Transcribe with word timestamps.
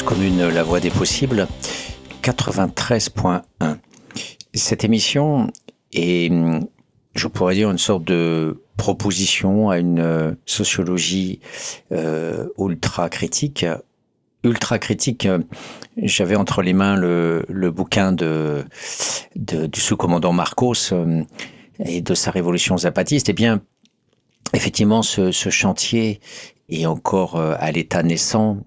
Commune, 0.00 0.48
la 0.48 0.62
voix 0.62 0.80
des 0.80 0.88
possibles, 0.88 1.46
93.1. 2.22 3.42
Cette 4.54 4.84
émission 4.84 5.48
est, 5.92 6.32
je 7.14 7.26
pourrais 7.26 7.54
dire, 7.54 7.70
une 7.70 7.76
sorte 7.76 8.04
de 8.04 8.62
proposition 8.78 9.68
à 9.68 9.78
une 9.78 10.36
sociologie 10.46 11.40
euh, 11.92 12.46
ultra 12.58 13.10
critique. 13.10 13.66
Ultra 14.44 14.78
critique, 14.78 15.28
j'avais 15.98 16.36
entre 16.36 16.62
les 16.62 16.72
mains 16.72 16.96
le, 16.96 17.44
le 17.48 17.70
bouquin 17.70 18.12
de, 18.12 18.64
du 19.36 19.80
sous-commandant 19.80 20.32
Marcos 20.32 20.92
euh, 20.92 21.22
et 21.84 22.00
de 22.00 22.14
sa 22.14 22.30
révolution 22.30 22.78
zapatiste. 22.78 23.28
Eh 23.28 23.34
bien, 23.34 23.60
effectivement, 24.54 25.02
ce, 25.02 25.32
ce 25.32 25.50
chantier 25.50 26.20
est 26.70 26.86
encore 26.86 27.36
euh, 27.36 27.54
à 27.58 27.70
l'état 27.72 28.02
naissant. 28.02 28.58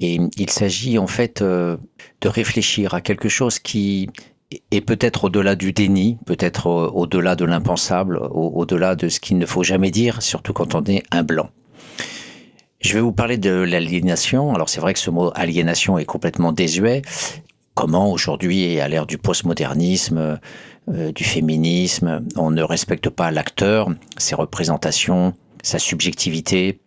Et 0.00 0.20
il 0.36 0.50
s'agit 0.50 0.98
en 0.98 1.06
fait 1.06 1.42
euh, 1.42 1.76
de 2.20 2.28
réfléchir 2.28 2.94
à 2.94 3.00
quelque 3.00 3.28
chose 3.28 3.58
qui 3.58 4.08
est 4.70 4.80
peut-être 4.80 5.24
au-delà 5.24 5.56
du 5.56 5.72
déni, 5.72 6.18
peut-être 6.24 6.66
au-delà 6.94 7.36
de 7.36 7.44
l'impensable, 7.44 8.18
au-delà 8.30 8.94
de 8.94 9.08
ce 9.08 9.20
qu'il 9.20 9.38
ne 9.38 9.46
faut 9.46 9.62
jamais 9.62 9.90
dire, 9.90 10.22
surtout 10.22 10.52
quand 10.52 10.74
on 10.74 10.84
est 10.84 11.02
un 11.10 11.22
blanc. 11.22 11.50
Je 12.80 12.94
vais 12.94 13.00
vous 13.00 13.12
parler 13.12 13.38
de 13.38 13.50
l'aliénation. 13.50 14.54
Alors 14.54 14.68
c'est 14.68 14.80
vrai 14.80 14.94
que 14.94 15.00
ce 15.00 15.10
mot 15.10 15.32
aliénation 15.34 15.98
est 15.98 16.04
complètement 16.04 16.52
désuet. 16.52 17.02
Comment 17.74 18.10
aujourd'hui, 18.10 18.80
à 18.80 18.88
l'ère 18.88 19.06
du 19.06 19.18
postmodernisme, 19.18 20.38
euh, 20.88 21.12
du 21.12 21.24
féminisme, 21.24 22.24
on 22.36 22.50
ne 22.50 22.62
respecte 22.62 23.10
pas 23.10 23.30
l'acteur, 23.30 23.90
ses 24.16 24.34
représentations, 24.34 25.34
sa 25.62 25.78
subjectivité, 25.78 26.80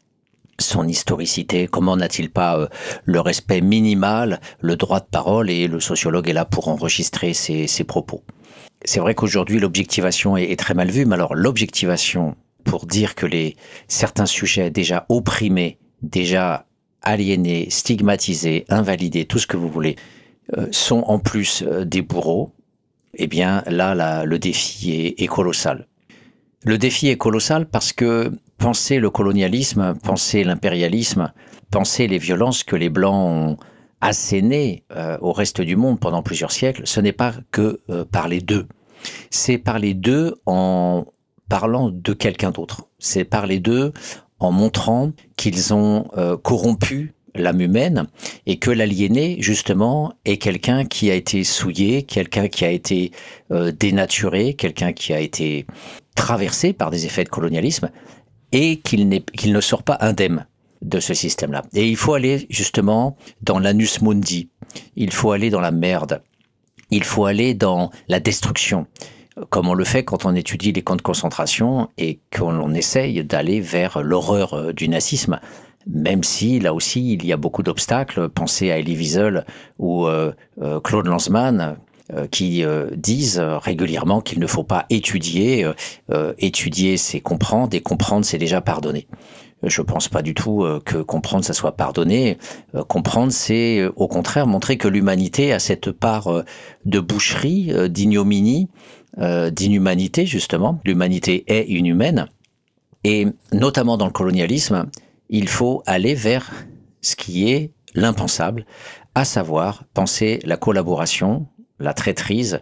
son 0.62 0.88
historicité 0.88 1.67
Comment 1.67 1.98
n'a-t-il 1.98 2.30
pas 2.30 2.58
euh, 2.58 2.67
le 3.06 3.20
respect 3.20 3.62
minimal, 3.62 4.40
le 4.59 4.76
droit 4.76 5.00
de 5.00 5.06
parole 5.06 5.50
et 5.50 5.68
le 5.68 5.80
sociologue 5.80 6.30
est 6.30 6.34
là 6.34 6.45
pour 6.45 6.68
enregistrer 6.68 7.34
ses, 7.34 7.84
propos 7.84 8.23
C'est 8.86 9.00
vrai 9.00 9.16
qu'aujourd'hui 9.16 9.59
l'objectivation 9.59 10.38
est, 10.38 10.58
très 10.58 10.73
mal 10.73 10.90
vue, 10.90 11.06
mais 11.06 11.16
alors 11.16 11.36
l'objectivation 11.36 12.36
pour 12.64 12.86
dire 12.86 13.16
que 13.16 13.26
les 13.26 13.56
certains 13.88 14.26
sujets 14.26 14.70
déjà 14.70 15.06
opprimés, 15.09 15.80
déjà 16.02 16.68
aliénés, 17.02 17.70
stigmatisés, 17.70 18.66
invalidés, 18.70 19.25
tout 19.25 19.40
ce 19.40 19.48
que 19.48 19.58
vous 19.58 19.70
voulez, 19.70 19.96
euh, 20.58 20.68
sont 20.72 21.03
en 21.08 21.18
plus 21.18 21.64
euh, 21.64 21.86
des 21.86 22.02
bourreaux, 22.02 22.53
eh 23.16 23.28
bien 23.28 23.64
là, 23.68 24.23
le 24.25 24.40
défi 24.40 25.14
est 25.18 25.28
colossal. 25.28 25.88
Le 26.64 26.78
défi 26.78 27.08
est 27.08 27.18
colossal 27.18 27.66
parce 27.66 27.92
que 27.92 28.31
penser 28.62 29.00
le 29.00 29.09
colonialisme, 29.09 29.95
penser 30.04 30.44
l'impérialisme, 30.44 31.34
penser 31.72 32.08
les 32.08 32.20
violences 32.20 32.64
que 32.64 32.76
les 32.76 32.90
Blancs 32.90 33.28
ont 33.28 33.58
assénées 34.02 34.84
euh, 34.95 35.18
au 35.20 35.31
reste 35.31 35.62
du 35.62 35.76
monde 35.76 36.00
pendant 36.00 36.22
plusieurs 36.22 36.52
siècles, 36.52 36.84
ce 36.86 37.00
n'est 37.00 37.12
pas 37.12 37.34
que 37.50 37.81
euh, 37.90 38.06
parler 38.06 38.40
d'eux. 38.40 38.68
C'est 39.31 39.58
parler 39.58 39.95
d'eux 39.95 40.36
en 40.45 41.06
parlant 41.50 41.90
de 41.90 42.14
quelqu'un 42.14 42.52
d'autre. 42.52 42.88
C'est 43.00 43.26
parler 43.26 43.59
d'eux 43.59 43.94
en 44.40 44.52
montrant 44.52 45.12
qu'ils 45.38 45.73
ont 45.73 46.08
euh, 46.18 46.38
corrompu 46.38 47.16
l'âme 47.34 47.62
humaine 47.62 48.08
et 48.46 48.59
que 48.59 48.70
l'aliéné, 48.70 49.38
justement, 49.40 50.14
est 50.25 50.38
quelqu'un 50.38 50.86
qui 50.86 51.09
a 51.09 51.16
été 51.16 51.44
souillé, 51.44 52.03
quelqu'un 52.03 52.48
qui 52.48 52.66
a 52.66 52.70
été 52.70 53.12
dénaturé, 53.50 54.53
quelqu'un 54.56 54.92
qui 54.92 55.14
a 55.14 55.20
été 55.22 55.66
traversé 56.14 56.73
par 56.73 56.91
des 56.91 57.06
effets 57.06 57.24
de 57.24 57.30
colonialisme 57.30 57.90
et 58.51 58.78
qu'il 58.78 59.07
ne 59.07 59.62
sort 59.62 59.84
pas 59.84 59.97
indemne 60.01 60.45
de 60.81 61.00
ce 61.00 61.13
système-là. 61.13 61.63
Et 61.73 61.88
il 61.88 61.95
faut 61.95 62.13
aller 62.13 62.47
justement 62.50 63.17
dans 63.41 63.59
l'anus 63.59 64.01
mundi, 64.01 64.50
il 64.95 65.12
faut 65.12 65.31
aller 65.31 65.50
dans 65.50 65.62
la 65.62 65.72
merde, 65.72 66.22
il 66.90 67.03
faut 67.03 67.25
aller 67.25 67.53
dans 67.53 67.91
la 68.07 68.19
destruction, 68.19 68.88
comme 69.50 69.67
on 69.67 69.73
le 69.73 69.85
fait 69.85 70.03
quand 70.03 70.25
on 70.25 70.35
étudie 70.35 70.72
les 70.72 70.81
camps 70.81 70.95
de 70.95 71.01
concentration 71.01 71.90
et 71.97 72.19
qu'on 72.35 72.73
essaye 72.73 73.23
d'aller 73.23 73.61
vers 73.61 74.01
l'horreur 74.01 74.53
euh, 74.53 74.73
du 74.73 74.90
nazisme. 74.90 75.40
Même 75.88 76.23
si 76.23 76.59
là 76.59 76.73
aussi 76.73 77.13
il 77.13 77.25
y 77.25 77.34
a 77.34 77.38
beaucoup 77.38 77.63
d'obstacles, 77.63 78.29
pensez 78.29 78.72
à 78.72 78.78
Elie 78.78 78.95
Wiesel 78.95 79.45
ou 79.79 80.06
euh, 80.07 80.31
euh, 80.61 80.79
Claude 80.79 81.07
Lanzmann, 81.07 81.78
qui 82.29 82.63
euh, 82.63 82.89
disent 82.95 83.39
euh, 83.39 83.57
régulièrement 83.57 84.22
qu'il 84.22 84.39
ne 84.39 84.47
faut 84.47 84.63
pas 84.63 84.85
étudier. 84.89 85.66
étudier, 86.38 86.97
c'est 86.97 87.22
comprendre, 87.22 87.75
et 87.75 87.81
comprendre, 87.81 88.25
c'est 88.25 88.38
déjà 88.38 88.61
pardonner. 88.61 89.07
Je 89.63 89.81
pense 89.81 90.07
pas 90.09 90.22
du 90.22 90.33
tout 90.33 90.66
que 90.85 90.97
comprendre, 90.97 91.45
ça 91.45 91.53
soit 91.53 91.73
pardonner. 91.77 92.38
comprendre, 92.88 93.31
c'est 93.31 93.85
au 93.95 94.07
contraire 94.07 94.47
montrer 94.47 94.77
que 94.77 94.88
l'humanité 94.88 95.53
a 95.53 95.59
cette 95.59 95.91
part 95.91 96.44
de 96.85 96.99
boucherie, 96.99 97.72
d'ignominie, 97.89 98.69
d'inhumanité, 99.17 100.25
justement. 100.25 100.79
L'humanité 100.83 101.43
est 101.47 101.67
inhumaine. 101.67 102.28
Et 103.03 103.28
notamment 103.53 103.97
dans 103.97 104.07
le 104.07 104.11
colonialisme, 104.11 104.88
il 105.29 105.47
faut 105.47 105.83
aller 105.85 106.16
vers 106.16 106.51
ce 107.01 107.16
qui 107.16 107.51
est 107.51 107.72
l'impensable, 107.93 108.66
à 109.16 109.25
savoir 109.25 109.83
penser 109.93 110.39
la 110.43 110.57
collaboration, 110.57 111.47
la 111.81 111.94
traîtrise 111.94 112.62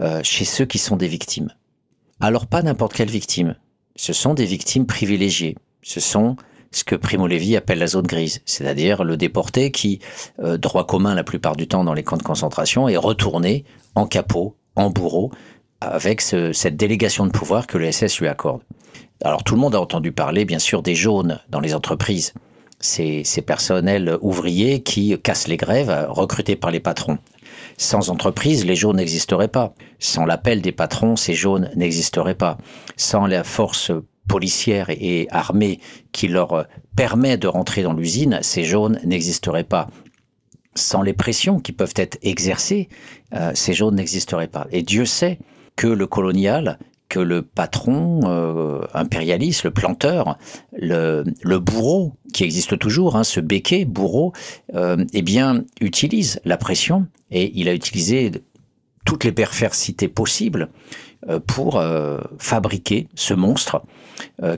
euh, 0.00 0.20
chez 0.22 0.44
ceux 0.44 0.66
qui 0.66 0.78
sont 0.78 0.96
des 0.96 1.08
victimes. 1.08 1.52
Alors 2.20 2.46
pas 2.46 2.62
n'importe 2.62 2.92
quelle 2.92 3.10
victime, 3.10 3.56
ce 3.94 4.12
sont 4.12 4.34
des 4.34 4.44
victimes 4.44 4.86
privilégiées, 4.86 5.56
ce 5.82 6.00
sont 6.00 6.36
ce 6.70 6.84
que 6.84 6.94
Primo 6.94 7.26
Levi 7.26 7.56
appelle 7.56 7.78
la 7.78 7.86
zone 7.86 8.06
grise, 8.06 8.42
c'est-à-dire 8.44 9.04
le 9.04 9.16
déporté 9.16 9.70
qui, 9.70 10.00
euh, 10.40 10.58
droit 10.58 10.86
commun 10.86 11.14
la 11.14 11.24
plupart 11.24 11.56
du 11.56 11.66
temps 11.66 11.84
dans 11.84 11.94
les 11.94 12.02
camps 12.02 12.18
de 12.18 12.22
concentration, 12.22 12.88
est 12.88 12.96
retourné 12.96 13.64
en 13.94 14.06
capot, 14.06 14.56
en 14.74 14.90
bourreau, 14.90 15.30
avec 15.80 16.20
cette 16.20 16.76
délégation 16.76 17.26
de 17.26 17.30
pouvoir 17.30 17.66
que 17.66 17.78
le 17.78 17.90
SS 17.90 18.20
lui 18.20 18.28
accorde. 18.28 18.62
Alors 19.22 19.44
tout 19.44 19.54
le 19.54 19.60
monde 19.60 19.74
a 19.74 19.80
entendu 19.80 20.12
parler, 20.12 20.44
bien 20.44 20.58
sûr, 20.58 20.82
des 20.82 20.94
jaunes 20.94 21.40
dans 21.48 21.60
les 21.60 21.74
entreprises, 21.74 22.34
ces, 22.80 23.24
ces 23.24 23.42
personnels 23.42 24.18
ouvriers 24.20 24.82
qui 24.82 25.18
cassent 25.22 25.48
les 25.48 25.56
grèves, 25.56 26.06
recrutés 26.08 26.56
par 26.56 26.70
les 26.70 26.80
patrons. 26.80 27.18
Sans 27.76 28.10
entreprise, 28.10 28.64
les 28.64 28.76
jaunes 28.76 28.96
n'existeraient 28.96 29.48
pas. 29.48 29.74
Sans 29.98 30.24
l'appel 30.24 30.62
des 30.62 30.72
patrons, 30.72 31.16
ces 31.16 31.34
jaunes 31.34 31.70
n'existeraient 31.76 32.34
pas. 32.34 32.58
Sans 32.96 33.26
la 33.26 33.44
force 33.44 33.92
policière 34.28 34.90
et 34.90 35.28
armée 35.30 35.80
qui 36.12 36.28
leur 36.28 36.66
permet 36.96 37.36
de 37.36 37.48
rentrer 37.48 37.82
dans 37.82 37.92
l'usine, 37.92 38.38
ces 38.42 38.64
jaunes 38.64 38.98
n'existeraient 39.04 39.64
pas. 39.64 39.88
Sans 40.74 41.02
les 41.02 41.12
pressions 41.12 41.60
qui 41.60 41.72
peuvent 41.72 41.94
être 41.96 42.18
exercées, 42.22 42.88
euh, 43.34 43.52
ces 43.54 43.72
jaunes 43.72 43.96
n'existeraient 43.96 44.48
pas. 44.48 44.66
Et 44.72 44.82
Dieu 44.82 45.04
sait 45.06 45.38
que 45.74 45.86
le 45.86 46.06
colonial 46.06 46.78
que 47.08 47.18
le 47.20 47.42
patron 47.42 48.20
euh, 48.24 48.80
impérialiste, 48.94 49.64
le 49.64 49.70
planteur, 49.70 50.38
le, 50.72 51.24
bourreau, 51.58 52.14
qui 52.32 52.44
existe 52.44 52.78
toujours, 52.78 53.16
hein, 53.16 53.24
ce 53.24 53.40
béquet 53.40 53.84
bourreau, 53.84 54.32
euh, 54.74 55.04
eh 55.12 55.22
bien, 55.22 55.64
utilise 55.80 56.40
la 56.44 56.56
pression 56.56 57.06
et 57.30 57.52
il 57.54 57.68
a 57.68 57.74
utilisé 57.74 58.32
toutes 59.04 59.24
les 59.24 59.32
perversités 59.32 60.08
possibles 60.08 60.68
euh, 61.28 61.38
pour 61.38 61.82
fabriquer 62.38 63.08
ce 63.14 63.34
monstre 63.34 63.82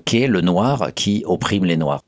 qui 0.05 0.23
est 0.23 0.29
le 0.29 0.41
noir 0.41 0.91
qui 0.95 1.25
opprime 1.27 1.65
les 1.65 1.77
noirs. 1.77 2.03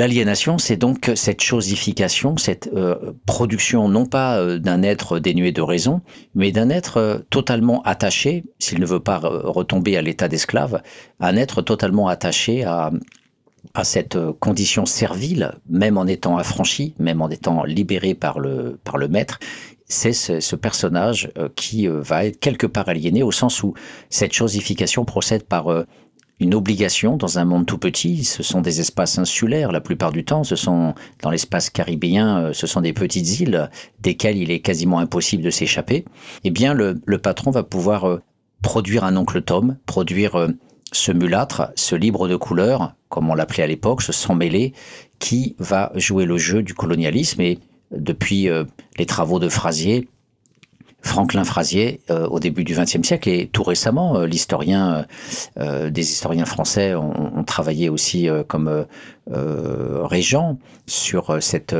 L'aliénation, 0.00 0.56
c'est 0.56 0.78
donc 0.78 1.12
cette 1.14 1.42
chosification, 1.42 2.38
cette 2.38 2.70
euh, 2.72 3.12
production 3.26 3.86
non 3.90 4.06
pas 4.06 4.38
euh, 4.38 4.58
d'un 4.58 4.82
être 4.82 5.18
dénué 5.18 5.52
de 5.52 5.60
raison, 5.60 6.00
mais 6.34 6.52
d'un 6.52 6.70
être 6.70 6.96
euh, 6.96 7.18
totalement 7.28 7.82
attaché, 7.82 8.44
s'il 8.58 8.80
ne 8.80 8.86
veut 8.86 9.00
pas 9.00 9.18
retomber 9.18 9.98
à 9.98 10.00
l'état 10.00 10.26
d'esclave, 10.26 10.80
un 11.20 11.36
être 11.36 11.60
totalement 11.60 12.08
attaché 12.08 12.64
à, 12.64 12.90
cette 13.82 14.16
condition 14.40 14.86
servile, 14.86 15.52
même 15.68 15.98
en 15.98 16.06
étant 16.06 16.38
affranchi, 16.38 16.94
même 16.98 17.20
en 17.20 17.28
étant 17.28 17.62
libéré 17.64 18.14
par 18.14 18.40
le, 18.40 18.78
par 18.82 18.96
le 18.96 19.06
maître, 19.06 19.38
c'est 19.84 20.14
ce, 20.14 20.40
ce, 20.40 20.56
personnage 20.56 21.30
qui 21.56 21.86
va 21.88 22.24
être 22.24 22.40
quelque 22.40 22.66
part 22.66 22.88
aliéné 22.88 23.22
au 23.22 23.32
sens 23.32 23.62
où 23.62 23.74
cette 24.08 24.32
chosification 24.32 25.04
procède 25.04 25.42
par 25.42 25.84
une 26.40 26.54
obligation 26.54 27.16
dans 27.16 27.38
un 27.38 27.44
monde 27.44 27.66
tout 27.66 27.78
petit. 27.78 28.24
Ce 28.24 28.42
sont 28.42 28.62
des 28.62 28.80
espaces 28.80 29.18
insulaires 29.18 29.72
la 29.72 29.80
plupart 29.80 30.10
du 30.10 30.24
temps. 30.24 30.42
Ce 30.42 30.56
sont 30.56 30.94
dans 31.22 31.30
l'espace 31.30 31.68
caribéen, 31.70 32.38
euh, 32.38 32.52
ce 32.52 32.66
sont 32.66 32.80
des 32.80 32.94
petites 32.94 33.40
îles 33.40 33.70
desquelles 34.00 34.38
il 34.38 34.50
est 34.50 34.60
quasiment 34.60 34.98
impossible 34.98 35.42
de 35.42 35.50
s'échapper. 35.50 36.04
Eh 36.44 36.50
bien, 36.50 36.72
le, 36.74 36.98
patron 37.18 37.50
va 37.50 37.62
pouvoir 37.62 38.08
euh, 38.08 38.20
produire 38.62 39.04
un 39.04 39.16
oncle 39.16 39.42
Tom, 39.42 39.76
produire 39.84 40.36
euh, 40.36 40.48
ce 40.92 41.12
mulâtre, 41.12 41.70
ce 41.76 41.94
libre 41.94 42.26
de 42.26 42.36
couleur, 42.36 42.94
comme 43.10 43.28
on 43.28 43.34
l'appelait 43.34 43.64
à 43.64 43.66
l'époque, 43.66 44.02
ce 44.02 44.12
sang 44.12 44.34
mêlé, 44.34 44.72
qui 45.18 45.54
va 45.58 45.92
jouer 45.94 46.24
le 46.24 46.38
jeu 46.38 46.62
du 46.62 46.74
colonialisme. 46.74 47.40
Et 47.42 47.58
depuis 47.92 48.48
les 48.98 49.06
travaux 49.06 49.38
de 49.38 49.48
Frasier, 49.48 50.08
Franklin 51.02 51.44
Frasier 51.44 52.00
euh, 52.10 52.26
au 52.28 52.40
début 52.40 52.64
du 52.64 52.74
XXe 52.74 53.02
siècle 53.02 53.28
et 53.28 53.46
tout 53.46 53.62
récemment, 53.62 54.16
euh, 54.16 54.26
l'historien, 54.26 55.06
euh, 55.58 55.90
des 55.90 56.12
historiens 56.12 56.44
français 56.44 56.94
ont, 56.94 57.38
ont 57.38 57.44
travaillé 57.44 57.88
aussi 57.88 58.28
comme 58.48 58.86
régent 59.26 60.58
sur 60.86 61.40
cette, 61.40 61.74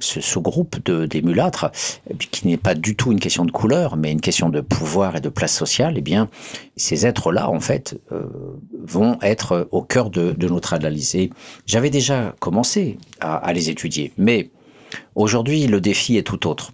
ce 0.00 0.20
sous-groupe 0.20 0.84
de, 0.84 1.06
des 1.06 1.22
mulâtres, 1.22 1.70
qui 2.18 2.48
n'est 2.48 2.56
pas 2.56 2.74
du 2.74 2.96
tout 2.96 3.12
une 3.12 3.20
question 3.20 3.44
de 3.44 3.52
couleur, 3.52 3.96
mais 3.96 4.10
une 4.10 4.20
question 4.20 4.48
de 4.48 4.60
pouvoir 4.60 5.16
et 5.16 5.20
de 5.20 5.28
place 5.28 5.54
sociale. 5.54 5.94
Eh 5.96 6.00
bien, 6.00 6.28
ces 6.76 7.06
êtres-là, 7.06 7.48
en 7.48 7.60
fait, 7.60 7.96
vont 8.82 9.18
être 9.22 9.68
au 9.70 9.82
cœur 9.82 10.10
de, 10.10 10.32
de 10.32 10.48
notre 10.48 10.74
analyse. 10.74 11.16
J'avais 11.64 11.90
déjà 11.90 12.34
commencé 12.40 12.98
à, 13.20 13.36
à 13.36 13.52
les 13.52 13.70
étudier, 13.70 14.12
mais 14.18 14.50
aujourd'hui, 15.14 15.66
le 15.68 15.80
défi 15.80 16.16
est 16.16 16.26
tout 16.26 16.48
autre. 16.48 16.72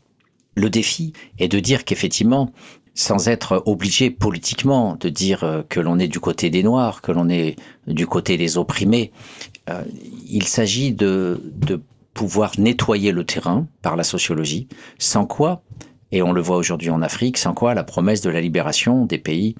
Le 0.54 0.70
défi 0.70 1.12
est 1.38 1.49
de 1.49 1.60
dire 1.60 1.84
qu'effectivement, 1.84 2.52
sans 2.94 3.28
être 3.28 3.62
obligé 3.66 4.10
politiquement 4.10 4.96
de 4.96 5.08
dire 5.08 5.44
euh, 5.44 5.62
que 5.69 5.81
l'on 5.81 5.99
est 5.99 6.08
du 6.08 6.20
côté 6.20 6.50
des 6.50 6.62
Noirs, 6.62 7.00
que 7.00 7.12
l'on 7.12 7.28
est 7.28 7.56
du 7.87 8.06
côté 8.06 8.37
des 8.37 8.58
opprimés, 8.58 9.12
euh, 9.70 9.82
il 10.28 10.44
s'agit 10.44 10.93
de, 10.93 11.40
de 11.54 11.81
pouvoir 12.14 12.52
nettoyer 12.58 13.12
le 13.12 13.25
terrain 13.25 13.66
par 13.81 13.96
la 13.96 14.04
sociologie, 14.04 14.69
sans 14.99 15.25
quoi, 15.25 15.62
et 16.12 16.20
on 16.20 16.32
le 16.32 16.43
voit 16.43 16.58
aujourd'hui 16.58 16.90
en 16.90 17.00
Afrique, 17.00 17.38
sans 17.38 17.55
quoi 17.55 17.72
la 17.72 17.84
promesse 17.84 18.20
de 18.20 18.28
la 18.28 18.43
libération 18.43 19.06
des 19.06 19.16
pays 19.16 19.55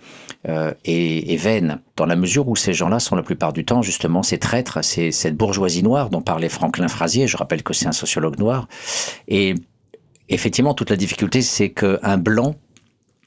euh, 0.46 0.74
est, 0.84 1.32
est, 1.32 1.36
vaine, 1.36 1.80
dans 1.96 2.04
la 2.04 2.14
mesure 2.14 2.46
où 2.48 2.56
ces 2.56 2.74
gens-là 2.74 3.00
sont 3.00 3.16
la 3.16 3.22
plupart 3.22 3.54
du 3.54 3.64
temps 3.64 3.80
justement 3.80 4.22
ces 4.22 4.38
traîtres, 4.38 4.84
cette 4.84 5.36
bourgeoisie 5.36 5.82
noire 5.82 6.10
dont 6.10 6.20
parlait 6.20 6.50
Franklin 6.50 6.88
Frasier, 6.88 7.26
je 7.26 7.38
rappelle 7.38 7.62
que 7.62 7.72
c'est 7.72 7.86
un 7.86 7.92
sociologue 7.92 8.38
noir, 8.38 8.68
et 9.28 9.54
effectivement, 10.28 10.74
toute 10.74 10.90
la 10.90 10.96
difficulté, 10.96 11.42
c'est 11.42 11.70
qu'un 11.70 12.19
blanc 12.19 12.54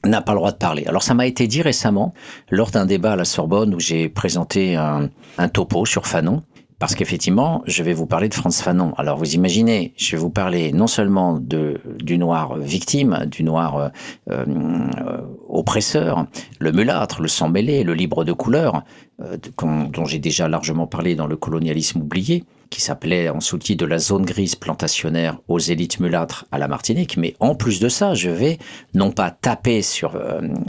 n'a 0.04 0.20
pas 0.20 0.32
le 0.32 0.38
droit 0.38 0.52
de 0.52 0.56
parler. 0.56 0.84
Alors 0.86 1.02
ça 1.02 1.14
m'a 1.14 1.26
été 1.26 1.46
dit 1.46 1.62
récemment, 1.62 2.14
lors 2.50 2.70
d'un 2.70 2.86
débat 2.86 3.12
à 3.12 3.16
la 3.16 3.24
Sorbonne 3.24 3.74
où 3.74 3.80
j'ai 3.80 4.08
présenté 4.08 4.76
un, 4.76 5.08
topo 5.52 5.84
sur 5.84 6.06
Fanon, 6.06 6.42
parce 6.78 6.94
qu'effectivement, 6.94 7.62
je 7.66 7.82
vais 7.82 7.94
vous 7.94 8.06
parler 8.06 8.28
de 8.28 8.34
Franz 8.34 8.62
Fanon. 8.62 8.92
Alors 8.98 9.16
vous 9.16 9.34
imaginez, 9.34 9.94
je 9.96 10.12
vais 10.12 10.20
vous 10.20 10.30
parler 10.30 10.72
non 10.72 10.86
seulement 10.86 11.38
de, 11.40 11.80
du 11.98 12.18
noir 12.18 12.58
victime, 12.58 13.24
du 13.26 13.44
noir 13.44 13.76
euh, 13.76 13.88
euh, 14.30 15.20
oppresseur, 15.48 16.26
le 16.58 16.72
mulâtre, 16.72 17.22
le 17.22 17.28
sang 17.28 17.48
mêlé, 17.48 17.82
le 17.82 17.94
libre 17.94 18.24
de 18.24 18.32
couleur, 18.32 18.82
euh, 19.22 19.38
dont 19.62 20.04
j'ai 20.04 20.18
déjà 20.18 20.48
largement 20.48 20.86
parlé 20.86 21.14
dans 21.14 21.26
le 21.26 21.36
colonialisme 21.36 22.02
oublié, 22.02 22.44
qui 22.68 22.82
s'appelait 22.82 23.30
en 23.30 23.40
sous-titre 23.40 23.82
de 23.82 23.88
la 23.88 23.98
zone 23.98 24.26
grise 24.26 24.54
plantationnaire 24.54 25.38
aux 25.48 25.58
élites 25.58 25.98
mulâtres 25.98 26.44
à 26.52 26.58
la 26.58 26.68
Martinique. 26.68 27.16
Mais 27.16 27.36
en 27.40 27.54
plus 27.54 27.80
de 27.80 27.88
ça, 27.88 28.12
je 28.12 28.28
vais 28.28 28.58
non 28.92 29.12
pas 29.12 29.30
taper 29.30 29.80
sur 29.80 30.20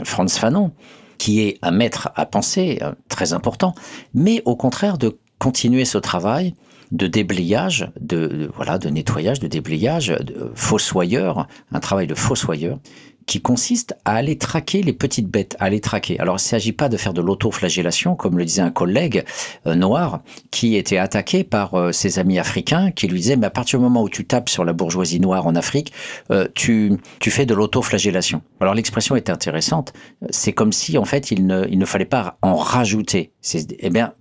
Franz 0.04 0.38
Fanon, 0.38 0.72
qui 1.18 1.40
est 1.40 1.58
un 1.60 1.72
maître 1.72 2.10
à 2.14 2.24
penser 2.24 2.78
très 3.08 3.32
important, 3.32 3.74
mais 4.14 4.40
au 4.44 4.54
contraire 4.54 4.96
de 4.96 5.18
continuer 5.38 5.84
ce 5.84 5.98
travail 5.98 6.54
de 6.90 7.06
déblayage, 7.06 7.90
de, 8.00 8.50
voilà, 8.54 8.78
de 8.78 8.88
nettoyage, 8.88 9.40
de 9.40 9.46
déblayage, 9.46 10.08
de 10.08 10.50
fossoyeur, 10.54 11.46
un 11.72 11.80
travail 11.80 12.06
de 12.06 12.14
fossoyeur, 12.14 12.78
qui 13.28 13.40
consiste 13.40 13.94
à 14.04 14.14
aller 14.14 14.38
traquer 14.38 14.82
les 14.82 14.94
petites 14.94 15.28
bêtes, 15.28 15.54
à 15.60 15.68
les 15.68 15.80
traquer. 15.80 16.18
Alors 16.18 16.36
il 16.36 16.42
ne 16.42 16.48
s'agit 16.48 16.72
pas 16.72 16.88
de 16.88 16.96
faire 16.96 17.12
de 17.12 17.20
l'autoflagellation, 17.20 18.16
comme 18.16 18.38
le 18.38 18.44
disait 18.44 18.62
un 18.62 18.70
collègue 18.70 19.22
euh, 19.66 19.74
noir, 19.74 20.22
qui 20.50 20.76
était 20.76 20.96
attaqué 20.96 21.44
par 21.44 21.74
euh, 21.74 21.92
ses 21.92 22.18
amis 22.18 22.38
africains, 22.38 22.90
qui 22.90 23.06
lui 23.06 23.20
disaient, 23.20 23.36
mais 23.36 23.46
à 23.46 23.50
partir 23.50 23.78
du 23.78 23.84
moment 23.84 24.02
où 24.02 24.08
tu 24.08 24.24
tapes 24.24 24.48
sur 24.48 24.64
la 24.64 24.72
bourgeoisie 24.72 25.20
noire 25.20 25.46
en 25.46 25.54
Afrique, 25.54 25.92
euh, 26.30 26.48
tu, 26.54 26.92
tu 27.20 27.30
fais 27.30 27.44
de 27.44 27.54
l'autoflagellation. 27.54 28.40
Alors 28.60 28.74
l'expression 28.74 29.14
est 29.14 29.28
intéressante, 29.28 29.92
c'est 30.30 30.52
comme 30.52 30.72
si 30.72 30.96
en 30.96 31.04
fait 31.04 31.30
il 31.30 31.46
ne, 31.46 31.66
il 31.70 31.78
ne 31.78 31.84
fallait 31.84 32.06
pas 32.06 32.38
en 32.40 32.56
rajouter. 32.56 33.32
Eh 33.80 33.90
bien, 33.90 34.14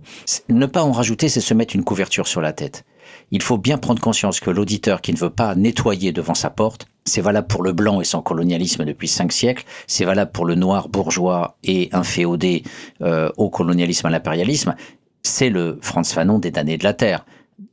ne 0.50 0.66
pas 0.66 0.84
en 0.84 0.92
rajouter, 0.92 1.30
c'est 1.30 1.40
se 1.40 1.54
mettre 1.54 1.76
une 1.76 1.86
couverture 1.86 2.28
sur 2.28 2.42
la 2.42 2.52
tête 2.52 2.84
il 3.32 3.42
faut 3.42 3.58
bien 3.58 3.78
prendre 3.78 4.02
conscience 4.02 4.40
que 4.40 4.50
l'auditeur 4.50 5.02
qui 5.02 5.14
ne 5.14 5.18
veut 5.18 5.30
pas 5.30 5.56
nettoyer 5.56 6.12
devant 6.12 6.34
sa 6.34 6.50
porte, 6.50 6.88
c'est 7.06 7.22
valable 7.22 7.48
pour 7.48 7.64
le 7.64 7.74
blanc 7.74 8.02
et 8.02 8.06
son 8.06 8.22
colonialisme 8.22 8.86
depuis 8.86 9.08
cinq 9.08 9.32
siècles, 9.32 9.66
c'est 9.88 10.06
valable 10.06 10.32
pour 10.32 10.46
le 10.46 10.56
noir 10.56 10.90
bourgeois 10.90 11.58
et 11.64 11.90
inféodé 11.92 12.64
euh, 13.02 13.30
au 13.38 13.50
colonialisme, 13.50 14.08
à 14.08 14.10
l'impérialisme, 14.10 14.76
c'est 15.24 15.50
le 15.50 15.78
Franz 15.82 16.14
Fanon 16.14 16.40
des 16.40 16.52
damnés 16.52 16.78
de 16.78 16.84
la 16.84 16.94
Terre 16.94 17.26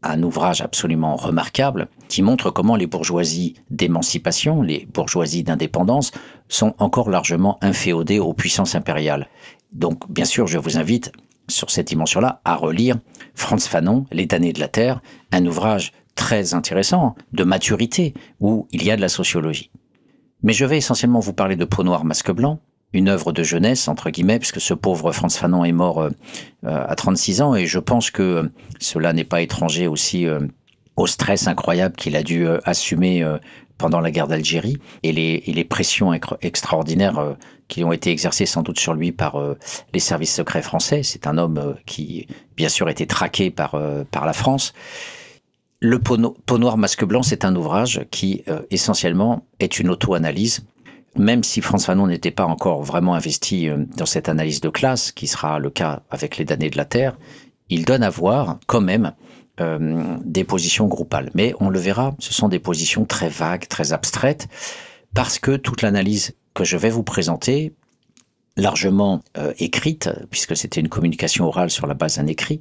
un 0.02 0.22
ouvrage 0.22 0.60
absolument 0.60 1.16
remarquable 1.16 1.88
qui 2.08 2.22
montre 2.22 2.50
comment 2.50 2.76
les 2.76 2.86
bourgeoisies 2.86 3.54
d'émancipation, 3.70 4.62
les 4.62 4.86
bourgeoisies 4.92 5.42
d'indépendance 5.42 6.12
sont 6.48 6.74
encore 6.78 7.10
largement 7.10 7.58
inféodées 7.62 8.18
aux 8.18 8.34
puissances 8.34 8.74
impériales. 8.74 9.28
Donc, 9.72 10.10
bien 10.10 10.24
sûr, 10.24 10.46
je 10.46 10.58
vous 10.58 10.78
invite 10.78 11.12
sur 11.49 11.70
cette 11.70 11.88
dimension-là 11.88 12.41
à 12.44 12.56
relire 12.56 12.96
Franz 13.35 13.69
Fanon, 13.69 14.06
Les 14.12 14.26
damnés 14.26 14.52
de 14.52 14.61
la 14.61 14.69
Terre, 14.69 15.00
un 15.32 15.44
ouvrage 15.46 15.93
très 16.14 16.55
intéressant 16.55 17.14
de 17.32 17.44
maturité 17.44 18.14
où 18.41 18.67
il 18.73 18.85
y 18.85 18.91
a 18.91 18.96
de 18.96 19.00
la 19.00 19.08
sociologie. 19.08 19.70
Mais 20.43 20.52
je 20.52 20.64
vais 20.64 20.76
essentiellement 20.76 21.20
vous 21.20 21.32
parler 21.32 21.56
de 21.56 21.64
Peau 21.64 21.82
noire, 21.82 22.05
masque 22.05 22.31
blanc, 22.31 22.61
une 22.93 23.08
œuvre 23.08 23.32
de 23.32 23.43
jeunesse, 23.43 23.88
entre 23.88 24.11
guillemets, 24.11 24.38
puisque 24.38 24.61
ce 24.61 24.73
pauvre 24.73 25.11
Franz 25.12 25.37
Fanon 25.37 25.64
est 25.64 25.73
mort 25.73 26.00
euh, 26.00 26.11
euh, 26.64 26.87
à 26.88 26.94
36 26.94 27.43
ans, 27.43 27.55
et 27.55 27.67
je 27.67 27.79
pense 27.79 28.11
que 28.11 28.50
cela 28.79 29.12
n'est 29.12 29.25
pas 29.25 29.43
étranger 29.43 29.88
aussi 29.88 30.26
euh, 30.26 30.41
au 30.96 31.06
stress 31.06 31.49
incroyable 31.49 31.96
qu'il 31.96 32.14
a 32.14 32.23
dû 32.23 32.46
assumer 32.64 33.26
pendant 33.78 34.00
la 34.00 34.10
guerre 34.10 34.28
d'Algérie 34.28 34.76
et 35.02 35.12
les, 35.12 35.64
pressions 35.64 36.12
extraordinaires 36.42 37.36
qui 37.68 37.82
ont 37.84 37.92
été 37.92 38.10
exercées 38.10 38.46
sans 38.46 38.62
doute 38.62 38.78
sur 38.78 38.94
lui 38.94 39.12
par 39.12 39.36
les 39.92 40.00
services 40.00 40.34
secrets 40.34 40.62
français. 40.62 41.02
C'est 41.02 41.26
un 41.26 41.38
homme 41.38 41.76
qui, 41.86 42.26
bien 42.56 42.68
sûr, 42.68 42.88
était 42.88 43.06
traqué 43.06 43.50
par, 43.50 43.76
la 43.76 44.32
France. 44.32 44.74
Le 45.80 45.98
peau, 45.98 46.16
noir, 46.16 46.76
masque 46.76 47.04
blanc, 47.04 47.22
c'est 47.22 47.44
un 47.44 47.56
ouvrage 47.56 48.06
qui, 48.10 48.44
essentiellement, 48.70 49.44
est 49.58 49.80
une 49.80 49.90
auto-analyse 49.90 50.64
même 51.16 51.44
si 51.44 51.60
François 51.60 51.94
Fanon 51.94 52.06
n'était 52.06 52.30
pas 52.30 52.46
encore 52.46 52.82
vraiment 52.82 53.14
investi 53.14 53.68
euh, 53.68 53.84
dans 53.96 54.06
cette 54.06 54.28
analyse 54.28 54.60
de 54.60 54.68
classe, 54.68 55.12
qui 55.12 55.26
sera 55.26 55.58
le 55.58 55.70
cas 55.70 56.02
avec 56.10 56.36
les 56.36 56.44
damnés 56.44 56.70
de 56.70 56.76
la 56.76 56.84
Terre, 56.84 57.16
il 57.68 57.84
donne 57.84 58.02
à 58.02 58.10
voir 58.10 58.58
quand 58.66 58.80
même 58.80 59.12
euh, 59.60 60.16
des 60.24 60.44
positions 60.44 60.86
groupales. 60.86 61.30
Mais 61.34 61.54
on 61.60 61.68
le 61.68 61.78
verra, 61.78 62.14
ce 62.18 62.32
sont 62.32 62.48
des 62.48 62.58
positions 62.58 63.04
très 63.04 63.28
vagues, 63.28 63.68
très 63.68 63.92
abstraites, 63.92 64.48
parce 65.14 65.38
que 65.38 65.56
toute 65.56 65.82
l'analyse 65.82 66.34
que 66.55 66.64
je 66.64 66.76
vais 66.76 66.90
vous 66.90 67.02
présenter 67.02 67.72
largement 68.56 69.20
euh, 69.37 69.53
écrite, 69.58 70.11
puisque 70.31 70.56
c'était 70.56 70.81
une 70.81 70.89
communication 70.89 71.46
orale 71.46 71.70
sur 71.70 71.87
la 71.87 71.94
base 71.94 72.19
d'un 72.19 72.27
écrit. 72.27 72.61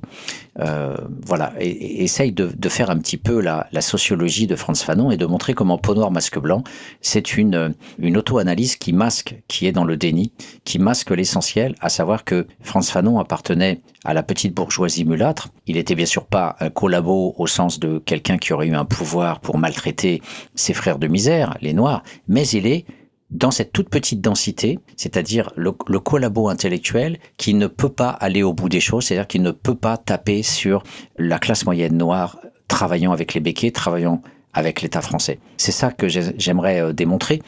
Euh, 0.59 0.95
voilà, 1.25 1.53
et, 1.59 2.03
essaye 2.03 2.31
de, 2.31 2.51
de, 2.55 2.69
faire 2.69 2.89
un 2.89 2.97
petit 2.97 3.17
peu 3.17 3.39
la, 3.39 3.67
la, 3.71 3.81
sociologie 3.81 4.47
de 4.47 4.55
Franz 4.55 4.83
Fanon 4.83 5.11
et 5.11 5.17
de 5.17 5.25
montrer 5.25 5.53
comment 5.53 5.77
Peau 5.77 5.93
noire, 5.93 6.09
masque 6.09 6.39
blanc, 6.39 6.63
c'est 7.01 7.37
une, 7.37 7.75
une 7.99 8.17
auto-analyse 8.17 8.75
qui 8.75 8.91
masque, 8.91 9.35
qui 9.47 9.67
est 9.67 9.71
dans 9.71 9.83
le 9.83 9.95
déni, 9.95 10.31
qui 10.63 10.79
masque 10.79 11.11
l'essentiel, 11.11 11.75
à 11.79 11.89
savoir 11.89 12.23
que 12.23 12.47
Franz 12.61 12.91
Fanon 12.91 13.19
appartenait 13.19 13.81
à 14.03 14.13
la 14.13 14.23
petite 14.23 14.53
bourgeoisie 14.53 15.05
mulâtre. 15.05 15.49
Il 15.67 15.77
était 15.77 15.95
bien 15.95 16.05
sûr 16.05 16.25
pas 16.25 16.55
un 16.59 16.69
collabo 16.69 17.35
au 17.37 17.47
sens 17.47 17.79
de 17.79 17.99
quelqu'un 17.99 18.37
qui 18.37 18.51
aurait 18.53 18.67
eu 18.67 18.75
un 18.75 18.85
pouvoir 18.85 19.39
pour 19.39 19.57
maltraiter 19.57 20.21
ses 20.55 20.73
frères 20.73 20.97
de 20.97 21.07
misère, 21.07 21.55
les 21.61 21.73
Noirs, 21.73 22.03
mais 22.27 22.47
il 22.47 22.65
est 22.65 22.85
dans 23.29 23.51
cette 23.51 23.71
toute 23.71 23.89
petite 23.89 24.21
densité, 24.21 24.79
c'est-à-dire 24.95 25.51
le, 25.55 25.71
collabo 25.71 26.49
intellectuel 26.49 27.19
qui 27.37 27.53
ne 27.53 27.67
peut 27.67 27.89
pas 27.89 28.09
aller 28.09 28.43
au 28.43 28.53
bout 28.53 28.69
des 28.69 28.79
choses, 28.79 29.05
c'est-à-dire 29.05 29.27
qui 29.27 29.39
ne 29.39 29.51
peut 29.51 29.75
pas 29.75 29.97
taper 29.97 30.43
sur 30.43 30.83
la 31.17 31.39
classe 31.39 31.65
moyenne 31.65 31.97
noire 31.97 32.39
travaillant 32.67 33.11
avec 33.11 33.33
les 33.33 33.39
béquets, 33.39 33.71
travaillant 33.71 34.21
avec 34.53 34.81
l'État 34.81 35.01
français. 35.01 35.39
C'est 35.57 35.71
ça 35.71 35.91
que 35.91 36.07
j'aimerais 36.07 36.81
euh, 36.81 36.93
démontrer. 36.93 37.41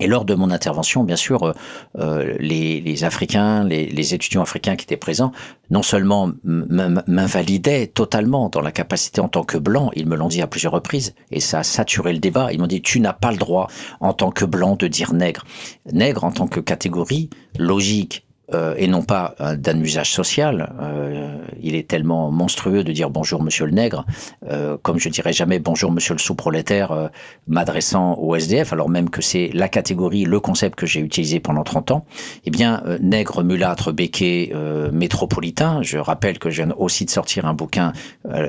Et 0.00 0.06
lors 0.06 0.24
de 0.24 0.34
mon 0.34 0.50
intervention, 0.50 1.04
bien 1.04 1.16
sûr, 1.16 1.44
euh, 1.44 1.52
euh, 1.98 2.36
les, 2.40 3.04
Africains, 3.04 3.64
les, 3.64 3.86
les, 3.86 4.14
étudiants 4.14 4.42
africains 4.42 4.76
qui 4.76 4.84
étaient 4.84 4.96
présents, 4.96 5.30
non 5.70 5.82
seulement 5.82 6.30
m'invalidaient 6.42 7.86
totalement 7.86 8.48
dans 8.48 8.60
la 8.60 8.72
capacité 8.72 9.20
en 9.20 9.28
tant 9.28 9.44
que 9.44 9.58
blanc, 9.58 9.90
ils 9.94 10.06
me 10.06 10.16
l'ont 10.16 10.28
dit 10.28 10.42
à 10.42 10.46
plusieurs 10.46 10.72
reprises, 10.72 11.14
et 11.30 11.40
ça 11.40 11.60
a 11.60 11.62
saturé 11.62 12.12
le 12.12 12.18
débat, 12.18 12.52
ils 12.52 12.58
m'ont 12.58 12.66
dit, 12.66 12.82
tu 12.82 13.00
n'as 13.00 13.12
pas 13.12 13.30
le 13.30 13.38
droit 13.38 13.68
en 14.00 14.12
tant 14.12 14.30
que 14.30 14.44
blanc 14.44 14.76
de 14.76 14.88
dire 14.88 15.12
nègre. 15.12 15.44
Nègre 15.92 16.24
en 16.24 16.32
tant 16.32 16.48
que 16.48 16.60
catégorie 16.60 17.30
logique, 17.58 18.26
euh, 18.52 18.74
et 18.76 18.86
non 18.86 19.02
pas 19.02 19.34
d'un 19.56 19.78
usage 19.80 20.12
social. 20.12 20.72
Euh, 20.80 21.36
il 21.62 21.74
est 21.74 21.86
tellement 21.86 22.30
monstrueux 22.30 22.82
de 22.82 22.92
dire 22.92 23.10
bonjour 23.10 23.42
monsieur 23.42 23.66
le 23.66 23.72
nègre, 23.72 24.04
euh, 24.48 24.76
comme 24.82 24.98
je 24.98 25.08
dirais 25.08 25.32
jamais 25.32 25.58
bonjour 25.58 25.92
monsieur 25.92 26.14
le 26.14 26.18
sous-prolétaire 26.18 27.10
m'adressant 27.46 28.14
au 28.14 28.34
SDF, 28.34 28.72
alors 28.72 28.88
même 28.88 29.10
que 29.10 29.22
c'est 29.22 29.50
la 29.52 29.68
catégorie, 29.68 30.24
le 30.24 30.40
concept 30.40 30.78
que 30.78 30.86
j'ai 30.86 31.00
utilisé 31.00 31.40
pendant 31.40 31.62
30 31.62 31.90
ans. 31.92 32.04
Eh 32.44 32.50
bien, 32.50 32.82
nègre, 33.00 33.42
mulâtre, 33.42 33.92
béquet, 33.92 34.52
métropolitain, 34.92 35.82
je 35.82 35.98
rappelle 35.98 36.38
que 36.38 36.50
je 36.50 36.62
viens 36.62 36.74
aussi 36.76 37.04
de 37.04 37.10
sortir 37.10 37.46
un 37.46 37.54
bouquin 37.54 37.92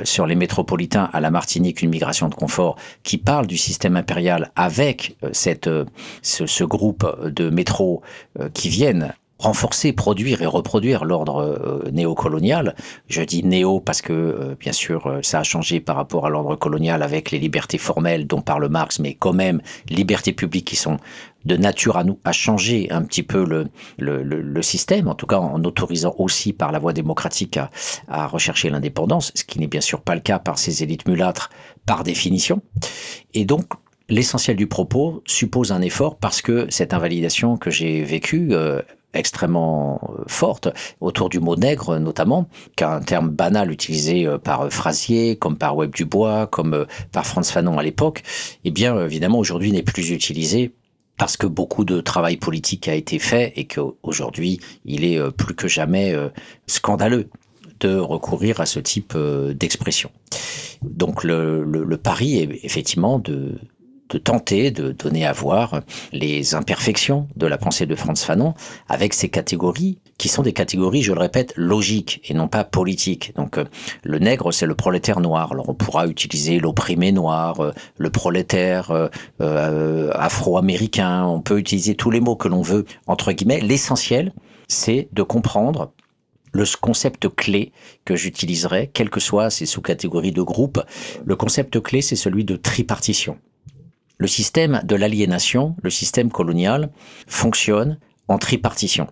sur 0.04 0.26
les 0.26 0.36
métropolitains 0.36 1.10
à 1.14 1.20
la 1.20 1.32
Martinique, 1.32 1.82
une 1.82 1.90
migration 1.90 2.30
de 2.30 2.36
confort, 2.36 2.78
qui 3.04 3.18
parle 3.18 3.48
du 3.48 3.58
système 3.58 3.96
impérial 3.96 4.52
avec 4.56 5.16
cette, 5.32 5.70
ce, 6.22 6.46
ce 6.46 6.64
groupe 6.64 7.06
de 7.26 7.50
métros 7.50 8.02
qui 8.54 8.70
viennent 8.70 9.14
renforcer, 9.42 9.92
produire 9.92 10.44
et 10.44 10.46
reproduire 10.46 11.04
l'ordre 11.04 11.42
euh, 11.42 11.90
néocolonial. 11.92 12.76
Je 13.08 13.24
dis 13.24 13.44
néo 13.44 13.80
parce 13.80 14.02
que, 14.02 14.14
euh, 14.14 14.56
bien 14.60 14.72
sûr, 14.72 15.08
euh, 15.08 15.20
ça 15.24 15.40
a 15.40 15.44
changé 15.44 15.80
par 15.80 15.96
rapport 15.96 16.28
à 16.28 16.30
l'ordre 16.30 16.56
colonial 16.56 17.02
avec 17.02 17.32
les 17.32 17.40
libertés 17.40 17.80
formelles 17.80 18.28
dont 18.28 18.42
parle 18.42 18.70
Marx, 18.70 19.00
mais 19.00 19.16
quand 19.16 19.34
même, 19.34 19.62
libertés 19.90 20.32
publiques 20.32 20.68
qui 20.68 20.76
sont 20.76 20.98
de 21.46 21.58
nature 21.58 21.98
à 21.98 22.04
nous 22.04 22.20
à 22.24 22.34
changer 22.34 22.92
un 22.92 23.02
petit 23.02 23.24
peu 23.24 23.44
le, 23.44 23.68
le, 23.98 24.62
système, 24.62 25.08
en 25.08 25.16
tout 25.16 25.26
cas 25.26 25.40
en 25.40 25.64
autorisant 25.64 26.14
aussi 26.20 26.54
par 26.54 26.72
la 26.72 26.78
voie 26.78 26.94
démocratique 26.94 27.58
à 28.08 28.28
rechercher 28.28 28.70
l'indépendance, 28.70 29.32
ce 29.34 29.44
qui 29.44 29.58
n'est 29.58 29.66
bien 29.66 29.82
sûr 29.82 30.02
pas 30.02 30.14
le 30.14 30.22
cas 30.22 30.38
par 30.38 30.60
ces 30.60 30.84
élites 30.84 31.08
mulâtres 31.08 31.50
par 31.88 32.04
définition. 32.04 32.62
Et 33.34 33.44
donc 33.44 33.66
l'essentiel 34.08 34.56
du 34.56 34.68
propos 34.68 35.24
suppose 35.26 35.72
un 35.72 35.82
effort 35.82 36.18
parce 36.18 36.44
que 36.44 36.68
cette 36.70 36.94
invalidation 36.94 37.58
que 37.58 37.72
j'ai 37.72 38.04
vécue 38.04 38.54
extrêmement 39.14 40.00
euh, 40.04 40.24
forte 40.28 40.70
autour 41.00 41.30
du 41.30 41.40
mot 41.40 41.56
nègre 41.56 41.98
notamment, 41.98 42.48
qu'un 42.76 43.00
terme 43.02 43.30
banal 43.30 43.72
utilisé 43.72 44.26
euh, 44.26 44.38
par 44.38 44.62
euh, 44.62 44.70
Frasier, 44.70 45.36
comme 45.36 45.58
par 45.58 45.76
Webb 45.76 45.94
Dubois, 45.94 46.48
comme 46.48 46.86
par 47.12 47.26
Franz 47.26 47.52
Fanon 47.52 47.78
à 47.78 47.84
l'époque, 47.84 48.24
eh 48.64 48.72
bien 48.72 49.00
évidemment 49.04 49.40
aujourd'hui 49.40 49.72
n'est 49.72 49.84
plus 49.84 50.12
utilisé 50.12 50.74
parce 51.18 51.38
que 51.38 51.46
beaucoup 51.46 51.86
de 51.86 52.02
travail 52.02 52.38
politique 52.38 52.88
a 52.88 52.96
été 52.96 53.20
fait 53.20 53.54
et 53.56 53.66
qu'aujourd'hui 53.66 54.60
il 54.86 55.04
est 55.04 55.20
plus 55.32 55.54
que 55.54 55.68
jamais 55.68 56.16
scandaleux 56.66 57.30
de 57.80 57.96
recourir 57.96 58.60
à 58.60 58.66
ce 58.66 58.80
type 58.80 59.16
d'expression. 59.54 60.10
Donc 60.82 61.24
le, 61.24 61.64
le, 61.64 61.84
le 61.84 61.98
pari 61.98 62.40
est 62.40 62.66
effectivement 62.66 63.20
de 63.20 63.60
de 64.12 64.18
tenter 64.18 64.72
de 64.72 64.92
donner 64.92 65.26
à 65.26 65.32
voir 65.32 65.82
les 66.12 66.54
imperfections 66.56 67.28
de 67.36 67.48
la 67.48 67.58
pensée 67.58 67.86
de 67.86 67.96
Franz 67.96 68.24
Fanon 68.24 68.54
avec 68.88 69.14
ces 69.14 69.30
catégories 69.30 70.00
qui 70.18 70.30
sont 70.30 70.44
des 70.44 70.54
catégories, 70.54 71.02
je 71.02 71.14
le 71.14 71.20
répète, 71.20 71.54
logiques 71.56 72.22
et 72.30 72.36
non 72.36 72.48
pas 72.48 72.64
politiques. 72.64 73.34
Donc 73.36 73.58
euh, 73.58 73.66
le 74.04 74.20
nègre, 74.20 74.52
c'est 74.52 74.68
le 74.68 74.76
prolétaire 74.76 75.20
noir. 75.20 75.52
Alors 75.52 75.68
on 75.70 75.74
pourra 75.74 76.06
utiliser 76.06 76.60
l'opprimé 76.60 77.12
noir, 77.12 77.60
euh, 77.60 77.72
le 77.98 78.10
prolétaire 78.12 78.92
euh, 79.42 80.12
afro-américain, 80.14 81.26
on 81.26 81.42
peut 81.42 81.58
utiliser 81.58 81.96
tous 81.96 82.12
les 82.12 82.20
mots 82.20 82.36
que 82.36 82.48
l'on 82.48 82.62
veut, 82.62 82.86
entre 83.08 83.32
guillemets. 83.32 83.62
L'essentiel, 83.62 84.32
c'est 84.68 85.08
de 85.12 85.24
comprendre 85.24 85.92
le 86.52 86.66
concept 86.80 87.28
clé 87.30 87.72
que 88.06 88.16
j'utiliserai, 88.16 88.92
quelles 88.94 89.10
que 89.10 89.20
soient 89.20 89.50
ces 89.50 89.66
sous-catégories 89.66 90.34
de 90.34 90.42
groupe, 90.42 90.84
le 91.26 91.36
concept 91.36 91.80
clé, 91.80 92.02
c'est 92.02 92.16
celui 92.16 92.44
de 92.44 92.58
tripartition. 92.58 93.38
Le 94.22 94.28
système 94.28 94.82
de 94.84 94.96
l'aliénation, 94.96 95.76
le 95.82 95.90
système 95.90 96.30
colonial, 96.30 96.92
fonctionne 97.26 97.98
en 98.28 98.38
tripartition. 98.38 99.08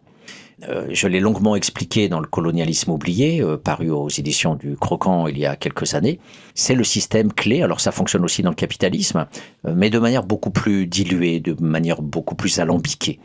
Euh, 0.68 0.86
je 0.92 1.08
l'ai 1.08 1.20
longuement 1.20 1.56
expliqué 1.56 2.10
dans 2.10 2.20
le 2.20 2.28
colonialisme 2.28 2.92
oublié, 2.92 3.42
euh, 3.42 3.58
paru 3.58 3.90
aux 3.90 4.10
éditions 4.10 4.54
du 4.54 4.76
Croquant 4.76 5.26
il 5.26 5.40
y 5.40 5.48
a 5.48 5.56
quelques 5.56 5.96
années. 5.96 6.20
C'est 6.54 6.76
le 6.76 6.84
système 6.84 7.34
clé. 7.34 7.64
Alors 7.64 7.80
ça 7.80 7.92
fonctionne 7.92 8.24
aussi 8.24 8.44
dans 8.44 8.52
le 8.52 8.56
capitalisme, 8.56 9.26
euh, 9.66 9.74
mais 9.76 9.90
de 9.90 9.98
manière 9.98 10.22
beaucoup 10.22 10.52
plus 10.52 10.86
diluée, 10.86 11.40
de 11.40 11.56
manière 11.60 12.04
beaucoup 12.04 12.36
plus 12.36 12.60
alambiquée. 12.60 13.18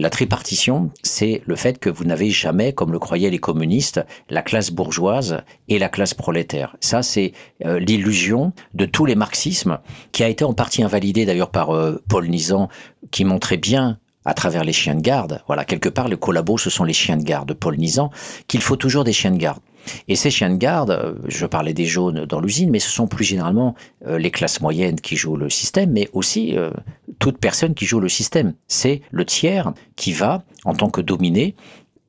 La 0.00 0.10
tripartition, 0.10 0.92
c'est 1.02 1.42
le 1.44 1.56
fait 1.56 1.80
que 1.80 1.90
vous 1.90 2.04
n'avez 2.04 2.30
jamais, 2.30 2.72
comme 2.72 2.92
le 2.92 3.00
croyaient 3.00 3.30
les 3.30 3.40
communistes, 3.40 4.00
la 4.30 4.42
classe 4.42 4.70
bourgeoise 4.70 5.42
et 5.66 5.80
la 5.80 5.88
classe 5.88 6.14
prolétaire. 6.14 6.76
Ça, 6.78 7.02
c'est 7.02 7.32
euh, 7.64 7.80
l'illusion 7.80 8.52
de 8.74 8.84
tous 8.86 9.06
les 9.06 9.16
marxismes, 9.16 9.80
qui 10.12 10.22
a 10.22 10.28
été 10.28 10.44
en 10.44 10.54
partie 10.54 10.84
invalidé 10.84 11.26
d'ailleurs 11.26 11.50
par 11.50 11.74
euh, 11.74 12.00
Paul 12.08 12.28
Nizan, 12.28 12.68
qui 13.10 13.24
montrait 13.24 13.56
bien 13.56 13.98
à 14.24 14.34
travers 14.34 14.62
les 14.62 14.72
chiens 14.72 14.94
de 14.94 15.00
garde, 15.00 15.42
voilà, 15.48 15.64
quelque 15.64 15.88
part, 15.88 16.08
le 16.08 16.16
collabo, 16.16 16.58
ce 16.58 16.70
sont 16.70 16.84
les 16.84 16.92
chiens 16.92 17.16
de 17.16 17.24
garde 17.24 17.48
de 17.48 17.54
Paul 17.54 17.76
Nizan, 17.76 18.10
qu'il 18.46 18.60
faut 18.60 18.76
toujours 18.76 19.02
des 19.02 19.12
chiens 19.12 19.32
de 19.32 19.38
garde. 19.38 19.60
Et 20.08 20.16
ces 20.16 20.30
chiens 20.30 20.50
de 20.50 20.56
garde, 20.56 20.90
euh, 20.90 21.14
je 21.28 21.46
parlais 21.46 21.74
des 21.74 21.84
jaunes 21.84 22.24
dans 22.24 22.40
l'usine, 22.40 22.70
mais 22.70 22.78
ce 22.78 22.90
sont 22.90 23.06
plus 23.06 23.24
généralement 23.24 23.74
euh, 24.06 24.18
les 24.18 24.30
classes 24.30 24.60
moyennes 24.60 25.00
qui 25.00 25.16
jouent 25.16 25.36
le 25.36 25.50
système, 25.50 25.92
mais 25.92 26.08
aussi 26.12 26.56
euh, 26.56 26.70
toute 27.18 27.38
personne 27.38 27.74
qui 27.74 27.84
joue 27.84 28.00
le 28.00 28.08
système. 28.08 28.54
C'est 28.66 29.02
le 29.10 29.24
tiers 29.24 29.72
qui 29.96 30.12
va, 30.12 30.44
en 30.64 30.74
tant 30.74 30.90
que 30.90 31.00
dominé, 31.00 31.54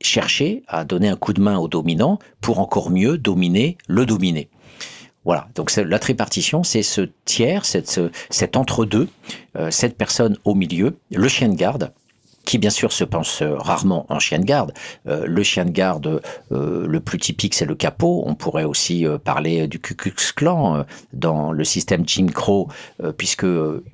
chercher 0.02 0.64
à 0.68 0.86
donner 0.86 1.10
un 1.10 1.16
coup 1.16 1.34
de 1.34 1.42
main 1.42 1.58
au 1.58 1.68
dominant 1.68 2.20
pour 2.42 2.60
encore 2.60 2.90
mieux 2.90 3.18
dominer 3.18 3.78
le 3.88 4.06
dominé. 4.06 4.50
Voilà, 5.26 5.50
donc 5.54 5.76
la 5.76 6.00
tripartition, 6.00 6.64
c'est 6.64 6.82
ce 6.82 7.02
tiers, 7.26 7.66
cette, 7.66 8.00
cet 8.30 8.56
entre-deux, 8.56 9.10
cette 9.70 9.98
personne 9.98 10.38
au 10.46 10.56
milieu, 10.56 10.98
le 11.12 11.28
chien 11.28 11.50
de 11.50 11.56
garde, 11.56 11.92
qui 12.50 12.58
bien 12.58 12.72
sûr 12.72 12.92
se 12.92 13.04
pense 13.04 13.44
euh, 13.44 13.54
rarement 13.58 14.08
en 14.10 14.18
chien 14.18 14.40
de 14.40 14.44
garde. 14.44 14.74
Euh, 15.08 15.28
le 15.28 15.44
chien 15.44 15.66
de 15.66 15.70
garde 15.70 16.20
euh, 16.52 16.88
le 16.88 17.00
plus 17.00 17.20
typique, 17.20 17.54
c'est 17.54 17.68
le 17.68 17.76
capot. 17.76 18.24
On 18.26 18.34
pourrait 18.34 18.64
aussi 18.64 19.06
parler 19.24 19.68
du 19.68 19.80
Ku 19.80 19.94
Klux 19.94 20.16
dans 21.14 21.52
le 21.52 21.64
système 21.64 22.04
Jim 22.08 22.28
Crow, 22.34 22.70
puisque 23.18 23.46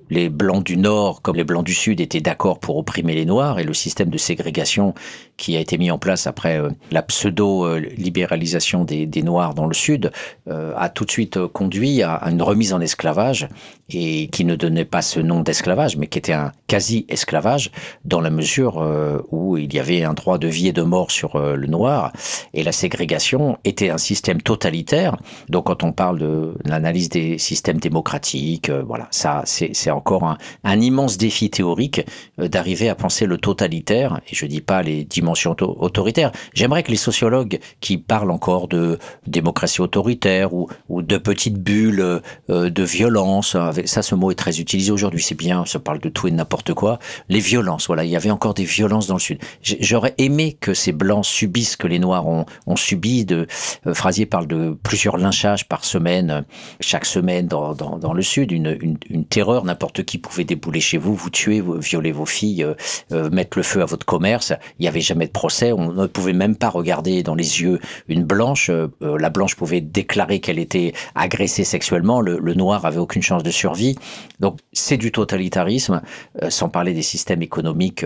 les 0.10 0.30
blancs 0.30 0.64
du 0.64 0.78
Nord 0.78 1.22
comme 1.22 1.36
les 1.36 1.44
blancs 1.44 1.66
du 1.66 1.74
Sud 1.74 2.00
étaient 2.00 2.22
d'accord 2.22 2.60
pour 2.60 2.78
opprimer 2.78 3.14
les 3.14 3.26
Noirs, 3.26 3.60
et 3.60 3.64
le 3.64 3.74
système 3.74 4.10
de 4.10 4.18
ségrégation 4.18 4.94
qui 5.38 5.58
a 5.58 5.60
été 5.60 5.78
mis 5.78 5.92
en 5.92 5.98
place 5.98 6.28
après 6.28 6.62
la 6.92 7.02
pseudo-libéralisation 7.02 8.86
des, 8.86 9.24
Noirs 9.24 9.54
dans 9.54 9.66
le 9.66 9.74
Sud 9.74 10.12
a 10.48 10.90
tout 10.90 11.06
de 11.06 11.12
suite 11.12 11.40
conduit 11.48 12.04
à 12.04 12.22
une 12.30 12.42
remise 12.42 12.74
en 12.74 12.80
esclavage, 12.80 13.50
et 13.90 14.28
qui 14.28 14.46
ne 14.46 14.56
donnait 14.56 14.86
pas 14.86 15.02
ce 15.02 15.20
nom 15.20 15.42
d'esclavage, 15.42 15.98
mais 15.98 16.08
qui 16.08 16.20
était 16.20 16.34
un 16.34 16.52
quasi-esclavage 16.68 17.72
dans 18.04 18.22
la 18.22 18.30
mesure 18.30 18.45
euh, 18.60 19.22
où 19.32 19.58
il 19.58 19.74
y 19.74 19.80
avait 19.80 20.04
un 20.04 20.14
droit 20.14 20.38
de 20.38 20.48
vie 20.48 20.68
et 20.68 20.74
de 20.74 20.82
mort 20.82 21.12
sur 21.12 21.36
euh, 21.36 21.56
le 21.56 21.68
noir, 21.68 22.12
et 22.54 22.64
la 22.64 22.72
ségrégation 22.72 23.58
était 23.64 23.90
un 23.90 23.98
système 23.98 24.42
totalitaire. 24.42 25.18
Donc 25.50 25.66
quand 25.66 25.84
on 25.84 25.92
parle 25.92 26.20
de 26.20 26.54
l'analyse 26.64 27.10
des 27.10 27.38
systèmes 27.38 27.80
démocratiques, 27.80 28.70
euh, 28.70 28.84
voilà, 28.86 29.08
ça 29.12 29.44
c'est 29.46 29.92
encore 29.92 30.24
un, 30.64 30.80
immense 30.80 31.18
défi 31.18 31.50
théorique 31.50 32.06
d'arriver 32.38 32.90
à 32.90 32.96
penser 32.96 33.26
le 33.26 33.38
totalitaire, 33.38 34.20
et 34.30 34.36
je 34.36 34.46
dis 34.46 34.62
pas 34.62 34.84
les 34.84 35.04
dimensions 35.06 35.56
autoritaires. 35.60 36.32
J'aimerais 36.54 36.84
que 36.84 36.92
les 36.92 36.98
sociologues 36.98 37.60
qui 37.80 37.98
parlent 37.98 38.32
encore 38.32 38.68
de 38.68 39.00
démocratie 39.26 39.82
autoritaire 39.82 40.54
ou, 40.54 40.68
de 40.90 41.18
petites 41.18 41.58
bulles 41.58 42.22
de 42.50 42.84
violence, 42.84 43.56
ça 43.86 44.02
ce 44.02 44.16
mot 44.16 44.32
est 44.32 44.36
très 44.36 44.60
utilisé 44.60 44.92
aujourd'hui, 44.92 45.24
c'est 45.24 45.36
bien, 45.36 45.62
on 45.62 45.66
se 45.66 45.78
parle 45.78 46.00
de 46.00 46.10
tout 46.10 46.28
et 46.28 46.32
de 46.32 46.36
n'importe 46.36 46.74
quoi, 46.74 47.00
les 47.30 47.40
violences, 47.40 47.88
voilà, 47.88 48.04
il 48.04 48.12
y 48.12 48.16
avait 48.16 48.32
encore 48.36 48.54
des 48.54 48.66
violences 48.66 49.08
dans 49.08 49.16
le 49.16 49.20
Sud. 49.22 49.40
J'aurais 49.62 50.14
aimé 50.18 50.58
que 50.60 50.74
ces 50.74 50.92
Blancs 50.92 51.26
subissent 51.26 51.72
ce 51.72 51.78
que 51.78 51.88
les 51.88 52.00
Noirs 52.00 52.28
ont, 52.28 52.46
ont 52.68 52.76
subi. 52.76 53.24
De, 53.24 53.48
euh, 53.88 53.94
Frasier 53.94 54.26
parle 54.26 54.46
de 54.46 54.78
plusieurs 54.84 55.16
lynchages 55.16 55.70
par 55.70 55.86
semaine, 55.86 56.30
euh, 56.30 56.42
chaque 56.82 57.06
semaine 57.06 57.48
dans, 57.48 57.74
dans, 57.74 57.98
dans 57.98 58.14
le 58.14 58.22
Sud, 58.22 58.52
une, 58.52 58.78
une, 58.82 58.98
une 59.10 59.26
terreur. 59.26 59.64
N'importe 59.64 60.04
qui 60.04 60.18
pouvait 60.18 60.44
débouler 60.44 60.82
chez 60.82 60.98
vous, 60.98 61.16
vous 61.16 61.30
tuer, 61.30 61.62
vous, 61.62 61.80
violer 61.80 62.12
vos 62.12 62.26
filles, 62.26 62.64
euh, 62.64 62.74
euh 63.14 63.30
mettre 63.30 63.58
le 63.58 63.64
feu 63.64 63.82
à 63.82 63.86
votre 63.86 64.06
commerce. 64.06 64.52
Il 64.80 64.84
n'y 64.84 64.90
avait 64.90 65.00
jamais 65.00 65.28
de 65.28 65.32
procès. 65.32 65.72
On 65.72 65.94
ne 65.94 66.08
pouvait 66.08 66.34
même 66.34 66.58
pas 66.58 66.70
regarder 66.70 67.24
dans 67.24 67.36
les 67.36 67.62
yeux 67.62 67.80
une 68.10 68.24
blanche. 68.24 68.70
la 69.02 69.30
blanche 69.30 69.56
pouvait 69.56 69.82
déclarer 69.82 70.42
qu'elle 70.42 70.60
était 70.60 70.92
agressée 71.16 71.64
sexuellement. 71.64 72.20
Le, 72.20 72.38
le, 72.38 72.54
noir 72.54 72.86
avait 72.86 73.00
aucune 73.00 73.22
chance 73.22 73.44
de 73.44 73.52
survie. 73.52 73.96
Donc 74.42 74.60
c'est 74.74 74.98
du 74.98 75.12
totalitarisme, 75.12 76.02
sans 76.50 76.70
parler 76.70 76.94
des 76.94 77.02
systèmes 77.02 77.42
économiques 77.42 78.06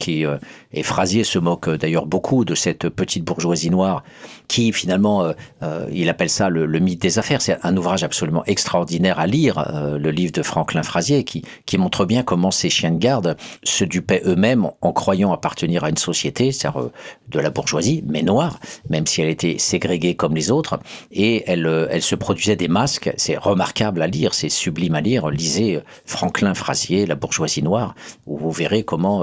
qui 0.00 0.26
euh, 0.26 0.38
et 0.72 0.82
Frasier 0.82 1.22
se 1.22 1.38
moque 1.38 1.68
euh, 1.68 1.78
d'ailleurs 1.78 2.06
beaucoup 2.06 2.44
de 2.44 2.56
cette 2.56 2.88
petite 2.88 3.24
bourgeoisie 3.24 3.70
noire 3.70 4.02
qui 4.48 4.72
finalement, 4.72 5.32
euh, 5.62 5.86
il 5.92 6.08
appelle 6.08 6.30
ça 6.30 6.48
le, 6.48 6.66
mythe 6.80 7.00
des 7.00 7.20
affaires. 7.20 7.40
C'est 7.40 7.58
un 7.62 7.76
ouvrage 7.76 8.02
absolument 8.02 8.42
extraordinaire 8.46 9.20
à 9.20 9.28
lire, 9.28 9.64
le 9.96 10.10
livre 10.10 10.32
de 10.32 10.42
Franklin 10.42 10.82
Frasier, 10.82 11.22
qui, 11.22 11.44
qui 11.66 11.78
montre 11.78 12.04
bien 12.04 12.24
comment 12.24 12.50
ces 12.50 12.68
chiens 12.68 12.90
de 12.90 12.98
garde 12.98 13.36
se 13.62 13.84
dupaient 13.84 14.22
eux-mêmes 14.24 14.68
en 14.80 14.92
croyant 14.92 15.32
appartenir 15.32 15.84
à 15.84 15.90
une 15.90 15.98
société, 15.98 16.50
c'est-à-dire 16.50 16.90
de 17.28 17.38
la 17.38 17.50
bourgeoisie, 17.50 18.02
mais 18.08 18.22
noire, 18.22 18.58
même 18.88 19.06
si 19.06 19.22
elle 19.22 19.28
était 19.28 19.58
ségrégée 19.58 20.16
comme 20.16 20.34
les 20.34 20.50
autres, 20.50 20.80
et 21.12 21.44
elle, 21.46 21.88
elle 21.90 22.02
se 22.02 22.16
produisait 22.16 22.56
des 22.56 22.68
masques. 22.68 23.12
C'est 23.16 23.36
remarquable 23.36 24.02
à 24.02 24.08
lire, 24.08 24.34
c'est 24.34 24.48
sublime 24.48 24.96
à 24.96 25.00
lire. 25.00 25.30
Lisez 25.30 25.80
Franklin 26.06 26.54
Frasier, 26.54 27.06
La 27.06 27.14
bourgeoisie 27.14 27.62
noire, 27.62 27.94
où 28.26 28.36
vous 28.36 28.50
verrez 28.50 28.82
comment 28.82 29.22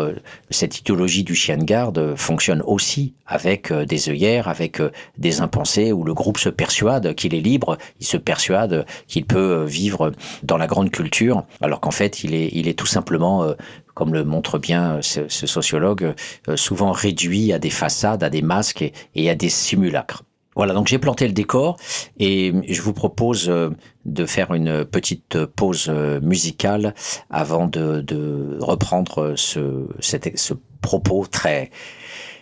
cette 0.51 0.66
cette 0.67 0.79
idéologie 0.79 1.23
du 1.23 1.33
chien 1.33 1.55
de 1.55 1.63
garde 1.63 2.15
fonctionne 2.17 2.61
aussi 2.65 3.13
avec 3.25 3.71
des 3.71 4.09
œillères, 4.09 4.49
avec 4.49 4.81
des 5.17 5.39
impensés, 5.39 5.93
où 5.93 6.03
le 6.03 6.13
groupe 6.13 6.37
se 6.37 6.49
persuade 6.49 7.15
qu'il 7.15 7.33
est 7.33 7.39
libre, 7.39 7.77
il 8.01 8.05
se 8.05 8.17
persuade 8.17 8.85
qu'il 9.07 9.25
peut 9.25 9.63
vivre 9.63 10.11
dans 10.43 10.57
la 10.57 10.67
grande 10.67 10.91
culture, 10.91 11.45
alors 11.61 11.79
qu'en 11.79 11.91
fait, 11.91 12.25
il 12.25 12.67
est 12.67 12.77
tout 12.77 12.85
simplement 12.85 13.53
comme 13.93 14.13
le 14.13 14.25
montre 14.25 14.59
bien 14.59 14.99
ce, 15.01 15.25
sociologue, 15.29 16.13
souvent 16.55 16.91
réduit 16.91 17.53
à 17.53 17.59
des 17.59 17.69
façades, 17.69 18.23
à 18.23 18.29
des 18.29 18.41
masques 18.41 18.91
et 19.15 19.29
à 19.29 19.35
des 19.35 19.49
simulacres. 19.49 20.23
Voilà, 20.57 20.73
donc 20.73 20.87
j'ai 20.87 20.97
planté 20.97 21.27
le 21.27 21.33
décor 21.33 21.77
et 22.17 22.51
je 22.67 22.81
vous 22.81 22.91
propose 22.91 23.47
euh, 23.47 23.69
de 24.05 24.25
faire 24.25 24.55
une 24.55 24.85
petite 24.85 25.45
pause 25.45 25.85
euh, 25.87 26.19
musicale 26.19 26.95
avant 27.29 27.67
de, 27.67 28.57
reprendre 28.59 29.35
ce, 29.35 29.85
ce 29.99 30.53
propos 30.81 31.27
très 31.27 31.69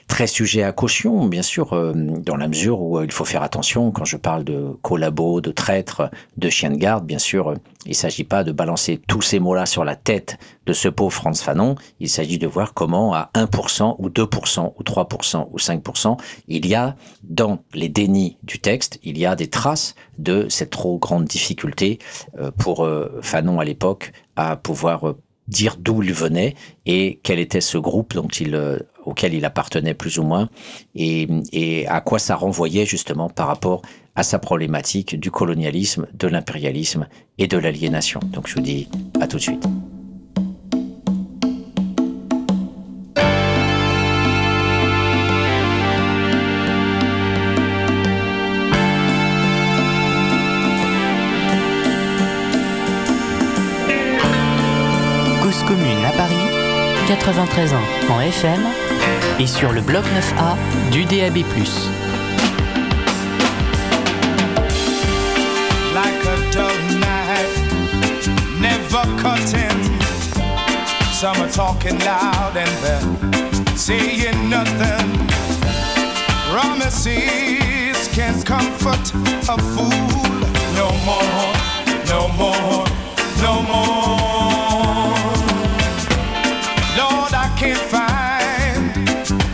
très 0.07 0.27
sujet 0.27 0.63
à 0.63 0.71
caution, 0.71 1.25
bien 1.25 1.41
sûr, 1.41 1.73
euh, 1.73 1.93
dans 1.93 2.37
la 2.37 2.47
mesure 2.47 2.81
où 2.81 3.01
il 3.01 3.11
faut 3.11 3.25
faire 3.25 3.43
attention 3.43 3.91
quand 3.91 4.05
je 4.05 4.17
parle 4.17 4.43
de 4.43 4.77
collabos, 4.81 5.41
de 5.41 5.51
traîtres, 5.51 6.09
de 6.37 6.49
chiens 6.49 6.71
de 6.71 6.77
garde. 6.77 7.05
Bien 7.05 7.19
sûr, 7.19 7.55
il 7.85 7.89
ne 7.89 7.95
s'agit 7.95 8.23
pas 8.23 8.43
de 8.43 8.51
balancer 8.51 9.01
tous 9.07 9.21
ces 9.21 9.39
mots-là 9.39 9.65
sur 9.65 9.83
la 9.83 9.95
tête 9.95 10.37
de 10.65 10.73
ce 10.73 10.87
pauvre 10.87 11.13
Franz 11.13 11.43
Fanon. 11.43 11.75
Il 11.99 12.09
s'agit 12.09 12.37
de 12.37 12.47
voir 12.47 12.73
comment 12.73 13.13
à 13.13 13.29
1% 13.35 13.95
ou 13.99 14.09
2% 14.09 14.73
ou 14.77 14.83
3% 14.83 15.47
ou 15.51 15.57
5%, 15.57 16.17
il 16.47 16.65
y 16.65 16.75
a 16.75 16.95
dans 17.23 17.59
les 17.73 17.89
dénis 17.89 18.37
du 18.43 18.59
texte, 18.59 18.99
il 19.03 19.17
y 19.17 19.25
a 19.25 19.35
des 19.35 19.47
traces 19.47 19.95
de 20.17 20.47
cette 20.49 20.69
trop 20.69 20.97
grande 20.97 21.25
difficulté 21.25 21.99
euh, 22.39 22.51
pour 22.51 22.85
euh, 22.85 23.19
Fanon 23.21 23.59
à 23.59 23.65
l'époque 23.65 24.11
à 24.35 24.55
pouvoir 24.55 25.15
dire 25.47 25.77
d'où 25.79 26.01
il 26.01 26.13
venait 26.13 26.55
et 26.85 27.19
quel 27.23 27.39
était 27.39 27.61
ce 27.61 27.77
groupe 27.77 28.13
dont 28.13 28.27
il, 28.27 28.55
euh, 28.55 28.79
auquel 29.05 29.33
il 29.33 29.45
appartenait 29.45 29.93
plus 29.93 30.17
ou 30.17 30.23
moins 30.23 30.49
et, 30.95 31.27
et 31.51 31.87
à 31.87 32.01
quoi 32.01 32.19
ça 32.19 32.35
renvoyait 32.35 32.85
justement 32.85 33.29
par 33.29 33.47
rapport 33.47 33.81
à 34.15 34.23
sa 34.23 34.39
problématique 34.39 35.19
du 35.19 35.29
colonialisme, 35.29 36.07
de 36.13 36.27
l'impérialisme 36.27 37.07
et 37.37 37.47
de 37.47 37.57
l'aliénation. 37.57 38.19
Donc 38.31 38.47
je 38.47 38.55
vous 38.55 38.61
dis 38.61 38.87
à 39.19 39.27
tout 39.27 39.37
de 39.37 39.41
suite. 39.41 39.65
93 57.25 57.73
ans 57.73 57.77
en 58.11 58.21
FM 58.21 58.61
et 59.39 59.47
sur 59.47 59.71
le 59.71 59.81
bloc 59.81 60.03
9A 60.05 60.91
du 60.91 61.05
DAB+. 61.05 61.37
Like 65.95 66.23
a 66.23 66.51
dull 66.51 66.69
knife, 66.99 67.57
never 68.61 69.03
cutting. 69.19 69.99
Some 71.13 71.41
are 71.41 71.49
talking 71.49 71.97
loud 72.05 72.55
and 72.55 72.69
they're 72.83 73.75
saying 73.75 74.47
nothing. 74.47 75.27
Promises 76.51 78.07
can't 78.13 78.45
comfort 78.45 79.11
a 79.49 79.57
fool 79.73 79.89
no 80.75 80.91
more, 81.03 81.53
no 82.05 82.27
more, 82.37 82.85
no 83.41 83.63
more. 83.63 84.24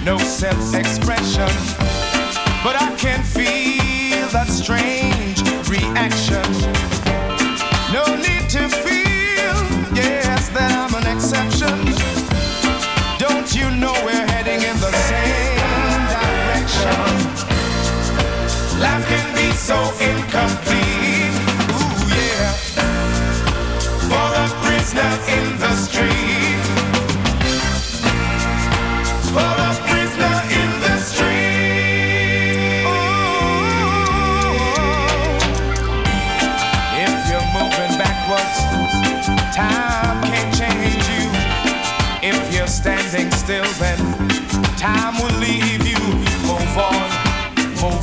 No 0.04 0.18
self 0.18 0.74
expression, 0.74 1.48
but 2.64 2.76
I 2.76 2.96
can 2.98 3.24
feel 3.24 3.61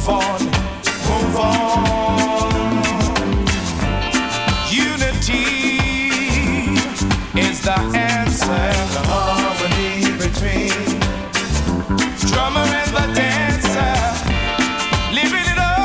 move 0.08 1.36
on. 1.36 2.50
Unity 4.70 5.48
is 7.38 7.60
the 7.60 7.78
answer. 7.94 8.64
The 8.94 9.02
harmony 9.12 10.16
between 10.24 11.00
drummer 12.30 12.66
and 12.80 12.90
the 12.96 13.06
dancer. 13.14 13.94
Living 15.12 15.46
it 15.52 15.58
up 15.58 15.78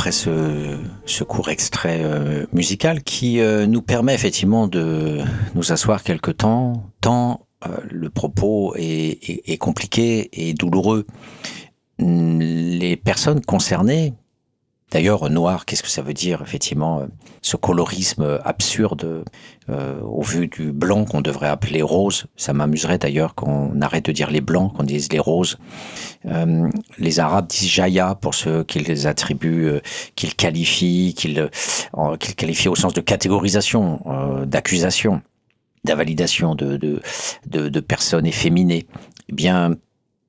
après 0.00 0.12
ce, 0.12 0.78
ce 1.04 1.24
court 1.24 1.50
extrait 1.50 2.00
euh, 2.02 2.46
musical 2.54 3.02
qui 3.02 3.38
euh, 3.38 3.66
nous 3.66 3.82
permet 3.82 4.14
effectivement 4.14 4.66
de 4.66 5.18
nous 5.54 5.72
asseoir 5.72 6.02
quelque 6.02 6.30
temps, 6.30 6.84
tant 7.02 7.46
euh, 7.68 7.76
le 7.90 8.08
propos 8.08 8.74
est, 8.78 9.58
compliqué 9.58 10.30
et 10.32 10.54
douloureux. 10.54 11.04
Les 11.98 12.96
personnes 12.96 13.42
concernées, 13.42 14.14
D'ailleurs, 14.90 15.30
noir, 15.30 15.66
qu'est-ce 15.66 15.84
que 15.84 15.88
ça 15.88 16.02
veut 16.02 16.14
dire 16.14 16.42
Effectivement, 16.42 17.00
euh, 17.00 17.06
ce 17.42 17.56
colorisme 17.56 18.40
absurde 18.44 19.24
euh, 19.68 20.00
au 20.00 20.22
vu 20.22 20.48
du 20.48 20.72
blanc 20.72 21.04
qu'on 21.04 21.20
devrait 21.20 21.48
appeler 21.48 21.80
rose? 21.80 22.26
Ça 22.36 22.52
m'amuserait 22.52 22.98
d'ailleurs 22.98 23.36
qu'on 23.36 23.80
arrête 23.82 24.06
de 24.06 24.12
dire 24.12 24.30
les 24.30 24.40
blancs, 24.40 24.72
qu'on 24.74 24.82
dise 24.82 25.10
les 25.12 25.20
roses. 25.20 25.58
Euh, 26.26 26.68
les 26.98 27.20
Arabes 27.20 27.46
disent 27.46 27.68
jaya 27.68 28.16
pour 28.16 28.34
ceux 28.34 28.64
qu'ils 28.64 29.06
attribuent, 29.06 29.80
qu'ils 30.16 30.34
qualifient, 30.34 31.14
qu'ils 31.14 31.48
qualifient 32.36 32.68
au 32.68 32.74
sens 32.74 32.92
de 32.92 33.00
catégorisation, 33.00 34.00
d'accusation, 34.44 35.22
d'invalidation 35.84 36.56
de, 36.56 36.76
de, 36.76 37.00
de, 37.46 37.68
de 37.68 37.80
personnes 37.80 38.26
efféminées. 38.26 38.86
Eh 39.28 39.34
bien, 39.34 39.76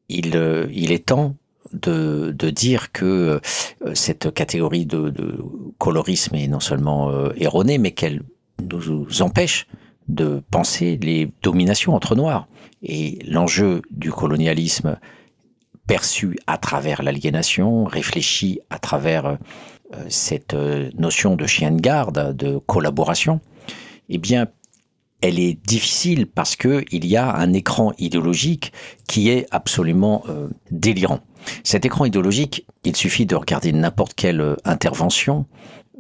il, 0.08 0.36
il 0.72 0.92
est 0.92 1.08
temps 1.08 1.36
de, 1.74 2.50
dire 2.50 2.92
que 2.92 3.40
euh, 3.86 3.96
cette 3.96 4.34
catégorie 4.34 4.86
de, 4.86 5.10
de 5.10 5.44
colorisme 5.78 6.36
est 6.36 6.48
non 6.48 6.60
seulement 6.60 7.10
euh, 7.10 7.30
erronée, 7.38 7.78
mais 7.78 7.92
qu'elle 7.92 8.22
nous 8.62 9.22
empêche 9.22 9.68
de 10.08 10.42
penser 10.52 10.98
les 11.02 11.32
dominations 11.42 11.94
entre 11.96 12.16
noirs. 12.16 12.48
Et 12.84 13.20
l'enjeu 13.28 13.82
du 13.92 14.12
colonialisme 14.12 14.98
perçu 15.88 16.38
à 16.48 16.58
travers 16.58 17.04
l'aliénation, 17.04 17.86
réfléchi 17.86 18.60
à 18.70 18.80
travers 18.80 19.26
euh, 19.26 19.38
cette 20.10 20.54
notion 20.54 21.36
de 21.36 21.46
chien 21.46 21.72
de 21.72 21.80
garde, 21.80 22.36
de 22.36 22.58
collaboration, 22.58 23.40
eh 24.10 24.18
bien, 24.18 24.48
elle 25.22 25.40
est 25.40 25.54
difficile 25.66 26.28
parce 26.28 26.56
que 26.56 26.84
il 26.92 27.06
y 27.06 27.18
a 27.18 27.36
un 27.36 27.54
écran 27.54 27.94
idéologique 27.98 28.74
qui 29.08 29.30
est 29.30 29.48
absolument 29.52 30.24
euh, 30.30 30.48
délirant. 30.72 31.20
Cet 31.64 31.86
écran 31.86 32.06
idéologique, 32.06 32.66
il 32.84 32.96
suffit 32.96 33.26
de 33.26 33.36
regarder 33.36 33.72
n'importe 33.72 34.14
quelle 34.14 34.42
euh, 34.42 34.56
intervention 34.66 35.46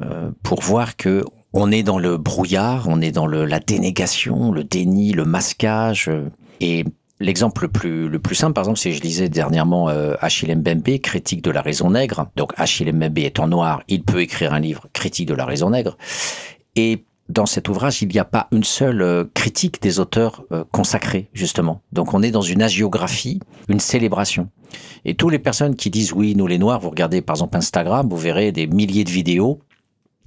euh, 0.01 0.31
pour 0.43 0.61
voir 0.61 0.97
que 0.97 1.23
on 1.53 1.71
est 1.71 1.83
dans 1.83 1.99
le 1.99 2.17
brouillard, 2.17 2.87
on 2.87 3.01
est 3.01 3.11
dans 3.11 3.27
le, 3.27 3.45
la 3.45 3.59
dénégation, 3.59 4.51
le 4.51 4.63
déni, 4.63 5.11
le 5.11 5.25
masquage. 5.25 6.09
et 6.61 6.85
l'exemple 7.21 7.63
le 7.63 7.67
plus, 7.69 8.09
le 8.09 8.19
plus 8.19 8.35
simple, 8.35 8.53
par 8.53 8.63
exemple, 8.63 8.79
c'est 8.79 8.91
je 8.91 9.01
lisais 9.01 9.29
dernièrement 9.29 9.89
euh, 9.89 10.15
Achille 10.19 10.53
Mbembe, 10.55 10.99
critique 10.99 11.41
de 11.41 11.51
la 11.51 11.61
raison 11.61 11.91
nègre. 11.91 12.27
Donc 12.35 12.51
Achille 12.57 12.91
Mbembe 12.91 13.19
étant 13.19 13.47
noir, 13.47 13.83
il 13.87 14.03
peut 14.03 14.21
écrire 14.21 14.53
un 14.53 14.59
livre 14.59 14.87
critique 14.93 15.27
de 15.27 15.33
la 15.33 15.45
raison 15.45 15.69
nègre. 15.69 15.97
Et 16.75 17.05
dans 17.31 17.45
cet 17.45 17.69
ouvrage, 17.69 18.01
il 18.01 18.09
n'y 18.09 18.19
a 18.19 18.25
pas 18.25 18.47
une 18.51 18.63
seule 18.63 19.01
euh, 19.01 19.23
critique 19.33 19.81
des 19.81 19.99
auteurs 19.99 20.43
euh, 20.51 20.63
consacrés, 20.71 21.29
justement. 21.33 21.81
Donc 21.91 22.13
on 22.13 22.21
est 22.21 22.31
dans 22.31 22.41
une 22.41 22.61
agiographie, 22.61 23.39
une 23.69 23.79
célébration. 23.79 24.49
Et 25.05 25.15
toutes 25.15 25.31
les 25.31 25.39
personnes 25.39 25.75
qui 25.75 25.89
disent 25.89 26.13
oui, 26.13 26.35
nous 26.35 26.47
les 26.47 26.57
Noirs, 26.57 26.79
vous 26.79 26.89
regardez 26.89 27.21
par 27.21 27.35
exemple 27.35 27.57
Instagram, 27.57 28.07
vous 28.09 28.17
verrez 28.17 28.51
des 28.51 28.67
milliers 28.67 29.03
de 29.03 29.09
vidéos. 29.09 29.59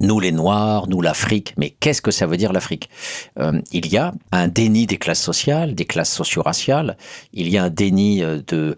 Nous 0.00 0.18
les 0.18 0.32
Noirs, 0.32 0.88
nous 0.88 1.00
l'Afrique. 1.00 1.54
Mais 1.56 1.70
qu'est-ce 1.70 2.02
que 2.02 2.10
ça 2.10 2.26
veut 2.26 2.36
dire 2.36 2.52
l'Afrique? 2.52 2.88
Euh, 3.38 3.60
Il 3.70 3.86
y 3.92 3.96
a 3.96 4.12
un 4.32 4.48
déni 4.48 4.86
des 4.86 4.96
classes 4.96 5.22
sociales, 5.22 5.74
des 5.74 5.84
classes 5.84 6.12
socio-raciales. 6.12 6.96
Il 7.32 7.48
y 7.48 7.58
a 7.58 7.64
un 7.64 7.70
déni 7.70 8.20
de, 8.20 8.76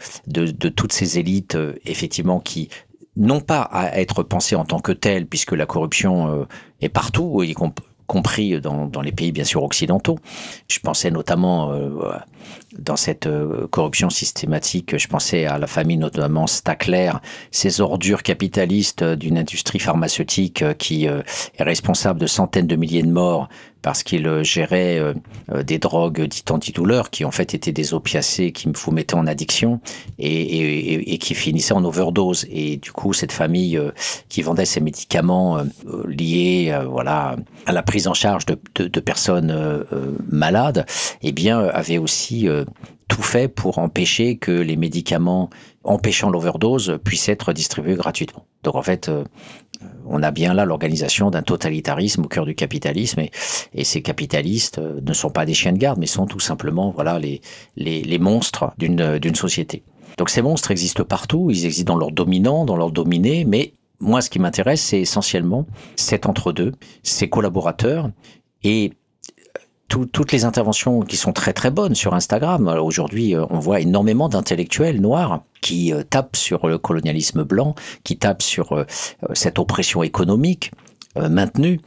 toutes 0.68 0.92
ces 0.92 1.18
élites, 1.18 1.56
effectivement, 1.86 2.40
qui 2.40 2.68
non 3.16 3.40
pas 3.40 3.62
à 3.62 3.98
être 3.98 4.22
pensées 4.22 4.56
en 4.56 4.66
tant 4.66 4.80
que 4.80 4.92
telles, 4.92 5.26
puisque 5.26 5.52
la 5.52 5.64
corruption 5.64 6.46
est 6.82 6.90
partout, 6.90 7.42
y 7.42 7.54
compris 7.54 7.86
compris 8.06 8.60
dans, 8.60 8.86
dans, 8.86 9.02
les 9.02 9.12
pays 9.12 9.32
bien 9.32 9.44
sûr 9.44 9.62
occidentaux. 9.62 10.18
Je 10.68 10.78
pensais 10.80 11.10
notamment 11.10 11.72
euh, 11.72 11.90
dans 12.78 12.96
cette 12.96 13.26
euh, 13.26 13.66
corruption 13.68 14.10
systématique, 14.10 14.96
je 14.96 15.08
pensais 15.08 15.46
à 15.46 15.58
la 15.58 15.66
famille 15.66 15.96
notamment 15.96 16.46
Stackler, 16.46 17.12
ces 17.50 17.80
ordures 17.80 18.22
capitalistes 18.22 19.04
d'une 19.04 19.38
industrie 19.38 19.78
pharmaceutique 19.78 20.62
euh, 20.62 20.74
qui 20.74 21.06
est 21.06 21.62
responsable 21.62 22.20
de 22.20 22.26
centaines 22.26 22.66
de 22.66 22.76
milliers 22.76 23.02
de 23.02 23.10
morts 23.10 23.48
parce 23.86 24.02
qu'il 24.02 24.42
gérait 24.42 24.98
euh, 24.98 25.14
des 25.62 25.78
drogues 25.78 26.22
dites 26.22 26.50
antidouleurs 26.50 27.08
qui 27.08 27.24
en 27.24 27.30
fait 27.30 27.54
étaient 27.54 27.70
des 27.70 27.94
opiacés 27.94 28.50
qui 28.50 28.68
vous 28.68 28.90
mettaient 28.90 29.14
en 29.14 29.28
addiction 29.28 29.80
et, 30.18 31.18
qui 31.18 31.34
finissaient 31.36 31.72
en 31.72 31.84
overdose. 31.84 32.46
Et 32.50 32.78
du 32.78 32.90
coup, 32.90 33.12
cette 33.12 33.30
famille 33.30 33.76
euh, 33.76 33.92
qui 34.28 34.42
vendait 34.42 34.64
ces 34.64 34.80
médicaments 34.80 35.58
euh, 35.58 36.02
liés 36.08 36.76
voilà, 36.90 37.36
à 37.66 37.70
la 37.70 37.84
prise 37.84 38.08
en 38.08 38.14
charge 38.14 38.44
de, 38.46 38.58
de 38.74 39.00
personnes 39.00 39.84
malades, 40.28 40.84
eh 41.22 41.30
bien, 41.30 41.60
avait 41.60 41.98
aussi 41.98 42.48
tout 43.08 43.22
fait 43.22 43.48
pour 43.48 43.78
empêcher 43.78 44.36
que 44.36 44.52
les 44.52 44.76
médicaments 44.76 45.50
empêchant 45.84 46.30
l'overdose 46.30 46.98
puissent 47.04 47.28
être 47.28 47.52
distribués 47.52 47.94
gratuitement. 47.94 48.46
Donc 48.62 48.74
en 48.74 48.82
fait, 48.82 49.08
euh, 49.08 49.24
on 50.06 50.22
a 50.22 50.30
bien 50.30 50.54
là 50.54 50.64
l'organisation 50.64 51.30
d'un 51.30 51.42
totalitarisme 51.42 52.24
au 52.24 52.28
cœur 52.28 52.44
du 52.44 52.54
capitalisme 52.54 53.20
et, 53.20 53.84
ces 53.84 54.02
capitalistes 54.02 54.78
euh, 54.78 55.00
ne 55.00 55.12
sont 55.12 55.30
pas 55.30 55.46
des 55.46 55.54
chiens 55.54 55.72
de 55.72 55.78
garde, 55.78 55.98
mais 55.98 56.06
sont 56.06 56.26
tout 56.26 56.40
simplement 56.40 56.90
voilà 56.90 57.18
les, 57.18 57.40
les, 57.76 58.02
les 58.02 58.18
monstres 58.18 58.72
d'une 58.78 59.34
société. 59.34 59.84
Donc 60.18 60.30
ces 60.30 60.42
monstres 60.42 60.70
existent 60.70 61.04
partout, 61.04 61.48
ils 61.50 61.66
existent 61.66 61.92
dans 61.92 61.98
leurs 61.98 62.12
dominants, 62.12 62.64
dans 62.64 62.76
leurs 62.76 62.92
dominés, 62.92 63.44
mais 63.44 63.74
moi 64.00 64.20
ce 64.20 64.30
qui 64.30 64.38
m'intéresse 64.38 64.82
c'est 64.82 65.00
essentiellement 65.00 65.66
cet 65.94 66.26
entre-deux, 66.26 66.72
ces 67.02 67.28
collaborateurs 67.28 68.10
et 68.62 68.92
tout, 69.88 70.06
toutes 70.06 70.32
les 70.32 70.44
interventions 70.44 71.00
qui 71.02 71.16
sont 71.16 71.32
très 71.32 71.52
très 71.52 71.70
bonnes 71.70 71.94
sur 71.94 72.14
Instagram. 72.14 72.68
Aujourd'hui, 72.68 73.34
on 73.36 73.58
voit 73.58 73.80
énormément 73.80 74.28
d'intellectuels 74.28 75.00
noirs 75.00 75.42
qui 75.60 75.92
euh, 75.92 76.02
tapent 76.02 76.36
sur 76.36 76.66
le 76.68 76.78
colonialisme 76.78 77.42
blanc, 77.42 77.74
qui 78.04 78.16
tapent 78.16 78.42
sur 78.42 78.72
euh, 78.72 78.84
cette 79.32 79.58
oppression 79.58 80.02
économique 80.02 80.70
euh, 81.16 81.28
maintenue, 81.28 81.80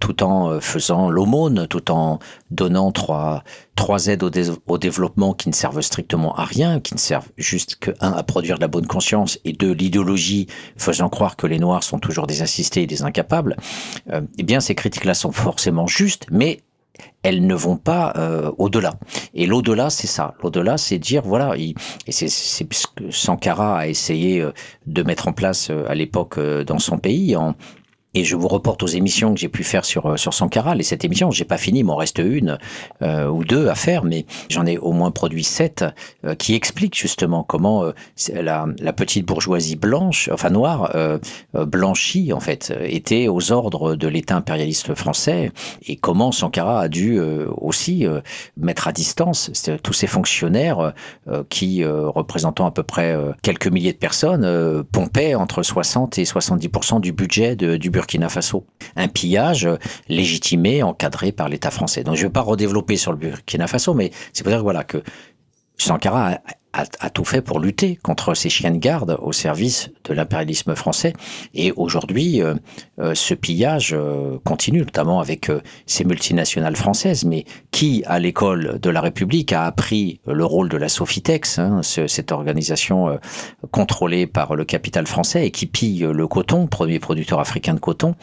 tout 0.00 0.22
en 0.22 0.58
faisant 0.60 1.10
l'aumône, 1.10 1.66
tout 1.68 1.90
en 1.90 2.18
donnant 2.50 2.90
trois, 2.90 3.44
trois 3.76 4.06
aides 4.06 4.22
au, 4.22 4.78
développement 4.78 5.34
qui 5.34 5.50
ne 5.50 5.54
servent 5.54 5.82
strictement 5.82 6.34
à 6.36 6.44
rien, 6.44 6.80
qui 6.80 6.94
ne 6.94 6.98
servent 6.98 7.28
juste 7.36 7.76
que, 7.76 7.90
un, 8.00 8.12
à 8.12 8.22
produire 8.22 8.56
de 8.56 8.62
la 8.62 8.68
bonne 8.68 8.86
conscience, 8.86 9.38
et 9.44 9.52
deux, 9.52 9.72
l'idéologie 9.72 10.46
faisant 10.76 11.10
croire 11.10 11.36
que 11.36 11.46
les 11.46 11.58
Noirs 11.58 11.84
sont 11.84 11.98
toujours 11.98 12.26
des 12.26 12.40
assistés 12.42 12.82
et 12.82 12.86
des 12.86 13.02
incapables, 13.02 13.56
eh 14.10 14.42
bien, 14.42 14.60
ces 14.60 14.74
critiques-là 14.74 15.14
sont 15.14 15.32
forcément 15.32 15.86
justes, 15.86 16.26
mais 16.30 16.62
elles 17.22 17.46
ne 17.46 17.54
vont 17.54 17.76
pas 17.76 18.12
euh, 18.16 18.50
au-delà. 18.58 18.94
Et 19.34 19.46
l'au-delà, 19.46 19.90
c'est 19.90 20.06
ça. 20.06 20.34
L'au-delà, 20.42 20.76
c'est 20.76 20.98
dire, 20.98 21.22
voilà, 21.24 21.56
il, 21.56 21.74
et 22.06 22.12
c'est 22.12 22.28
ce 22.28 22.64
que 22.64 23.10
Sankara 23.10 23.78
a 23.78 23.86
essayé 23.86 24.40
euh, 24.40 24.52
de 24.86 25.02
mettre 25.02 25.28
en 25.28 25.32
place 25.32 25.70
euh, 25.70 25.84
à 25.88 25.94
l'époque 25.94 26.38
dans 26.66 26.78
son 26.78 26.98
pays, 26.98 27.36
et 28.14 28.24
je 28.24 28.36
vous 28.36 28.48
reporte 28.48 28.82
aux 28.82 28.88
émissions 28.88 29.34
que 29.34 29.40
j'ai 29.40 29.48
pu 29.48 29.64
faire 29.64 29.84
sur 29.84 30.18
sur 30.18 30.34
Sankara. 30.34 30.76
Et 30.76 30.82
cette 30.82 31.04
émission, 31.04 31.30
j'ai 31.30 31.44
pas 31.44 31.58
fini, 31.58 31.80
il 31.80 31.84
m'en 31.84 31.96
reste 31.96 32.18
une 32.18 32.58
euh, 33.02 33.28
ou 33.28 33.44
deux 33.44 33.68
à 33.68 33.74
faire, 33.74 34.04
mais 34.04 34.26
j'en 34.48 34.66
ai 34.66 34.78
au 34.78 34.92
moins 34.92 35.10
produit 35.10 35.44
sept 35.44 35.84
euh, 36.24 36.34
qui 36.34 36.54
expliquent 36.54 36.96
justement 36.96 37.42
comment 37.42 37.84
euh, 37.84 37.92
la, 38.34 38.66
la, 38.80 38.92
petite 38.92 39.26
bourgeoisie 39.26 39.76
blanche, 39.76 40.28
enfin 40.32 40.50
noire, 40.50 40.92
euh, 40.94 41.18
blanchie 41.54 42.32
en 42.32 42.40
fait, 42.40 42.72
était 42.82 43.28
aux 43.28 43.52
ordres 43.52 43.94
de 43.94 44.08
l'État 44.08 44.36
impérialiste 44.36 44.94
français 44.94 45.52
et 45.86 45.96
comment 45.96 46.32
Sankara 46.32 46.80
a 46.80 46.88
dû 46.88 47.20
aussi 47.20 48.06
mettre 48.56 48.88
à 48.88 48.92
distance 48.92 49.50
tous 49.82 49.92
ces 49.92 50.06
fonctionnaires 50.06 50.92
qui, 51.48 51.84
représentant 51.84 52.66
à 52.66 52.70
peu 52.70 52.82
près 52.82 53.16
quelques 53.42 53.66
milliers 53.66 53.92
de 53.92 53.98
personnes, 53.98 54.84
pompaient 54.92 55.34
entre 55.34 55.62
60 55.62 56.18
et 56.18 56.24
70% 56.24 57.00
du 57.00 57.12
budget 57.12 57.56
de, 57.56 57.76
du 57.76 57.90
Burkina 58.02 58.28
Faso. 58.28 58.66
Un 58.96 59.06
pillage 59.06 59.68
légitimé, 60.08 60.82
encadré 60.82 61.30
par 61.30 61.48
l'État 61.48 61.70
français. 61.70 62.02
Donc 62.02 62.16
je 62.16 62.22
ne 62.22 62.26
vais 62.26 62.32
pas 62.32 62.40
redévelopper 62.40 62.96
sur 62.96 63.12
le 63.12 63.18
Burkina 63.18 63.68
Faso, 63.68 63.94
mais 63.94 64.10
c'est 64.32 64.42
pour 64.42 64.50
dire 64.50 64.62
voilà, 64.62 64.82
que 64.82 65.04
Sankara 65.82 66.38
a, 66.72 67.10
tout 67.10 67.24
fait 67.24 67.42
pour 67.42 67.60
lutter 67.60 67.96
contre 67.96 68.34
ces 68.34 68.48
chiens 68.48 68.70
de 68.70 68.78
garde 68.78 69.18
au 69.20 69.32
service 69.32 69.90
de 70.04 70.14
l'impérialisme 70.14 70.74
français. 70.74 71.12
Et 71.54 71.72
aujourd'hui, 71.72 72.40
euh, 72.40 72.54
euh, 72.98 73.14
ce 73.14 73.34
pillage 73.34 73.92
euh, 73.92 74.38
continue, 74.44 74.78
notamment 74.78 75.20
avec 75.20 75.50
ces 75.86 76.04
multinationales 76.04 76.76
françaises. 76.76 77.24
Mais 77.24 77.44
qui, 77.72 78.02
à 78.06 78.18
l'école 78.18 78.78
de 78.80 78.90
la 78.90 79.00
République, 79.00 79.52
a 79.52 79.64
appris 79.64 80.20
le 80.26 80.44
rôle 80.44 80.68
de 80.68 80.76
la 80.78 80.88
Sofitex, 80.88 81.58
hein, 81.58 81.80
ce, 81.82 82.06
cette 82.06 82.32
organisation 82.32 83.18
contrôlée 83.70 84.26
par 84.26 84.54
le 84.54 84.64
capital 84.64 85.06
français 85.06 85.46
et 85.46 85.50
qui 85.50 85.66
pille 85.66 86.06
le 86.10 86.26
coton, 86.26 86.66
premier 86.66 87.00
producteur 87.00 87.40
africain 87.40 87.74
de 87.74 87.80
coton, 87.80 88.14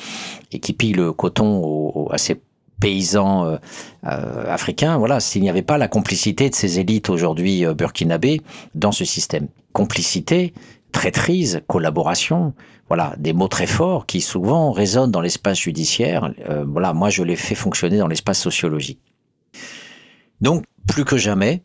et 0.51 0.59
qui 0.59 0.73
pille 0.73 0.93
le 0.93 1.11
coton 1.13 2.07
à 2.09 2.17
ses 2.17 2.41
paysans 2.79 3.45
euh, 3.45 3.57
euh, 4.05 4.53
africains, 4.53 4.97
voilà, 4.97 5.19
s'il 5.19 5.41
n'y 5.41 5.49
avait 5.49 5.61
pas 5.61 5.77
la 5.77 5.87
complicité 5.87 6.49
de 6.49 6.55
ces 6.55 6.79
élites 6.79 7.09
aujourd'hui 7.09 7.65
euh, 7.65 7.73
burkinabés 7.73 8.41
dans 8.75 8.91
ce 8.91 9.05
système. 9.05 9.47
complicité, 9.73 10.53
traîtrise, 10.91 11.61
collaboration, 11.67 12.53
voilà, 12.87 13.13
des 13.17 13.33
mots 13.33 13.47
très 13.47 13.67
forts 13.67 14.05
qui 14.05 14.19
souvent 14.19 14.71
résonnent 14.71 15.11
dans 15.11 15.21
l'espace 15.21 15.59
judiciaire. 15.59 16.33
Euh, 16.49 16.65
voilà, 16.67 16.93
moi 16.93 17.09
je 17.09 17.23
les 17.23 17.35
fais 17.35 17.55
fonctionner 17.55 17.97
dans 17.97 18.07
l'espace 18.07 18.39
sociologique. 18.39 18.99
Donc, 20.41 20.63
plus 20.87 21.05
que 21.05 21.17
jamais, 21.17 21.63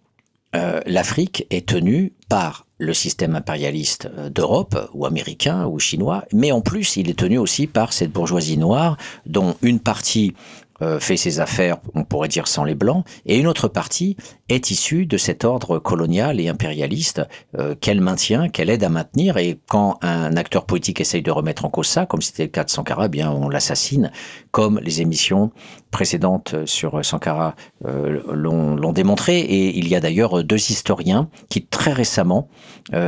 euh, 0.55 0.81
l'Afrique 0.87 1.47
est 1.51 1.69
tenue 1.69 2.13
par 2.29 2.67
le 2.79 2.93
système 2.93 3.35
impérialiste 3.35 4.09
euh, 4.17 4.29
d'Europe, 4.29 4.91
ou 4.93 5.07
américain, 5.07 5.67
ou 5.67 5.79
chinois, 5.79 6.25
mais 6.33 6.53
en 6.53 6.61
plus, 6.61 6.97
il 6.97 7.09
est 7.09 7.19
tenu 7.19 7.39
aussi 7.39 7.67
par 7.67 7.93
cette 7.93 8.13
bourgeoisie 8.13 8.59
noire, 8.59 8.97
dont 9.27 9.57
une 9.63 9.81
partie 9.81 10.35
euh, 10.83 10.99
fait 10.99 11.17
ses 11.17 11.41
affaires, 11.41 11.79
on 11.95 12.05
pourrait 12.05 12.29
dire 12.29 12.49
sans 12.49 12.65
les 12.65 12.75
blancs, 12.75 13.05
et 13.27 13.39
une 13.39 13.47
autre 13.47 13.69
partie 13.69 14.17
est 14.49 14.71
issue 14.71 15.07
de 15.07 15.17
cet 15.17 15.45
ordre 15.45 15.79
colonial 15.79 16.41
et 16.41 16.49
impérialiste 16.49 17.23
euh, 17.59 17.75
qu'elle 17.75 18.01
maintient, 18.01 18.49
qu'elle 18.49 18.71
aide 18.71 18.85
à 18.85 18.89
maintenir, 18.89 19.37
et 19.37 19.61
quand 19.69 19.99
un 20.03 20.37
acteur 20.37 20.67
politique 20.67 21.01
essaye 21.01 21.23
de 21.23 21.31
remettre 21.31 21.65
en 21.65 21.71
cause 21.71 21.87
ça, 21.87 22.07
comme 22.07 22.23
c'était 22.23 22.45
le 22.45 22.49
cas 22.49 22.65
de 22.65 22.71
Sankara, 22.71 23.09
eh 23.13 23.25
on 23.25 23.49
l'assassine, 23.49 24.11
comme 24.51 24.81
les 24.83 25.01
émissions 25.01 25.53
précédentes 25.95 26.67
sur 26.67 27.05
Sankara 27.05 27.55
euh, 27.87 28.21
l'ont 28.33 28.93
démontré, 28.93 29.39
et 29.39 29.79
il 29.79 29.89
y 29.89 29.95
a 29.95 30.01
d'ailleurs 30.01 30.43
deux 30.45 30.57
historiens 30.57 31.29
qui 31.49 31.65
très 31.65 31.93
récemment 31.93 32.49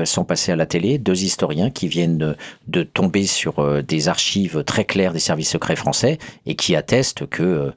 sont 0.04 0.24
passés 0.24 0.52
à 0.52 0.56
la 0.56 0.64
télé, 0.64 0.96
deux 0.96 1.22
historiens 1.22 1.68
qui 1.68 1.86
viennent 1.86 2.16
de, 2.16 2.36
de 2.68 2.82
tomber 2.82 3.26
sur 3.26 3.82
des 3.82 4.08
archives 4.08 4.64
très 4.64 4.84
claires 4.84 5.12
des 5.12 5.18
services 5.18 5.50
secrets 5.50 5.76
français 5.76 6.18
et 6.46 6.54
qui 6.56 6.74
attestent 6.76 7.26
que 7.26 7.42
euh, 7.42 7.70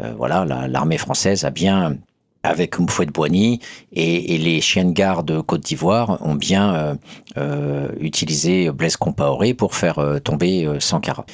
euh, 0.00 0.12
voilà, 0.16 0.44
l'armée 0.68 0.98
française 0.98 1.44
a 1.44 1.50
bien 1.50 1.96
avec 2.42 2.78
Mfouet 2.78 3.06
Boigny 3.06 3.60
et, 3.92 4.38
les 4.38 4.60
chiens 4.60 4.84
de 4.84 4.92
garde 4.92 5.42
Côte 5.42 5.62
d'Ivoire 5.62 6.18
ont 6.24 6.36
bien 6.36 6.96
euh, 7.36 7.88
utilisé 7.98 8.70
Blaise 8.70 8.96
Compaoré 8.96 9.52
pour 9.52 9.74
faire 9.74 10.20
tomber 10.22 10.68
Sankara. 10.78 11.26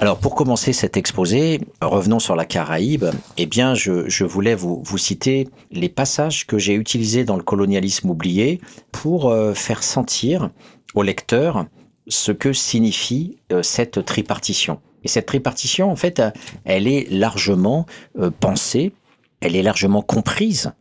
Alors 0.00 0.18
pour 0.18 0.34
commencer 0.34 0.72
cet 0.72 0.96
exposé, 0.96 1.60
revenons 1.82 2.18
sur 2.18 2.34
la 2.34 2.46
Caraïbe. 2.46 3.04
Eh 3.36 3.46
bien, 3.46 3.74
je, 3.74 4.24
voulais 4.24 4.54
vous, 4.54 4.82
citer 4.96 5.48
les 5.70 5.90
passages 5.90 6.46
que 6.46 6.58
j'ai 6.58 6.74
utilisés 6.74 7.24
dans 7.24 7.36
le 7.36 7.42
colonialisme 7.42 8.08
oublié 8.08 8.60
pour 8.92 9.34
faire 9.54 9.82
sentir 9.82 10.50
au 10.94 11.02
lecteur 11.02 11.66
ce 12.08 12.32
que 12.32 12.54
signifie 12.54 13.36
cette 13.62 14.04
tripartition. 14.06 14.80
Et 15.04 15.08
cette 15.08 15.26
tripartition, 15.26 15.90
en 15.90 15.96
fait, 15.96 16.22
elle 16.64 16.86
est 16.86 17.10
largement 17.10 17.86
euh, 18.18 18.30
pensée, 18.30 18.92
elle 19.40 19.56
est 19.56 19.62
largement 19.62 20.02
comprise 20.02 20.72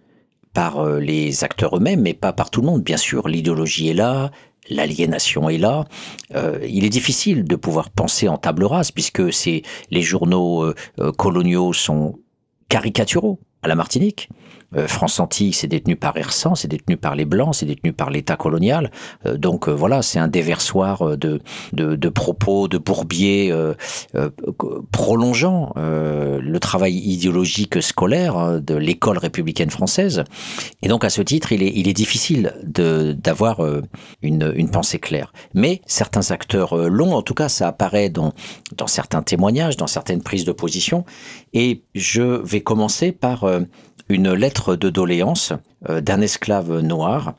par 0.53 0.79
euh, 0.79 0.99
les 0.99 1.43
acteurs 1.43 1.77
eux-mêmes, 1.77 2.01
mais 2.01 2.13
pas 2.13 2.33
par 2.33 2.49
tout 2.49 2.61
le 2.61 2.67
monde. 2.67 2.83
Bien 2.83 2.97
sûr, 2.97 3.27
l'idéologie 3.27 3.89
est 3.89 3.93
là, 3.93 4.31
l'aliénation 4.69 5.49
est 5.49 5.57
là. 5.57 5.85
Euh, 6.35 6.59
il 6.67 6.85
est 6.85 6.89
difficile 6.89 7.43
de 7.43 7.55
pouvoir 7.55 7.89
penser 7.89 8.27
en 8.27 8.37
table 8.37 8.65
rase, 8.65 8.91
puisque 8.91 9.21
les 9.91 10.01
journaux 10.01 10.73
coloniaux 11.17 11.73
sont 11.73 12.19
caricaturaux 12.67 13.39
à 13.61 13.67
la 13.67 13.75
Martinique. 13.75 14.29
Euh, 14.75 14.87
France 14.87 15.19
Antilles, 15.19 15.53
c'est 15.53 15.67
détenu 15.67 15.95
par 15.95 16.17
Ersan, 16.17 16.55
c'est 16.55 16.67
détenu 16.67 16.97
par 16.97 17.15
les 17.15 17.25
Blancs, 17.25 17.55
c'est 17.55 17.65
détenu 17.65 17.93
par 17.93 18.09
l'État 18.09 18.35
colonial. 18.35 18.91
Euh, 19.25 19.37
donc 19.37 19.67
euh, 19.67 19.71
voilà, 19.71 20.01
c'est 20.01 20.19
un 20.19 20.27
déversoir 20.27 21.17
de, 21.17 21.41
de, 21.73 22.09
propos, 22.09 22.67
de 22.67 22.77
bourbiers 22.77 23.53
prolongeant 24.91 25.73
le 25.75 26.57
travail 26.59 26.95
idéologique 26.95 27.81
scolaire 27.81 28.37
hein, 28.37 28.59
de 28.59 28.75
l'école 28.75 29.17
républicaine 29.17 29.69
française. 29.69 30.23
Et 30.81 30.87
donc 30.87 31.03
à 31.03 31.09
ce 31.09 31.21
titre, 31.21 31.51
il 31.51 31.63
est, 31.63 31.71
il 31.75 31.87
est 31.87 31.93
difficile 31.93 32.53
d'avoir 32.63 33.61
une, 34.21 34.53
une 34.55 34.69
pensée 34.69 34.99
claire. 34.99 35.33
Mais 35.53 35.81
certains 35.85 36.31
acteurs 36.31 36.75
l'ont, 36.75 37.13
en 37.13 37.21
tout 37.21 37.33
cas 37.33 37.49
ça 37.49 37.67
apparaît 37.67 38.09
dans, 38.09 38.33
dans 38.75 38.87
certains 38.87 39.21
témoignages, 39.21 39.77
dans 39.77 39.87
certaines 39.87 40.21
prises 40.21 40.45
de 40.45 40.51
position. 40.51 41.05
Et 41.53 41.83
je 41.95 42.21
vais 42.21 42.61
commencer 42.61 43.11
par 43.11 43.45
une 44.09 44.33
lettre 44.33 44.75
de 44.75 44.89
doléance 44.89 45.53
euh, 45.87 46.01
d'un 46.01 46.21
esclave 46.21 46.79
noir 46.79 47.35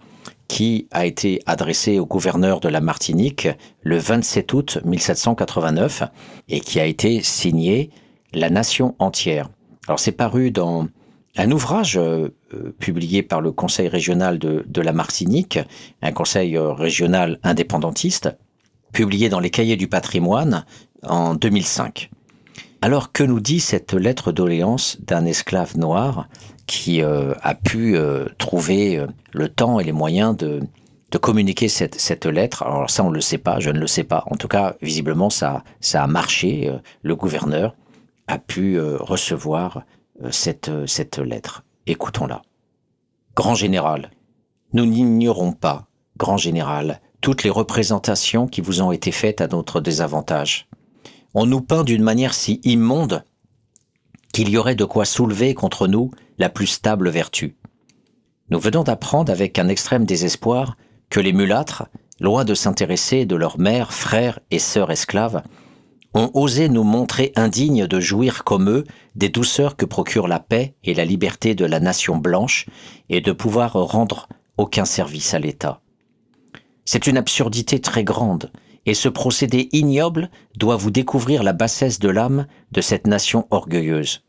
qui 0.49 0.89
a 0.91 1.07
été 1.07 1.41
adressée 1.47 1.99
au 1.99 2.07
gouverneur 2.07 2.61
de 2.61 2.69
la 2.69 2.81
Martinique 2.81 3.49
le 3.83 3.99
27 3.99 4.53
août 4.53 4.79
1789 4.85 6.05
et 6.49 6.61
qui 6.61 6.81
a 6.81 6.87
été 6.87 7.23
signée 7.23 7.91
La 8.33 8.51
Nation 8.51 8.95
entière. 8.99 9.49
Alors 9.87 10.01
c'est 10.01 10.13
paru 10.13 10.51
dans 10.51 10.89
un 11.37 11.51
ouvrage 11.53 11.97
euh, 11.97 12.31
publié 12.79 13.23
par 13.23 13.41
le 13.41 13.53
Conseil 13.53 13.89
régional 13.89 14.39
de, 14.39 14.81
la 14.81 14.93
Martinique, 14.93 15.61
un 16.03 16.13
conseil 16.13 16.57
euh, 16.57 16.73
régional 16.73 17.39
indépendantiste, 17.45 18.37
publié 18.93 19.29
dans 19.29 19.41
les 19.41 19.51
cahiers 19.51 19.77
du 19.77 19.87
patrimoine 19.87 20.65
en 21.05 21.35
2005. 21.35 22.11
Alors 22.83 23.13
que 23.13 23.23
nous 23.23 23.41
dit 23.41 23.61
cette 23.61 23.93
lettre 23.93 24.33
doléance 24.33 24.99
d'un 25.01 25.27
esclave 25.27 25.77
noir 25.77 26.29
qui 26.71 27.03
euh, 27.03 27.35
a 27.43 27.57
pu 27.57 27.97
euh, 27.97 28.27
trouver 28.39 28.97
euh, 28.97 29.09
le 29.33 29.49
temps 29.49 29.81
et 29.81 29.85
les 29.85 29.91
moyens 29.91 30.37
de, 30.37 30.61
de 31.11 31.19
communiquer 31.19 31.67
cette, 31.69 32.01
cette, 32.01 32.27
lettre. 32.27 32.63
Alors 32.63 32.89
ça, 32.89 33.03
on 33.03 33.11
ne 33.11 33.17
le 33.17 33.21
sait 33.21 33.39
pas, 33.39 33.59
je 33.59 33.71
ne 33.71 33.81
le 33.81 33.89
sais 33.89 34.05
pas. 34.05 34.23
En 34.31 34.37
tout 34.37 34.47
cas, 34.47 34.77
visiblement, 34.81 35.31
ça, 35.31 35.65
ça 35.81 36.05
a 36.05 36.07
marché. 36.07 36.73
Le 37.03 37.17
gouverneur 37.17 37.75
a 38.29 38.39
pu 38.39 38.81
recevoir 38.81 39.83
cette, 40.31 40.71
cette 40.87 41.19
lettre. 41.19 41.65
Écoutons-la. 41.89 42.43
Grand 43.35 43.57
général, 43.57 44.13
nous 44.73 44.87
n'ignorons 44.87 45.51
pas, 45.51 45.89
grand 46.19 46.37
général, 46.37 47.01
toutes 47.21 47.43
les 47.43 47.51
représentations 47.51 48.47
qui 48.47 48.61
vous 48.61 48.81
ont 48.81 48.93
été 48.93 49.11
faites 49.11 49.41
à 49.41 49.49
notre 49.49 49.81
désavantage. 49.81 50.69
On 51.35 51.47
nous 51.47 51.63
peint 51.63 51.83
d'une 51.83 52.05
manière 52.05 52.33
si 52.33 52.61
immonde 52.63 53.25
qu'il 54.33 54.49
y 54.49 54.57
aurait 54.57 54.75
de 54.75 54.85
quoi 54.85 55.05
soulever 55.05 55.55
contre 55.55 55.87
nous 55.87 56.11
la 56.39 56.49
plus 56.49 56.67
stable 56.67 57.11
vertu. 57.11 57.57
Nous 58.51 58.59
venons 58.59 58.83
d'apprendre 58.83 59.31
avec 59.31 59.59
un 59.59 59.69
extrême 59.69 60.05
désespoir 60.05 60.77
que 61.09 61.21
les 61.21 61.33
mulâtres, 61.33 61.87
loin 62.21 62.45
de 62.45 62.55
s'intéresser 62.55 63.27
de 63.27 63.37
leurs 63.37 63.59
mères, 63.59 63.93
frères 63.93 64.41
et 64.51 64.59
sœurs 64.59 64.91
esclaves, 64.91 65.43
ont 66.15 66.31
osé 66.35 66.69
nous 66.69 66.83
montrer 66.83 67.33
indignes 67.37 67.87
de 67.87 68.01
jouir 68.01 68.43
comme 68.43 68.69
eux 68.69 68.85
des 69.15 69.29
douceurs 69.29 69.77
que 69.77 69.85
procure 69.85 70.27
la 70.27 70.41
paix 70.41 70.75
et 70.83 70.95
la 70.95 71.05
liberté 71.05 71.55
de 71.55 71.65
la 71.65 71.79
nation 71.79 72.17
blanche 72.17 72.67
et 73.09 73.21
de 73.21 73.33
pouvoir 73.33 73.75
rendre 73.75 74.29
aucun 74.57 74.85
service 74.85 75.35
à 75.35 75.39
l'État. 75.39 75.81
C'est 76.85 77.07
une 77.07 77.17
absurdité 77.17 77.81
très 77.81 78.03
grande, 78.03 78.51
et 78.87 78.95
ce 78.95 79.09
procédé 79.09 79.69
ignoble 79.73 80.31
doit 80.57 80.77
vous 80.77 80.91
découvrir 80.91 81.43
la 81.43 81.53
bassesse 81.53 81.99
de 81.99 82.09
l'âme 82.09 82.47
de 82.73 82.81
cette 82.81 83.07
nation 83.07 83.47
orgueilleuse. 83.51 84.23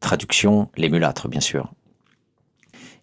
Traduction, 0.00 0.68
les 0.76 0.88
mulâtres, 0.88 1.28
bien 1.28 1.40
sûr. 1.40 1.72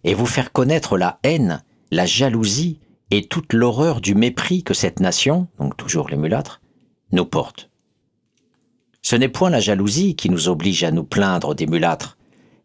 Et 0.04 0.14
vous 0.14 0.26
faire 0.26 0.52
connaître 0.52 0.98
la 0.98 1.18
haine, 1.22 1.62
la 1.90 2.06
jalousie 2.06 2.80
et 3.10 3.26
toute 3.26 3.52
l'horreur 3.52 4.00
du 4.00 4.14
mépris 4.14 4.62
que 4.62 4.74
cette 4.74 5.00
nation, 5.00 5.48
donc 5.58 5.76
toujours 5.76 6.08
les 6.08 6.16
mulâtres, 6.16 6.60
nous 7.12 7.24
porte. 7.24 7.70
Ce 9.02 9.16
n'est 9.16 9.28
point 9.28 9.50
la 9.50 9.60
jalousie 9.60 10.14
qui 10.14 10.30
nous 10.30 10.48
oblige 10.48 10.84
à 10.84 10.90
nous 10.90 11.04
plaindre 11.04 11.54
des 11.54 11.66
mulâtres, 11.66 12.18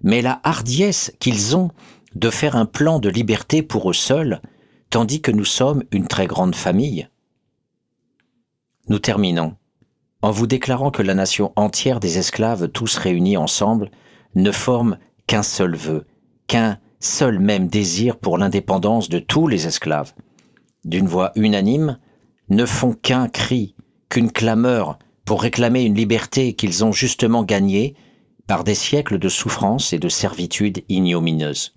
mais 0.03 0.21
la 0.21 0.41
hardiesse 0.43 1.13
qu'ils 1.19 1.55
ont 1.55 1.71
de 2.13 2.29
faire 2.29 2.55
un 2.55 2.65
plan 2.65 2.99
de 2.99 3.09
liberté 3.09 3.61
pour 3.63 3.89
eux 3.89 3.93
seuls, 3.93 4.41
tandis 4.89 5.21
que 5.21 5.31
nous 5.31 5.45
sommes 5.45 5.83
une 5.91 6.07
très 6.07 6.27
grande 6.27 6.55
famille. 6.55 7.09
Nous 8.87 8.99
terminons 8.99 9.55
en 10.21 10.31
vous 10.31 10.47
déclarant 10.47 10.91
que 10.91 11.03
la 11.03 11.13
nation 11.13 11.53
entière 11.55 11.99
des 11.99 12.17
esclaves, 12.17 12.69
tous 12.69 12.97
réunis 12.97 13.37
ensemble, 13.37 13.91
ne 14.33 14.51
forme 14.51 14.97
qu'un 15.27 15.43
seul 15.43 15.75
vœu, 15.75 16.05
qu'un 16.47 16.79
seul 16.99 17.39
même 17.39 17.67
désir 17.67 18.17
pour 18.17 18.37
l'indépendance 18.37 19.09
de 19.09 19.19
tous 19.19 19.47
les 19.47 19.67
esclaves. 19.67 20.13
D'une 20.83 21.07
voix 21.07 21.31
unanime, 21.35 21.99
ne 22.49 22.65
font 22.65 22.93
qu'un 22.93 23.27
cri, 23.27 23.75
qu'une 24.09 24.31
clameur 24.31 24.99
pour 25.25 25.41
réclamer 25.41 25.83
une 25.83 25.95
liberté 25.95 26.53
qu'ils 26.53 26.85
ont 26.85 26.91
justement 26.91 27.43
gagnée 27.43 27.95
par 28.47 28.63
des 28.63 28.75
siècles 28.75 29.17
de 29.17 29.29
souffrance 29.29 29.93
et 29.93 29.99
de 29.99 30.09
servitude 30.09 30.83
ignominieuse. 30.89 31.75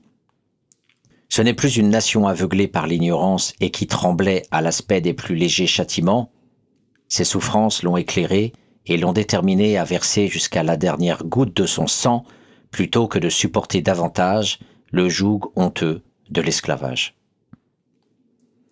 Ce 1.31 1.43
n'est 1.43 1.55
plus 1.55 1.77
une 1.77 1.91
nation 1.91 2.27
aveuglée 2.27 2.69
par 2.69 2.87
l'ignorance 2.87 3.55
et 3.61 3.71
qui 3.71 3.87
tremblait 3.87 4.43
à 4.51 4.63
l'aspect 4.63 5.01
des 5.01 5.15
plus 5.15 5.35
légers 5.35 5.67
châtiments. 5.67 6.33
Ses 7.09 7.25
souffrances 7.25 7.83
l'ont 7.83 7.97
éclairée 7.97 8.53
et 8.87 8.97
l'ont 8.97 9.13
déterminé 9.13 9.79
à 9.79 9.85
verser 9.85 10.29
jusqu'à 10.29 10.63
la 10.63 10.77
dernière 10.77 11.25
goutte 11.25 11.57
de 11.57 11.67
son 11.67 11.87
sang 11.87 12.25
plutôt 12.71 13.09
que 13.09 13.19
de 13.19 13.29
supporter 13.29 13.81
davantage 13.81 14.59
le 14.91 15.09
joug 15.09 15.41
honteux 15.57 16.03
de 16.31 16.41
l'esclavage. 16.41 17.15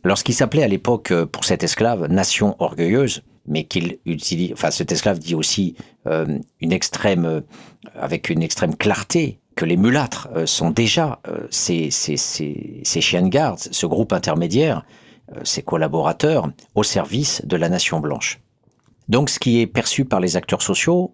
Lorsqu'il 0.05 0.35
s'appelait 0.35 0.62
à 0.62 0.68
l'époque 0.68 1.11
euh, 1.11 1.27
pour 1.27 1.44
cet 1.44 1.64
esclave 1.64 2.07
nation 2.07 2.55
orgueilleuse, 2.61 3.22
mais 3.49 3.64
qu'il 3.64 3.99
utilise, 4.07 4.53
enfin 4.53 4.70
cet 4.70 4.92
esclave 4.92 5.18
dit 5.18 5.35
aussi 5.35 5.75
euh, 6.07 6.38
une 6.61 6.72
extrême, 6.72 7.25
euh, 7.25 7.40
avec 7.94 8.31
une 8.31 8.42
extrême 8.42 8.77
clarté 8.77 9.40
que 9.57 9.64
les 9.64 9.77
mulâtres 9.77 10.29
sont 10.44 10.70
déjà 10.70 11.18
ces, 11.51 11.90
ces, 11.90 12.18
ces, 12.18 12.83
ces, 12.85 13.01
chiens 13.01 13.22
de 13.22 13.29
garde, 13.29 13.59
ce 13.59 13.87
groupe 13.87 14.12
intermédiaire, 14.12 14.85
ses 15.42 15.62
collaborateurs 15.62 16.50
au 16.74 16.82
service 16.82 17.42
de 17.44 17.56
la 17.56 17.68
nation 17.68 18.00
blanche. 18.00 18.40
Donc 19.08 19.30
ce 19.30 19.38
qui 19.38 19.60
est 19.60 19.66
perçu 19.66 20.04
par 20.04 20.20
les 20.20 20.36
acteurs 20.36 20.62
sociaux 20.62 21.12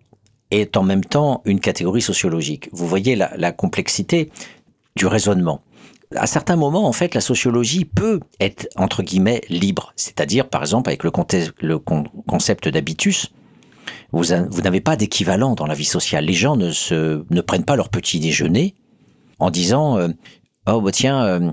est 0.51 0.77
en 0.77 0.83
même 0.83 1.05
temps 1.05 1.43
une 1.45 1.61
catégorie 1.61 2.03
sociologique. 2.03 2.69
Vous 2.73 2.87
voyez 2.87 3.17
la, 3.17 3.53
complexité 3.53 4.31
du 4.97 5.07
raisonnement. 5.07 5.63
À 6.15 6.27
certains 6.27 6.57
moments, 6.57 6.87
en 6.87 6.93
fait, 6.93 7.15
la 7.15 7.23
sociologie 7.23 7.87
peut 7.87 8.21
être, 8.39 8.69
entre 8.77 9.03
guillemets, 9.03 9.41
libre. 9.49 9.95
C'est-à-dire, 9.97 10.49
par 10.49 10.61
exemple, 10.61 10.91
avec 10.91 11.05
le, 11.05 11.11
concept 11.79 12.69
d'habitus, 12.69 13.33
vous, 14.13 14.25
n'avez 14.25 14.83
pas 14.83 14.97
d'équivalent 14.97 15.55
dans 15.55 15.67
la 15.67 15.75
vie 15.75 15.87
sociale. 15.87 16.27
Les 16.27 16.35
gens 16.35 16.57
ne 16.57 17.41
prennent 17.41 17.65
pas 17.65 17.77
leur 17.77 17.89
petit 17.89 18.21
déjeuner 18.21 18.75
en 19.39 19.51
disant 19.51 19.99
euh, 19.99 20.09
Oh, 20.69 20.83
bah, 20.83 20.93
tiens, 20.93 21.25
euh, 21.25 21.51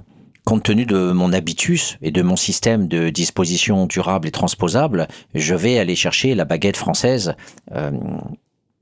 compte 0.50 0.64
tenu 0.64 0.88
de 0.88 1.12
mon 1.12 1.32
habitus 1.32 2.00
et 2.02 2.10
de 2.10 2.24
mon 2.24 2.36
système 2.36 2.88
de 2.88 3.12
disposition 3.12 3.86
durable 3.86 4.28
et 4.28 4.32
transposable, 4.32 5.08
je 5.36 5.54
vais 5.54 5.78
aller 5.78 5.96
chercher 5.96 6.34
la 6.34 6.44
baguette 6.44 6.76
française. 6.76 7.36
Euh, 7.76 7.92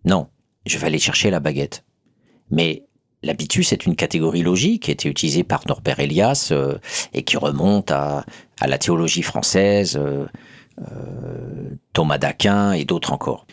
non, 0.06 0.28
je 0.66 0.78
vais 0.78 0.88
aller 0.88 0.98
chercher 0.98 1.30
la 1.30 1.42
baguette. 1.42 1.84
Mais 2.52 2.86
l'habitus 3.22 3.74
est 3.74 3.86
une 3.86 3.98
catégorie 3.98 4.44
logique 4.44 4.84
qui 4.84 4.92
a 4.92 4.94
été 4.94 5.10
utilisée 5.10 5.44
par 5.44 5.64
Norbert 5.68 6.00
Elias 6.00 6.52
euh, 6.54 6.78
et 7.14 7.24
qui 7.24 7.36
remonte 7.36 7.92
à, 7.92 8.26
la 8.66 8.78
théologie 8.78 9.24
française, 9.24 10.00
euh, 10.00 10.26
Thomas 11.92 12.18
d'Aquin 12.18 12.72
et 12.72 12.86
d'autres 12.86 13.12
encore. 13.12 13.46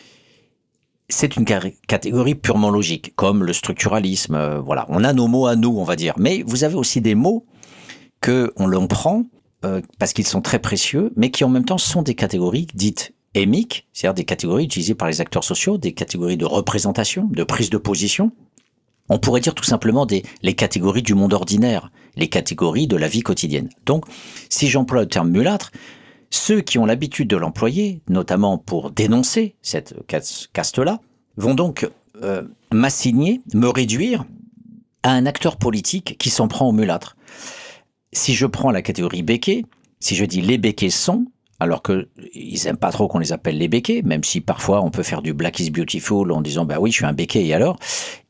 C'est 1.09 1.35
une 1.35 1.43
catégorie 1.43 2.35
purement 2.35 2.69
logique, 2.69 3.13
comme 3.17 3.43
le 3.43 3.51
structuralisme. 3.51 4.59
voilà, 4.59 4.85
on 4.87 5.03
a 5.03 5.11
nos 5.11 5.27
mots 5.27 5.47
à 5.47 5.57
nous, 5.57 5.77
on 5.77 5.83
va 5.83 5.97
dire. 5.97 6.13
Mais 6.17 6.43
vous 6.47 6.63
avez 6.63 6.75
aussi 6.75 7.01
des 7.01 7.13
mots 7.13 7.45
que 8.21 8.53
on 8.55 8.67
l'en 8.67 8.87
prend 8.87 9.23
parce 9.97 10.13
qu'ils 10.13 10.27
sont 10.27 10.41
très 10.41 10.59
précieux, 10.59 11.11
mais 11.15 11.31
qui 11.31 11.43
en 11.43 11.49
même 11.49 11.65
temps 11.65 11.79
sont 11.79 12.03
des 12.03 12.13
catégories 12.13 12.67
dites 12.75 13.15
émiques, 13.33 13.87
c'est-à-dire 13.93 14.13
des 14.13 14.23
catégories 14.23 14.65
utilisées 14.65 14.95
par 14.95 15.07
les 15.07 15.21
acteurs 15.21 15.43
sociaux, 15.43 15.77
des 15.77 15.93
catégories 15.93 16.37
de 16.37 16.45
représentation, 16.45 17.27
de 17.31 17.43
prise 17.43 17.69
de 17.69 17.77
position, 17.77 18.31
on 19.09 19.19
pourrait 19.19 19.41
dire 19.41 19.53
tout 19.53 19.63
simplement 19.63 20.05
des, 20.05 20.23
les 20.41 20.55
catégories 20.55 21.03
du 21.03 21.13
monde 21.13 21.33
ordinaire, 21.33 21.91
les 22.15 22.27
catégories 22.27 22.87
de 22.87 22.95
la 22.95 23.07
vie 23.07 23.21
quotidienne. 23.21 23.69
Donc, 23.85 24.05
si 24.49 24.67
j'emploie 24.67 25.01
le 25.01 25.07
terme 25.07 25.29
mulâtre, 25.29 25.71
ceux 26.31 26.61
qui 26.61 26.79
ont 26.79 26.85
l'habitude 26.85 27.27
de 27.27 27.37
l'employer, 27.37 28.01
notamment 28.09 28.57
pour 28.57 28.91
dénoncer 28.91 29.55
cette 29.61 29.95
caste-là, 30.07 30.99
vont 31.37 31.53
donc 31.53 31.89
euh, 32.23 32.43
m'assigner, 32.71 33.41
me 33.53 33.67
réduire 33.67 34.25
à 35.03 35.11
un 35.11 35.25
acteur 35.25 35.57
politique 35.57 36.17
qui 36.17 36.29
s'en 36.29 36.47
prend 36.47 36.67
au 36.67 36.71
mulâtre. 36.71 37.15
Si 38.15 38.33
je 38.33 38.45
prends 38.45 38.71
la 38.71 38.81
catégorie 38.81 39.23
béquet, 39.23 39.65
si 39.99 40.15
je 40.15 40.23
dis 40.23 40.39
les 40.39 40.57
béquets 40.57 40.89
sont, 40.89 41.25
alors 41.59 41.83
qu'ils 41.83 42.65
aiment 42.65 42.77
pas 42.77 42.91
trop 42.91 43.09
qu'on 43.09 43.19
les 43.19 43.33
appelle 43.33 43.57
les 43.57 43.67
béquets, 43.67 44.03
même 44.03 44.23
si 44.23 44.39
parfois 44.39 44.81
on 44.81 44.89
peut 44.89 45.03
faire 45.03 45.21
du 45.21 45.33
Black 45.33 45.59
is 45.59 45.69
Beautiful 45.69 46.31
en 46.31 46.41
disant 46.41 46.63
bah 46.63 46.77
oui 46.79 46.91
je 46.91 46.95
suis 46.95 47.05
un 47.05 47.11
béquet 47.11 47.45
et 47.45 47.53
alors, 47.53 47.77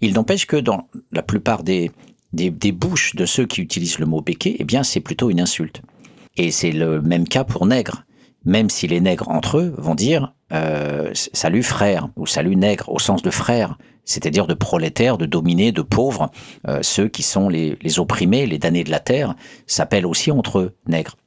il 0.02 0.14
n'empêche 0.14 0.48
que 0.48 0.58
dans 0.58 0.90
la 1.12 1.22
plupart 1.22 1.62
des, 1.62 1.92
des, 2.34 2.72
bouches 2.72 3.16
de 3.16 3.28
ceux 3.28 3.46
qui 3.46 3.62
utilisent 3.62 4.00
le 4.00 4.08
mot 4.08 4.22
béquet, 4.22 4.56
eh 4.58 4.64
bien 4.64 4.82
c'est 4.82 5.02
plutôt 5.02 5.30
une 5.30 5.40
insulte. 5.40 5.84
Et 6.36 6.50
c'est 6.50 6.72
le 6.72 7.00
même 7.04 7.28
cas 7.28 7.44
pour 7.44 7.68
nègre, 7.68 8.06
même 8.46 8.70
si 8.70 8.88
les 8.88 9.02
nègres 9.02 9.30
entre 9.30 9.58
eux 9.58 9.74
vont 9.78 9.96
dire 9.96 10.34
euh, 10.54 11.12
salut 11.14 11.64
frère 11.64 12.10
ou 12.16 12.26
salut 12.28 12.56
nègre 12.56 12.90
au 12.90 13.00
sens 13.00 13.24
de 13.24 13.32
frère, 13.32 13.78
c'est-à-dire 14.06 14.46
de 14.46 14.54
prolétaires, 14.54 15.18
de 15.18 15.26
dominés, 15.26 15.72
de 15.72 15.82
pauvres, 15.82 16.30
euh, 16.68 16.80
ceux 16.84 17.08
qui 17.08 17.24
sont 17.24 17.50
les, 17.50 18.00
opprimés, 18.00 18.46
les 18.46 18.60
damnés 18.60 18.84
de 18.84 18.92
la 18.92 19.00
terre, 19.00 19.36
s'appellent 19.66 20.06
aussi 20.06 20.32
entre 20.32 20.60
eux 20.60 20.76
nègres. 20.88 21.18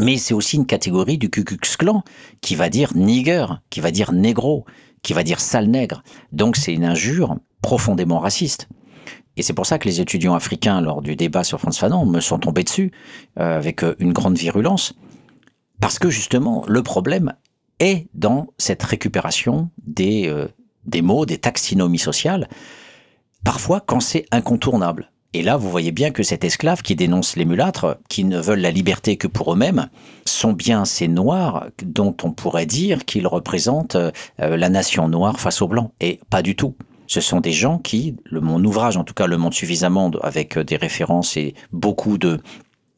Mais 0.00 0.16
c'est 0.16 0.32
aussi 0.32 0.56
une 0.56 0.66
catégorie 0.66 1.18
du 1.18 1.28
Ku 1.28 1.44
Klux 1.44 1.76
Klan 1.78 2.04
qui 2.40 2.54
va 2.54 2.68
dire 2.68 2.96
nigger, 2.96 3.46
qui 3.68 3.80
va 3.80 3.90
dire 3.90 4.12
négro, 4.12 4.64
qui 5.02 5.12
va 5.12 5.24
dire 5.24 5.40
sale 5.40 5.66
nègre. 5.66 6.02
Donc 6.32 6.56
c'est 6.56 6.72
une 6.72 6.84
injure 6.84 7.36
profondément 7.60 8.20
raciste. 8.20 8.68
Et 9.36 9.42
c'est 9.42 9.52
pour 9.52 9.66
ça 9.66 9.78
que 9.78 9.88
les 9.88 10.00
étudiants 10.00 10.34
africains, 10.34 10.80
lors 10.80 11.02
du 11.02 11.16
débat 11.16 11.44
sur 11.44 11.60
France 11.60 11.78
Fanon, 11.78 12.06
me 12.06 12.20
sont 12.20 12.38
tombés 12.38 12.64
dessus 12.64 12.92
euh, 13.38 13.56
avec 13.56 13.82
une 13.98 14.12
grande 14.12 14.38
virulence. 14.38 14.94
Parce 15.80 15.98
que 15.98 16.10
justement, 16.10 16.64
le 16.68 16.82
problème 16.82 17.34
est 17.78 18.06
dans 18.14 18.48
cette 18.58 18.82
récupération 18.82 19.70
des, 19.82 20.28
euh, 20.28 20.46
mots, 21.02 21.26
des 21.26 21.38
taxinomies 21.38 21.98
sociales, 21.98 22.48
parfois 23.44 23.80
quand 23.80 24.00
c'est 24.00 24.26
incontournable. 24.30 25.10
Et 25.32 25.42
là, 25.42 25.56
vous 25.56 25.70
voyez 25.70 25.92
bien 25.92 26.10
que 26.10 26.24
cet 26.24 26.42
esclave 26.42 26.82
qui 26.82 26.96
dénonce 26.96 27.36
les 27.36 27.44
mulâtres, 27.44 27.98
qui 28.08 28.24
ne 28.24 28.40
veulent 28.40 28.60
la 28.60 28.72
liberté 28.72 29.16
que 29.16 29.28
pour 29.28 29.52
eux-mêmes, 29.52 29.88
sont 30.26 30.52
bien 30.52 30.84
ces 30.84 31.06
noirs 31.06 31.68
dont 31.84 32.16
on 32.24 32.32
pourrait 32.32 32.66
dire 32.66 33.04
qu'ils 33.04 33.28
représentent 33.28 33.94
euh, 33.94 34.10
la 34.38 34.68
nation 34.68 35.08
noire 35.08 35.38
face 35.38 35.62
aux 35.62 35.68
blancs. 35.68 35.92
Et 36.00 36.20
pas 36.30 36.42
du 36.42 36.56
tout. 36.56 36.74
Ce 37.06 37.20
sont 37.20 37.40
des 37.40 37.52
gens 37.52 37.78
qui, 37.78 38.16
mon 38.32 38.62
ouvrage 38.64 38.96
en 38.96 39.04
tout 39.04 39.14
cas 39.14 39.26
le 39.28 39.36
montre 39.36 39.56
suffisamment 39.56 40.10
avec 40.22 40.58
euh, 40.58 40.64
des 40.64 40.76
références 40.76 41.36
et 41.36 41.54
beaucoup 41.72 42.18
de 42.18 42.40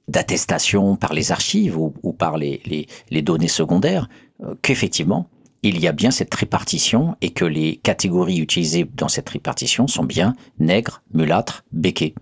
d'attestations 0.09 0.97
par 0.97 1.13
les 1.13 1.33
archives 1.33 1.79
ou, 1.79 2.13
par 2.13 2.37
les, 2.37 2.87
données 3.11 3.49
secondaires, 3.49 4.09
euh, 4.43 4.55
qu'effectivement, 4.63 5.29
il 5.65 5.79
y 5.79 5.87
a 5.87 5.93
bien 5.93 6.11
cette 6.11 6.31
tripartition 6.31 7.17
et 7.21 7.31
que 7.31 7.45
les 7.45 7.77
catégories 7.77 8.39
utilisées 8.39 8.85
dans 8.97 9.09
cette 9.09 9.27
tripartition 9.27 9.87
sont 9.87 10.03
bien 10.03 10.35
nègres, 10.59 11.03
mulâtres, 11.15 11.65
béquets. 11.71 12.15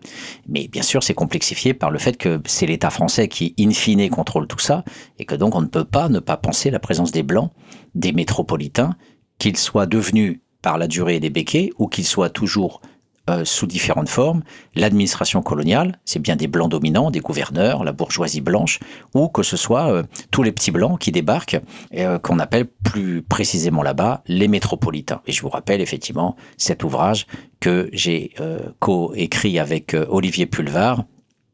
Mais 0.47 0.69
bien 0.69 0.83
sûr, 0.83 1.03
c'est 1.03 1.15
complexifié 1.15 1.73
par 1.73 1.91
le 1.91 1.99
fait 1.99 2.19
que 2.19 2.41
c'est 2.45 2.67
l'État 2.67 2.91
français 2.91 3.29
qui, 3.29 3.55
in 3.59 3.71
fine, 3.71 4.11
contrôle 4.11 4.47
tout 4.47 4.59
ça 4.59 4.85
et 5.19 5.25
que 5.25 5.35
donc 5.35 5.55
on 5.55 5.63
ne 5.63 5.67
peut 5.67 5.87
pas 5.87 6.11
ne 6.11 6.19
pas 6.19 6.37
penser 6.37 6.71
la 6.71 6.81
présence 6.81 7.13
des 7.13 7.23
Blancs, 7.23 7.51
des 7.95 8.13
métropolitains, 8.13 8.95
qu'ils 9.39 9.57
soient 9.57 9.87
devenus 9.87 10.41
par 10.61 10.77
la 10.77 10.87
durée 10.87 11.19
des 11.19 11.31
béquets 11.31 11.71
ou 11.79 11.89
qu'ils 11.89 12.05
soient 12.05 12.29
toujours 12.29 12.83
euh, 13.29 13.45
sous 13.45 13.67
différentes 13.67 14.09
formes. 14.09 14.43
L'administration 14.75 15.43
coloniale, 15.43 15.99
c'est 16.05 16.19
bien 16.19 16.37
des 16.37 16.47
blancs 16.47 16.71
dominants, 16.71 17.11
des 17.11 17.21
gouverneurs, 17.21 17.85
la 17.85 17.93
bourgeoisie 17.93 18.41
blanche, 18.41 18.81
ou 19.15 19.29
que 19.29 19.43
ce 19.43 19.57
soit 19.57 19.93
euh, 19.93 20.03
tous 20.31 20.43
les 20.43 20.53
petits 20.53 20.71
blancs 20.71 20.99
qui 20.99 21.13
débarquent, 21.13 21.61
euh, 21.97 22.19
qu'on 22.19 22.39
appelle 22.39 22.67
plus 22.67 23.23
précisément 23.23 23.83
là-bas 23.83 24.23
les 24.27 24.49
métropolitains. 24.49 25.21
Et 25.27 25.33
je 25.33 25.43
vous 25.43 25.51
rappelle 25.51 25.81
effectivement 25.81 26.35
cet 26.57 26.83
ouvrage 26.83 27.27
que 27.61 27.91
j'ai 27.93 28.33
co-écrit 28.79 29.59
avec 29.59 29.95
Olivier 30.09 30.47
Pulvar, 30.47 31.05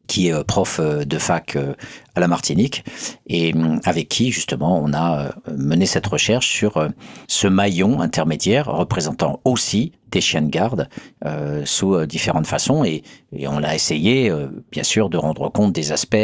qui 0.06 0.28
est 0.28 0.44
prof 0.44 0.80
de 0.80 1.18
fac 1.18 1.56
à 2.14 2.20
la 2.20 2.28
Martinique. 2.28 2.84
Et 3.26 3.52
hum, 3.54 3.80
avec 3.84 4.08
qui 4.08 4.30
justement 4.30 4.80
on 4.82 4.92
a 4.92 5.32
mené 5.50 5.86
cette 5.86 6.06
recherche 6.06 6.48
sur 6.48 6.88
ce 7.28 7.46
maillon 7.46 8.00
intermédiaire 8.00 8.66
représentant 8.66 9.40
aussi 9.44 9.92
des 10.10 10.20
chiens 10.20 10.42
de 10.42 10.50
garde 10.50 10.88
euh, 11.24 11.62
sous 11.64 11.94
euh, 11.94 12.06
différentes 12.06 12.46
façons. 12.46 12.84
Et, 12.84 13.02
on 13.46 13.62
a 13.62 13.74
essayé 13.74 14.30
euh, 14.30 14.48
bien 14.72 14.82
sûr 14.82 15.10
de 15.10 15.18
rendre 15.18 15.50
compte 15.50 15.72
des 15.72 15.92
aspects 15.92 16.16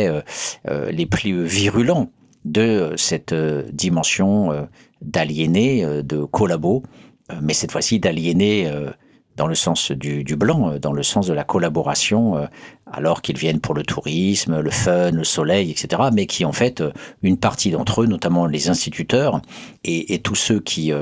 les 0.64 1.06
plus 1.06 1.44
virulents 1.44 2.10
de 2.44 2.94
cette 2.96 3.34
dimension 3.34 4.66
d'aliéné, 5.00 6.02
de 6.02 6.24
collabo, 6.24 6.82
mais 7.40 7.54
cette 7.54 7.70
fois-ci 7.70 8.00
d'aliéné 8.00 8.70
dans 9.36 9.46
le 9.46 9.54
sens 9.54 9.90
du, 9.92 10.36
blanc, 10.36 10.78
dans 10.78 10.92
le 10.92 11.02
sens 11.02 11.26
de 11.26 11.32
la 11.32 11.44
collaboration, 11.44 12.48
alors 12.90 13.22
qu'ils 13.22 13.38
viennent 13.38 13.60
pour 13.60 13.74
le 13.74 13.82
tourisme, 13.82 14.60
le 14.60 14.70
fun, 14.70 15.10
le 15.10 15.24
soleil, 15.24 15.70
etc., 15.70 16.02
mais 16.12 16.26
qui 16.26 16.44
en 16.44 16.52
fait, 16.52 16.82
une 17.22 17.38
partie 17.38 17.70
d'entre 17.70 18.02
eux, 18.02 18.06
notamment 18.06 18.46
les 18.46 18.68
instituteurs 18.68 19.40
et, 19.84 20.20
tous 20.22 20.34
ceux 20.34 20.60
qui 20.60 20.92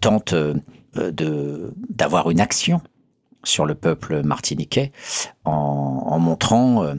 tentent 0.00 0.34
euh, 0.98 1.70
d'avoir 1.88 2.30
une 2.30 2.40
action 2.40 2.82
sur 3.44 3.64
le 3.64 3.74
peuple 3.74 4.22
martiniquais 4.22 4.92
en, 5.46 6.18
montrant 6.18 6.84
euh, 6.84 6.94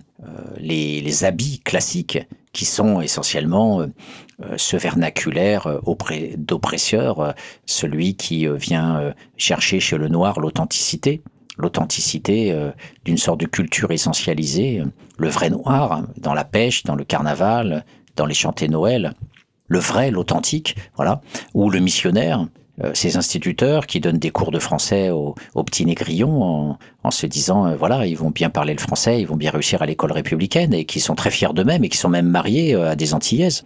les, 0.57 1.23
habits 1.23 1.59
classiques 1.59 2.17
qui 2.53 2.65
sont 2.65 3.01
essentiellement 3.01 3.81
euh, 3.81 3.87
ce 4.57 4.77
vernaculaire 4.77 5.79
d'oppresseur, 6.37 7.33
celui 7.65 8.15
qui 8.15 8.47
vient 8.47 9.13
chercher 9.37 9.79
chez 9.79 9.97
le 9.97 10.07
noir 10.07 10.39
l'authenticité, 10.39 11.21
l'authenticité 11.57 12.55
d'une 13.05 13.17
sorte 13.17 13.39
de 13.39 13.45
culture 13.45 13.91
essentialisée, 13.91 14.81
le 15.17 15.27
vrai 15.29 15.49
noir, 15.49 16.03
dans 16.17 16.33
la 16.33 16.43
pêche, 16.43 16.83
dans 16.83 16.95
le 16.95 17.03
carnaval, 17.03 17.85
dans 18.15 18.25
les 18.25 18.33
chantés 18.33 18.67
Noël, 18.67 19.13
le 19.67 19.79
vrai, 19.79 20.11
l'authentique, 20.11 20.75
voilà, 20.95 21.21
ou 21.53 21.69
le 21.69 21.79
missionnaire, 21.79 22.41
euh, 22.41 22.62
ces 22.93 23.17
instituteurs 23.17 23.85
qui 23.85 23.99
donnent 23.99 24.17
des 24.17 24.31
cours 24.31 24.51
de 24.51 24.57
français 24.57 25.11
aux, 25.11 25.35
petits 25.63 25.85
négrillons 25.85 26.77
en, 27.03 27.11
se 27.11 27.27
disant 27.27 27.67
euh, 27.67 27.75
voilà 27.75 28.07
ils 28.07 28.17
vont 28.17 28.31
bien 28.31 28.49
parler 28.49 28.73
le 28.73 28.79
français, 28.79 29.21
ils 29.21 29.27
vont 29.27 29.35
bien 29.35 29.51
réussir 29.51 29.81
à 29.83 29.85
l'école 29.85 30.11
républicaine 30.11 30.73
et 30.73 30.85
qui 30.85 30.99
sont 30.99 31.13
très 31.13 31.29
fiers 31.29 31.53
d'eux-mêmes 31.53 31.83
et 31.83 31.89
qui 31.89 31.97
sont 31.97 32.09
même 32.09 32.27
mariés 32.27 32.73
euh, 32.73 32.89
à 32.89 32.95
des 32.95 33.13
antillaises. 33.13 33.63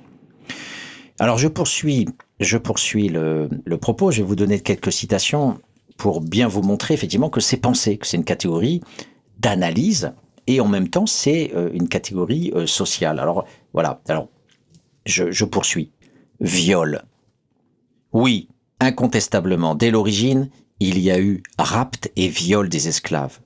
Alors 1.20 1.38
je 1.38 1.48
poursuis, 1.48 2.08
je 2.42 2.58
poursuis 2.58 3.08
le, 3.08 3.50
le, 3.64 3.78
propos. 3.78 4.12
Je 4.12 4.18
vais 4.18 4.28
vous 4.28 4.36
donner 4.36 4.60
quelques 4.60 4.92
citations 4.92 5.60
pour 5.96 6.20
bien 6.22 6.48
vous 6.48 6.62
montrer 6.62 6.94
effectivement 6.94 7.30
que 7.30 7.40
c'est 7.40 7.58
pensé, 7.58 7.98
que 7.98 8.06
c'est 8.06 8.18
une 8.18 8.26
catégorie 8.26 8.82
d'analyse 9.40 10.12
et 10.48 10.60
en 10.60 10.68
même 10.68 10.90
temps 10.90 11.06
c'est 11.08 11.54
une 11.74 11.88
catégorie 11.88 12.54
sociale. 12.66 13.20
Alors 13.20 13.46
voilà. 13.74 14.02
Alors 14.08 14.28
je, 15.06 15.32
je 15.32 15.46
poursuis. 15.46 15.92
Viol. 16.40 17.02
Oui, 18.14 18.48
incontestablement, 18.80 19.76
dès 19.76 19.92
l'origine, 19.92 20.50
il 20.80 21.00
y 21.00 21.12
a 21.12 21.20
eu 21.20 21.44
rapt 21.58 22.12
et 22.16 22.28
viol 22.28 22.70
des 22.70 22.88
esclaves. 22.88 23.40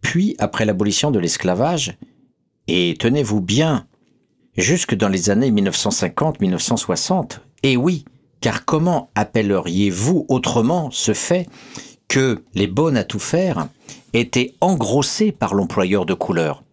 Puis, 0.00 0.36
après 0.38 0.64
l'abolition 0.64 1.10
de 1.10 1.18
l'esclavage, 1.18 1.98
et 2.68 2.94
tenez-vous 2.98 3.40
bien, 3.40 3.86
jusque 4.56 4.94
dans 4.94 5.08
les 5.08 5.30
années 5.30 5.50
1950-1960, 5.50 7.40
et 7.62 7.76
oui, 7.76 8.04
car 8.40 8.64
comment 8.64 9.10
appelleriez-vous 9.14 10.26
autrement 10.28 10.90
ce 10.90 11.12
fait 11.12 11.48
que 12.08 12.42
les 12.54 12.66
bonnes 12.66 12.96
à 12.96 13.04
tout 13.04 13.18
faire 13.18 13.68
étaient 14.12 14.54
engrossés 14.60 15.32
par 15.32 15.54
l'employeur 15.54 16.06
de 16.06 16.14
couleur? 16.14 16.64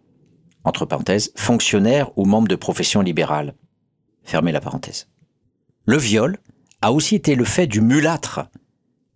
Entre 0.64 0.86
parenthèses, 0.86 1.32
fonctionnaire 1.36 2.10
ou 2.16 2.24
membre 2.24 2.48
de 2.48 2.56
profession 2.56 3.00
libérale. 3.00 3.54
Fermez 4.22 4.52
la 4.52 4.60
parenthèse. 4.60 5.08
Le 5.84 5.96
viol 5.96 6.38
a 6.82 6.92
aussi 6.92 7.16
été 7.16 7.34
le 7.34 7.44
fait 7.44 7.66
du 7.66 7.80
mulâtre, 7.80 8.40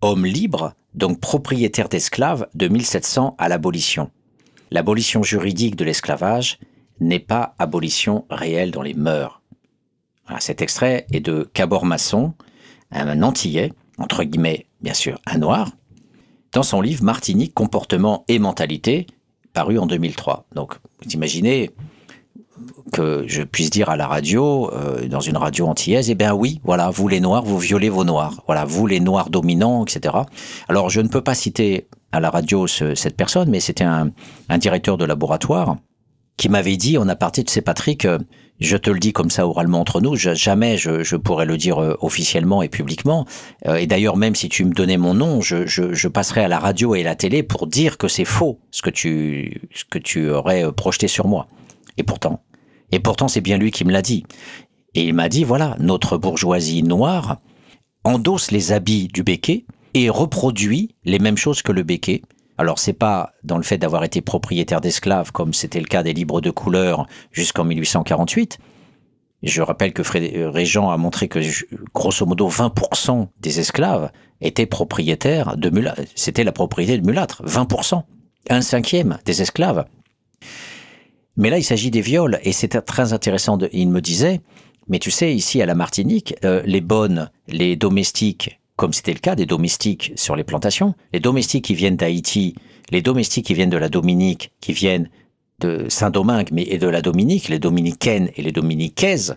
homme 0.01 0.27
libre, 0.27 0.75
donc 0.95 1.21
propriétaire 1.21 1.89
d'esclaves 1.89 2.49
de 2.55 2.69
1700 2.69 3.37
à 3.39 3.49
l'abolition. 3.49 4.11
L'abolition 4.71 5.23
juridique 5.23 5.77
de 5.77 5.85
l'esclavage 5.85 6.59
n'est 7.01 7.19
pas 7.19 7.55
abolition 7.59 8.25
réelle 8.31 8.71
dans 8.71 8.83
les 8.83 8.95
mœurs. 8.95 9.43
cet 10.39 10.63
extrait 10.63 11.07
est 11.13 11.21
de 11.21 11.49
Cabor 11.53 11.85
Masson, 11.85 12.35
un 12.91 13.23
Antillais, 13.23 13.73
entre 13.99 14.25
guillemets, 14.25 14.67
bien 14.81 14.95
sûr, 14.95 15.21
un 15.27 15.39
noir, 15.39 15.73
dans 16.53 16.63
son 16.63 16.81
livre 16.81 17.05
Martinique, 17.05 17.55
comportement 17.55 18.25
et 18.29 18.39
mentalité, 18.39 19.07
paru 19.53 19.79
en 19.79 19.87
2003. 19.87 20.47
Donc, 20.55 20.75
vous 21.03 21.11
imaginez 21.11 21.71
que 22.93 23.25
je 23.27 23.43
puisse 23.43 23.71
dire 23.71 23.89
à 23.89 23.97
la 23.97 24.07
radio, 24.07 24.71
euh, 24.73 25.09
dans 25.09 25.21
une 25.21 25.37
radio 25.37 25.67
antillaise, 25.67 26.11
eh 26.11 26.15
bien 26.15 26.35
oui, 26.35 26.61
voilà, 26.65 26.91
vous 26.91 27.09
les 27.09 27.21
noirs, 27.21 27.43
vous 27.43 27.59
violez 27.59 27.89
vos 27.89 28.05
noirs. 28.05 28.43
Voilà, 28.47 28.65
vous 28.65 28.87
les 28.87 29.01
noirs 29.01 29.31
dominants, 29.31 29.85
etc. 29.85 30.15
Alors, 30.69 30.91
je 30.91 31.01
ne 31.01 31.09
peux 31.09 31.23
pas 31.23 31.35
citer 31.35 31.87
à 32.13 32.21
la 32.21 32.31
radio 32.31 32.67
cette 32.67 33.17
personne, 33.17 33.49
mais 33.49 33.61
c'était 33.61 33.85
un, 33.85 34.13
directeur 34.59 34.99
de 34.99 35.05
laboratoire 35.05 35.77
qui 36.37 36.49
m'avait 36.49 36.77
dit 36.77 36.99
en 36.99 37.09
aparté, 37.09 37.45
tu 37.45 37.53
sais 37.53 37.63
Patrick, 37.63 38.05
euh, 38.05 38.19
je 38.61 38.77
te 38.77 38.91
le 38.91 38.99
dis 38.99 39.13
comme 39.13 39.31
ça 39.31 39.47
oralement 39.47 39.81
entre 39.81 40.01
nous, 40.01 40.15
jamais 40.15 40.77
je, 40.77 41.17
pourrais 41.17 41.47
le 41.47 41.57
dire 41.57 41.83
euh, 41.83 41.97
officiellement 42.01 42.63
et 42.63 42.69
publiquement. 42.69 43.27
Et 43.67 43.87
d'ailleurs, 43.87 44.17
même 44.17 44.35
si 44.35 44.49
tu 44.49 44.65
me 44.65 44.73
donnais 44.73 44.99
mon 44.99 45.15
nom, 45.15 45.41
je, 45.41 46.09
passerais 46.09 46.45
à 46.45 46.49
la 46.49 46.59
radio 46.59 46.95
et 46.95 47.01
à 47.01 47.05
la 47.05 47.17
télé 47.17 47.43
pour 47.43 47.67
dire 47.67 47.97
que 47.97 48.09
c'est 48.09 48.25
faux 48.25 48.61
ce 48.71 48.83
que 48.83 48.91
tu 49.99 50.31
aurais 50.31 50.71
projeté 50.73 51.09
sur 51.09 51.27
moi. 51.27 51.49
Et 51.97 52.03
pourtant, 52.03 52.41
et 52.93 53.01
pourtant 53.01 53.29
c'est 53.29 53.41
bien 53.41 53.59
lui 53.59 53.71
qui 53.71 53.85
me 53.85 53.93
l'a 53.93 54.03
dit. 54.03 54.25
Et 54.95 55.05
il 55.05 55.15
m'a 55.15 55.29
dit, 55.29 55.43
voilà, 55.43 55.75
notre 55.81 56.19
bourgeoisie 56.19 56.83
noire 56.83 57.39
endosse 58.05 58.51
les 58.51 58.73
habits 58.73 59.09
du 59.09 59.23
béquet 59.23 59.65
et 59.95 60.11
reproduit 60.11 60.95
les 61.05 61.19
mêmes 61.19 61.37
choses 61.37 61.63
que 61.63 61.73
le 61.73 61.83
béquet 61.83 62.23
alors 62.59 62.79
c'est 62.79 62.93
pas 62.93 63.33
dans 63.43 63.57
le 63.57 63.63
fait 63.63 63.79
d'avoir 63.79 64.05
été 64.05 64.21
propriétaire 64.21 64.81
d'esclaves 64.81 65.33
comme 65.33 65.55
c'était 65.55 65.81
le 65.81 65.87
cas 65.87 66.03
des 66.03 66.13
libres 66.13 66.41
de 66.41 66.51
couleur 66.51 67.07
jusqu'en 67.33 67.65
1848. 67.65 68.59
Je 69.43 69.63
rappelle 69.63 69.93
que 69.93 70.03
euh, 70.17 70.51
Régent 70.51 70.91
a 70.91 70.97
montré 70.97 71.27
que 71.27 71.41
grosso 71.93 72.25
modo 72.25 72.49
20% 72.49 73.29
des 73.41 73.59
esclaves 73.59 74.13
étaient 74.41 74.67
propriétaires 74.67 75.57
de 75.57 75.71
mulâtres. 75.71 76.03
C'était 76.15 76.45
la 76.45 76.53
propriété 76.53 76.99
de 76.99 77.05
mulâtres, 77.05 77.43
20%. 77.45 78.03
Un 78.51 78.61
cinquième 78.61 79.19
des 79.25 79.43
esclaves. 79.43 79.85
Mais 81.37 81.51
là, 81.51 81.59
il 81.59 81.65
s'agit 81.65 81.91
des 81.91 82.01
viols 82.01 82.39
et 82.43 82.53
c'est 82.53 82.81
très 82.85 83.13
intéressant. 83.13 83.59
il 83.73 83.89
me 83.89 84.01
disait, 84.01 84.41
mais 84.89 84.99
tu 84.99 85.11
sais, 85.11 85.35
ici 85.35 85.63
à 85.63 85.67
la 85.67 85.75
Martinique, 85.75 86.35
euh, 86.45 86.63
les 86.67 86.81
bonnes, 86.81 87.31
les 87.49 87.77
domestiques 87.77 88.59
comme 88.77 88.93
c'était 88.93 89.13
le 89.13 89.21
cas 89.21 89.37
des 89.37 89.47
domestiques 89.47 90.13
sur 90.17 90.35
les 90.35 90.45
plantations. 90.45 90.95
Les 91.13 91.21
domestiques 91.21 91.67
qui 91.67 91.75
viennent 91.75 91.97
d'Haïti, 91.97 92.57
les 92.91 93.01
domestiques 93.01 93.47
qui 93.47 93.55
viennent 93.55 93.71
de 93.71 93.77
la 93.77 93.89
Dominique, 93.89 94.51
qui 94.61 94.73
viennent 94.73 95.09
de 95.63 95.87
Saint-Domingue, 95.89 96.49
mais 96.53 96.65
et 96.65 96.79
de 96.79 96.89
la 96.89 97.01
Dominique, 97.03 97.49
les 97.49 97.59
dominicaines 97.59 98.31
et 98.37 98.43
les 98.43 98.53
dominiquaises, 98.53 99.37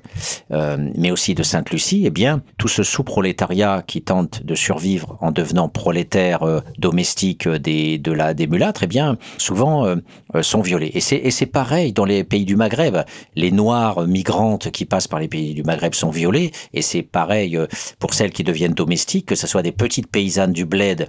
euh, 0.52 0.78
mais 0.96 1.12
aussi 1.12 1.36
de 1.36 1.44
Sainte-Lucie, 1.44 2.04
eh 2.06 2.10
bien, 2.10 2.42
tout 2.58 2.68
ce 2.68 2.84
sous-prolétariat 2.84 3.84
qui 3.86 4.02
tente 4.02 4.44
de 4.44 4.56
survivre 4.56 5.18
en 5.22 5.32
devenant 5.32 5.70
prolétaire 5.70 6.44
euh, 6.44 6.62
domestique 6.78 7.48
des, 7.48 7.98
de 7.98 8.34
des 8.34 8.48
mulâtres, 8.48 8.84
eh 8.84 8.88
bien, 8.88 9.18
souvent 9.38 9.86
euh, 9.86 9.96
sont 10.42 10.62
violés. 10.62 10.92
Et 10.94 11.00
c'est, 11.02 11.18
et 11.18 11.32
c'est 11.32 11.46
pareil 11.46 11.94
dans 11.94 12.06
les 12.06 12.24
pays 12.24 12.46
du 12.46 12.56
Maghreb. 12.56 12.98
Les 13.36 13.52
Noirs 13.52 14.08
migrantes 14.08 14.72
qui 14.72 14.86
passent 14.86 15.08
par 15.08 15.20
les 15.20 15.28
pays 15.28 15.54
du 15.54 15.64
Maghreb 15.64 15.94
sont 15.94 16.10
violées, 16.10 16.52
et 16.74 16.82
c'est 16.82 17.04
pareil 17.04 17.60
pour 18.00 18.14
celles 18.14 18.32
qui 18.32 18.44
deviennent 18.44 18.74
domestiques, 18.74 19.28
que 19.28 19.36
ce 19.36 19.48
soit 19.48 19.62
des 19.62 19.72
petites 19.72 20.08
paysannes 20.08 20.54
du 20.54 20.66
bled 20.66 21.08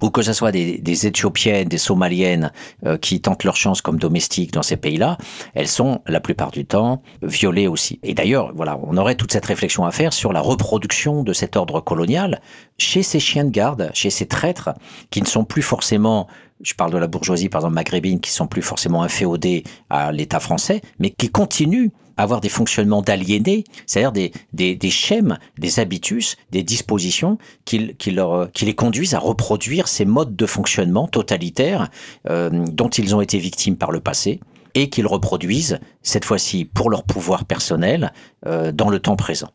ou 0.00 0.10
que 0.10 0.22
ce 0.22 0.32
soit 0.32 0.52
des, 0.52 0.78
des 0.78 1.06
Éthiopiennes, 1.06 1.68
des 1.68 1.78
Somaliennes 1.78 2.52
euh, 2.86 2.96
qui 2.96 3.20
tentent 3.20 3.44
leur 3.44 3.56
chance 3.56 3.82
comme 3.82 3.98
domestiques 3.98 4.52
dans 4.52 4.62
ces 4.62 4.76
pays-là, 4.76 5.18
elles 5.54 5.68
sont 5.68 6.00
la 6.06 6.20
plupart 6.20 6.50
du 6.50 6.64
temps 6.64 7.02
violées 7.22 7.66
aussi. 7.66 8.00
Et 8.02 8.14
d'ailleurs, 8.14 8.52
voilà, 8.54 8.78
on 8.82 8.96
aurait 8.96 9.14
toute 9.14 9.32
cette 9.32 9.46
réflexion 9.46 9.84
à 9.84 9.90
faire 9.90 10.12
sur 10.12 10.32
la 10.32 10.40
reproduction 10.40 11.22
de 11.22 11.32
cet 11.32 11.56
ordre 11.56 11.80
colonial 11.80 12.40
chez 12.78 13.02
ces 13.02 13.20
chiens 13.20 13.44
de 13.44 13.50
garde, 13.50 13.90
chez 13.94 14.10
ces 14.10 14.26
traîtres 14.26 14.70
qui 15.10 15.20
ne 15.20 15.26
sont 15.26 15.44
plus 15.44 15.62
forcément 15.62 16.26
je 16.62 16.74
parle 16.74 16.92
de 16.92 16.98
la 16.98 17.06
bourgeoisie, 17.06 17.48
par 17.48 17.60
exemple 17.60 17.74
maghrébine, 17.74 18.20
qui 18.20 18.30
sont 18.30 18.46
plus 18.46 18.62
forcément 18.62 19.02
inféodés 19.02 19.64
à 19.88 20.12
l'État 20.12 20.40
français, 20.40 20.82
mais 20.98 21.08
qui 21.08 21.30
continuent 21.30 21.88
avoir 22.22 22.40
des 22.40 22.48
fonctionnements 22.48 23.02
d'aliénés, 23.02 23.64
c'est-à-dire 23.86 24.12
des, 24.12 24.32
des, 24.52 24.74
des, 24.74 24.90
schèmes, 24.90 25.38
des 25.58 25.80
habitus, 25.80 26.36
des 26.50 26.62
dispositions 26.62 27.38
qui, 27.64 27.94
qui, 27.94 28.10
leur, 28.10 28.50
qui 28.52 28.64
les 28.64 28.74
conduisent 28.74 29.14
à 29.14 29.18
reproduire 29.18 29.88
ces 29.88 30.04
modes 30.04 30.36
de 30.36 30.46
fonctionnement 30.46 31.06
totalitaires 31.06 31.88
euh, 32.28 32.50
dont 32.50 32.88
ils 32.88 33.14
ont 33.14 33.20
été 33.20 33.38
victimes 33.38 33.76
par 33.76 33.90
le 33.90 34.00
passé 34.00 34.40
et 34.74 34.88
qu'ils 34.88 35.06
reproduisent, 35.06 35.80
cette 36.02 36.24
fois-ci 36.24 36.64
pour 36.64 36.90
leur 36.90 37.02
pouvoir 37.02 37.44
personnel, 37.44 38.12
euh, 38.46 38.72
dans 38.72 38.88
le 38.88 39.00
temps 39.00 39.16
présent. 39.16 39.50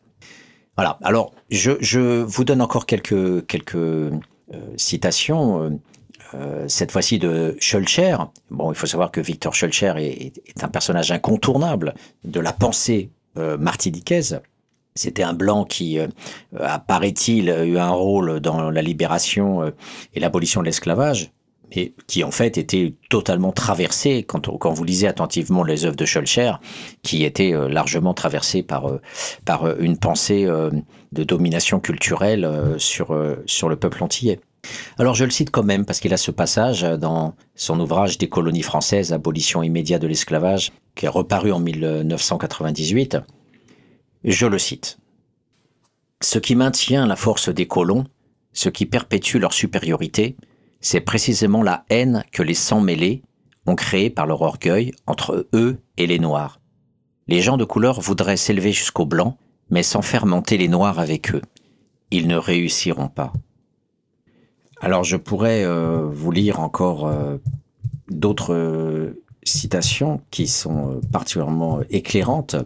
Voilà, 0.76 0.98
alors 1.02 1.32
je, 1.50 1.72
je 1.80 2.22
vous 2.22 2.44
donne 2.44 2.60
encore 2.60 2.84
quelques, 2.84 3.46
quelques 3.46 3.76
euh, 3.76 4.10
citations. 4.76 5.80
Euh, 6.34 6.64
cette 6.68 6.92
fois-ci 6.92 7.18
de 7.18 7.56
Schulcher. 7.60 8.16
Bon, 8.50 8.72
il 8.72 8.74
faut 8.76 8.86
savoir 8.86 9.10
que 9.10 9.20
Victor 9.20 9.54
Schulcher 9.54 9.94
est, 9.98 10.62
un 10.62 10.68
personnage 10.68 11.12
incontournable 11.12 11.94
de 12.24 12.40
la 12.40 12.52
pensée 12.52 13.10
euh, 13.38 13.56
martiniquaise. 13.58 14.40
C'était 14.94 15.22
un 15.22 15.34
blanc 15.34 15.64
qui, 15.64 15.98
euh, 15.98 16.08
apparaît-il, 16.58 17.50
a 17.50 17.64
eu 17.64 17.78
un 17.78 17.90
rôle 17.90 18.40
dans 18.40 18.70
la 18.70 18.82
libération 18.82 19.72
et 20.14 20.20
l'abolition 20.20 20.62
de 20.62 20.66
l'esclavage, 20.66 21.32
mais 21.74 21.92
qui 22.06 22.24
en 22.24 22.30
fait 22.30 22.56
était 22.56 22.94
totalement 23.10 23.52
traversé, 23.52 24.22
quand, 24.22 24.48
vous 24.48 24.84
lisez 24.84 25.06
attentivement 25.06 25.64
les 25.64 25.84
œuvres 25.84 25.96
de 25.96 26.06
Schulcher, 26.06 26.52
qui 27.02 27.24
étaient 27.24 27.52
largement 27.68 28.14
traversées 28.14 28.62
par, 28.62 28.90
par 29.44 29.78
une 29.78 29.98
pensée 29.98 30.46
de 30.46 31.24
domination 31.24 31.78
culturelle 31.78 32.74
sur, 32.78 33.14
sur 33.44 33.68
le 33.68 33.76
peuple 33.76 34.02
antillais. 34.02 34.40
Alors 34.98 35.14
je 35.14 35.24
le 35.24 35.30
cite 35.30 35.50
quand 35.50 35.62
même 35.62 35.84
parce 35.84 36.00
qu'il 36.00 36.14
a 36.14 36.16
ce 36.16 36.30
passage 36.30 36.82
dans 36.82 37.34
son 37.54 37.78
ouvrage 37.80 38.18
des 38.18 38.28
colonies 38.28 38.62
françaises, 38.62 39.12
Abolition 39.12 39.62
immédiate 39.62 40.02
de 40.02 40.06
l'esclavage, 40.06 40.72
qui 40.94 41.06
est 41.06 41.10
reparu 41.10 41.52
en 41.52 41.60
1998. 41.60 43.18
Je 44.24 44.46
le 44.46 44.58
cite. 44.58 44.98
Ce 46.22 46.38
qui 46.38 46.56
maintient 46.56 47.06
la 47.06 47.16
force 47.16 47.48
des 47.48 47.66
colons, 47.66 48.04
ce 48.52 48.68
qui 48.68 48.86
perpétue 48.86 49.36
leur 49.36 49.52
supériorité, 49.52 50.36
c'est 50.80 51.00
précisément 51.00 51.62
la 51.62 51.84
haine 51.90 52.24
que 52.32 52.42
les 52.42 52.54
sans 52.54 52.80
mêlés 52.80 53.22
ont 53.66 53.74
créée 53.74 54.10
par 54.10 54.26
leur 54.26 54.42
orgueil 54.42 54.92
entre 55.06 55.46
eux 55.52 55.78
et 55.96 56.06
les 56.06 56.18
Noirs. 56.18 56.60
Les 57.28 57.40
gens 57.40 57.56
de 57.56 57.64
couleur 57.64 58.00
voudraient 58.00 58.36
s'élever 58.36 58.72
jusqu'aux 58.72 59.06
Blancs, 59.06 59.36
mais 59.68 59.82
sans 59.82 60.02
faire 60.02 60.26
monter 60.26 60.56
les 60.56 60.68
Noirs 60.68 60.98
avec 60.98 61.34
eux. 61.34 61.42
Ils 62.10 62.28
ne 62.28 62.36
réussiront 62.36 63.08
pas. 63.08 63.32
Alors 64.80 65.04
je 65.04 65.16
pourrais 65.16 65.64
euh, 65.64 66.06
vous 66.10 66.30
lire 66.30 66.60
encore 66.60 67.06
euh, 67.06 67.38
d'autres 68.10 68.54
euh, 68.54 69.22
citations 69.42 70.20
qui 70.30 70.46
sont 70.46 71.00
particulièrement 71.12 71.80
éclairantes. 71.90 72.56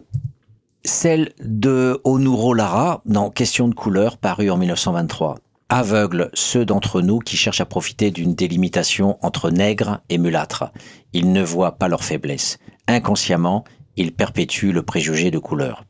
Celle 0.83 1.31
de 1.43 2.01
Onuro 2.03 2.53
Lara 2.53 3.01
dans 3.05 3.29
Question 3.29 3.67
de 3.67 3.75
couleur, 3.75 4.17
paru 4.17 4.49
en 4.49 4.57
1923. 4.57 5.35
Aveugle 5.69 6.29
ceux 6.33 6.65
d'entre 6.65 7.01
nous 7.01 7.19
qui 7.19 7.37
cherchent 7.37 7.61
à 7.61 7.65
profiter 7.65 8.11
d'une 8.11 8.33
délimitation 8.33 9.17
entre 9.21 9.51
nègres 9.51 10.01
et 10.09 10.17
mulâtres. 10.17 10.65
Ils 11.13 11.31
ne 11.31 11.43
voient 11.43 11.77
pas 11.77 11.87
leur 11.87 12.03
faiblesse. 12.03 12.57
Inconsciemment, 12.87 13.63
ils 13.95 14.11
perpétuent 14.11 14.73
le 14.73 14.83
préjugé 14.83 15.31
de 15.31 15.39
couleur. 15.39 15.85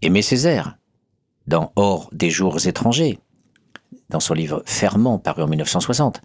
Aimé 0.00 0.22
Césaire, 0.22 0.76
dans 1.46 1.72
Hors 1.76 2.08
des 2.12 2.30
jours 2.30 2.66
étrangers, 2.66 3.18
dans 4.10 4.20
son 4.20 4.34
livre 4.34 4.62
Ferment, 4.66 5.18
paru 5.18 5.42
en 5.42 5.48
1960. 5.48 6.20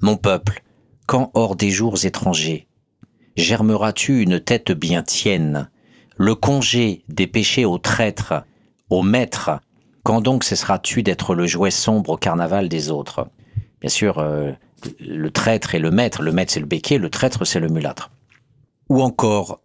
Mon 0.00 0.16
peuple, 0.16 0.62
quand 1.06 1.30
hors 1.34 1.56
des 1.56 1.70
jours 1.70 2.04
étrangers, 2.04 2.66
germeras-tu 3.36 4.22
une 4.22 4.40
tête 4.40 4.72
bien 4.72 5.02
tienne, 5.02 5.70
le 6.16 6.34
congé 6.34 7.04
des 7.08 7.26
péchés 7.26 7.64
aux 7.64 7.78
traîtres, 7.78 8.44
aux 8.90 9.02
maîtres, 9.02 9.50
quand 10.02 10.20
donc 10.20 10.44
cesseras-tu 10.44 11.02
d'être 11.02 11.34
le 11.34 11.46
jouet 11.46 11.70
sombre 11.70 12.10
au 12.10 12.16
carnaval 12.16 12.68
des 12.68 12.90
autres? 12.90 13.28
Bien 13.80 13.90
sûr, 13.90 14.18
euh, 14.18 14.52
le 15.00 15.30
traître 15.30 15.74
et 15.74 15.78
le 15.78 15.90
maître, 15.90 16.22
le 16.22 16.32
maître 16.32 16.52
c'est 16.52 16.60
le 16.60 16.66
béquet, 16.66 16.98
le 16.98 17.10
traître 17.10 17.44
c'est 17.44 17.60
le 17.60 17.68
mulâtre. 17.68 18.10
Ou 18.88 19.00
encore, 19.02 19.60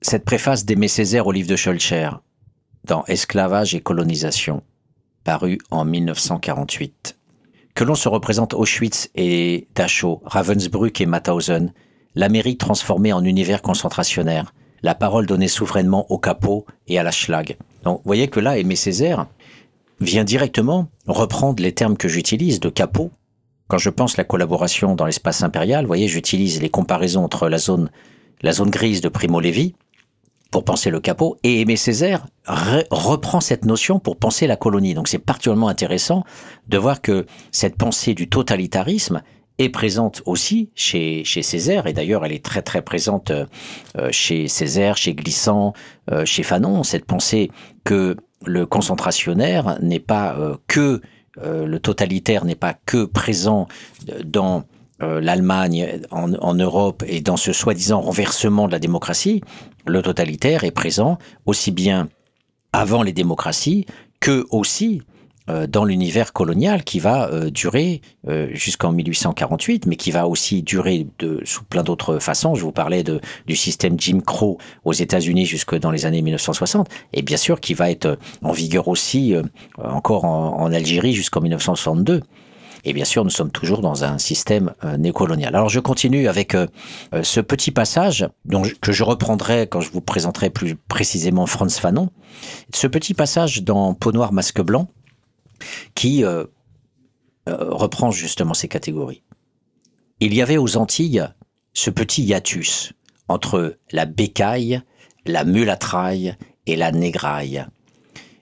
cette 0.00 0.24
préface 0.24 0.64
d'Aimé 0.64 0.88
Césaire 0.88 1.26
au 1.26 1.32
livre 1.32 1.48
de 1.48 1.56
Schulcher, 1.56 2.10
dans 2.84 3.04
Esclavage 3.06 3.74
et 3.74 3.80
colonisation, 3.80 4.62
paru 5.22 5.58
en 5.70 5.84
1948. 5.84 7.18
Que 7.74 7.84
l'on 7.84 7.94
se 7.94 8.08
représente 8.08 8.54
Auschwitz 8.54 9.10
et 9.14 9.66
Dachau, 9.74 10.20
Ravensbrück 10.24 11.00
et 11.00 11.06
Mauthausen, 11.06 11.72
l'Amérique 12.14 12.58
transformée 12.58 13.12
en 13.12 13.24
univers 13.24 13.62
concentrationnaire, 13.62 14.52
la 14.82 14.94
parole 14.94 15.26
donnée 15.26 15.48
souverainement 15.48 16.10
au 16.10 16.18
capot 16.18 16.66
et 16.86 16.98
à 16.98 17.02
la 17.02 17.12
schlag. 17.12 17.56
Donc, 17.84 17.98
vous 17.98 18.06
voyez 18.06 18.28
que 18.28 18.40
là, 18.40 18.58
Aimé 18.58 18.76
Césaire 18.76 19.26
vient 20.00 20.24
directement 20.24 20.88
reprendre 21.06 21.62
les 21.62 21.72
termes 21.72 21.96
que 21.96 22.08
j'utilise 22.08 22.60
de 22.60 22.68
capot. 22.68 23.10
Quand 23.68 23.78
je 23.78 23.90
pense 23.90 24.16
la 24.16 24.24
collaboration 24.24 24.94
dans 24.94 25.06
l'espace 25.06 25.42
impérial, 25.42 25.84
vous 25.84 25.88
voyez, 25.88 26.08
j'utilise 26.08 26.60
les 26.60 26.68
comparaisons 26.68 27.24
entre 27.24 27.48
la 27.48 27.58
zone, 27.58 27.90
la 28.42 28.52
zone 28.52 28.70
grise 28.70 29.00
de 29.00 29.08
Primo 29.08 29.40
Levi 29.40 29.74
pour 30.52 30.64
penser 30.64 30.90
le 30.90 31.00
capot. 31.00 31.38
Et 31.42 31.62
Aimé 31.62 31.74
Césaire 31.74 32.26
reprend 32.46 33.40
cette 33.40 33.64
notion 33.64 33.98
pour 33.98 34.16
penser 34.16 34.46
la 34.46 34.56
colonie. 34.56 34.94
Donc 34.94 35.08
c'est 35.08 35.18
particulièrement 35.18 35.68
intéressant 35.68 36.22
de 36.68 36.78
voir 36.78 37.00
que 37.00 37.26
cette 37.50 37.76
pensée 37.76 38.14
du 38.14 38.28
totalitarisme 38.28 39.22
est 39.58 39.70
présente 39.70 40.22
aussi 40.26 40.70
chez, 40.74 41.24
Césaire, 41.24 41.86
et 41.86 41.92
d'ailleurs 41.92 42.24
elle 42.24 42.32
est 42.32 42.44
très 42.44 42.62
très 42.62 42.82
présente 42.82 43.30
euh, 43.30 44.08
chez 44.10 44.48
Césaire, 44.48 44.96
chez 44.96 45.14
Glissant, 45.14 45.72
euh, 46.10 46.24
chez 46.24 46.42
Fanon, 46.42 46.82
cette 46.82 47.04
pensée 47.04 47.50
que 47.84 48.16
le 48.44 48.66
concentrationnaire 48.66 49.78
n'est 49.82 50.00
pas 50.00 50.36
euh, 50.38 50.56
que, 50.68 51.00
le 51.42 51.78
totalitaire 51.78 52.44
n'est 52.44 52.54
pas 52.54 52.74
que 52.74 53.06
présent 53.06 53.66
dans 54.22 54.64
l'Allemagne, 55.00 56.02
en, 56.10 56.34
en, 56.34 56.52
Europe 56.52 57.02
et 57.06 57.22
dans 57.22 57.38
ce 57.38 57.54
soi-disant 57.54 58.02
renversement 58.02 58.66
de 58.66 58.72
la 58.72 58.78
démocratie, 58.78 59.40
le 59.86 60.02
totalitaire 60.02 60.64
est 60.64 60.70
présent 60.70 61.18
aussi 61.46 61.70
bien 61.70 62.08
avant 62.72 63.02
les 63.02 63.12
démocraties 63.12 63.86
que 64.20 64.46
aussi 64.50 65.02
euh, 65.50 65.66
dans 65.66 65.84
l'univers 65.84 66.32
colonial 66.32 66.84
qui 66.84 67.00
va 67.00 67.28
euh, 67.28 67.50
durer 67.50 68.00
euh, 68.28 68.48
jusqu'en 68.52 68.92
1848, 68.92 69.86
mais 69.86 69.96
qui 69.96 70.12
va 70.12 70.28
aussi 70.28 70.62
durer 70.62 71.08
sous 71.42 71.64
plein 71.64 71.82
d'autres 71.82 72.20
façons. 72.20 72.54
Je 72.54 72.62
vous 72.62 72.70
parlais 72.70 73.02
du 73.02 73.56
système 73.56 73.98
Jim 73.98 74.20
Crow 74.24 74.58
aux 74.84 74.92
États-Unis 74.92 75.44
jusque 75.44 75.76
dans 75.76 75.90
les 75.90 76.06
années 76.06 76.22
1960, 76.22 76.88
et 77.12 77.22
bien 77.22 77.36
sûr 77.36 77.58
qui 77.58 77.74
va 77.74 77.90
être 77.90 78.18
en 78.42 78.52
vigueur 78.52 78.86
aussi 78.86 79.34
encore 79.82 80.24
en, 80.24 80.60
en 80.60 80.72
Algérie 80.72 81.12
jusqu'en 81.12 81.40
1962. 81.40 82.22
Et 82.84 82.92
bien 82.92 83.04
sûr, 83.04 83.24
nous 83.24 83.30
sommes 83.30 83.52
toujours 83.52 83.80
dans 83.80 84.04
un 84.04 84.18
système 84.18 84.74
néocolonial. 84.98 85.54
Alors 85.54 85.68
je 85.68 85.78
continue 85.78 86.26
avec 86.26 86.56
ce 87.22 87.40
petit 87.40 87.70
passage 87.70 88.28
que 88.80 88.90
je 88.90 89.04
reprendrai 89.04 89.68
quand 89.68 89.80
je 89.80 89.90
vous 89.90 90.00
présenterai 90.00 90.50
plus 90.50 90.74
précisément 90.74 91.46
Franz 91.46 91.78
Fanon. 91.78 92.10
Ce 92.74 92.88
petit 92.88 93.14
passage 93.14 93.62
dans 93.62 93.94
Peau 93.94 94.10
noire, 94.10 94.32
masque 94.32 94.60
blanc, 94.60 94.88
qui 95.94 96.24
euh, 96.24 96.44
euh, 97.48 97.70
reprend 97.70 98.10
justement 98.10 98.54
ces 98.54 98.68
catégories. 98.68 99.22
Il 100.20 100.34
y 100.34 100.42
avait 100.42 100.58
aux 100.58 100.76
Antilles 100.76 101.26
ce 101.72 101.90
petit 101.90 102.22
hiatus 102.22 102.92
entre 103.28 103.78
la 103.90 104.06
bécaille, 104.06 104.82
la 105.26 105.44
mulatraille 105.44 106.36
et 106.66 106.76
la 106.76 106.92
négraille. 106.92 107.64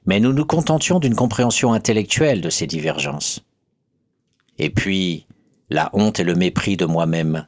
Mais 0.06 0.20
nous 0.20 0.32
nous 0.32 0.44
contentions 0.44 0.98
d'une 0.98 1.14
compréhension 1.14 1.72
intellectuelle 1.72 2.40
de 2.40 2.50
ces 2.50 2.66
divergences. 2.66 3.40
Et 4.62 4.68
puis, 4.68 5.26
la 5.70 5.88
honte 5.94 6.20
et 6.20 6.24
le 6.24 6.34
mépris 6.34 6.76
de 6.76 6.84
moi-même, 6.84 7.46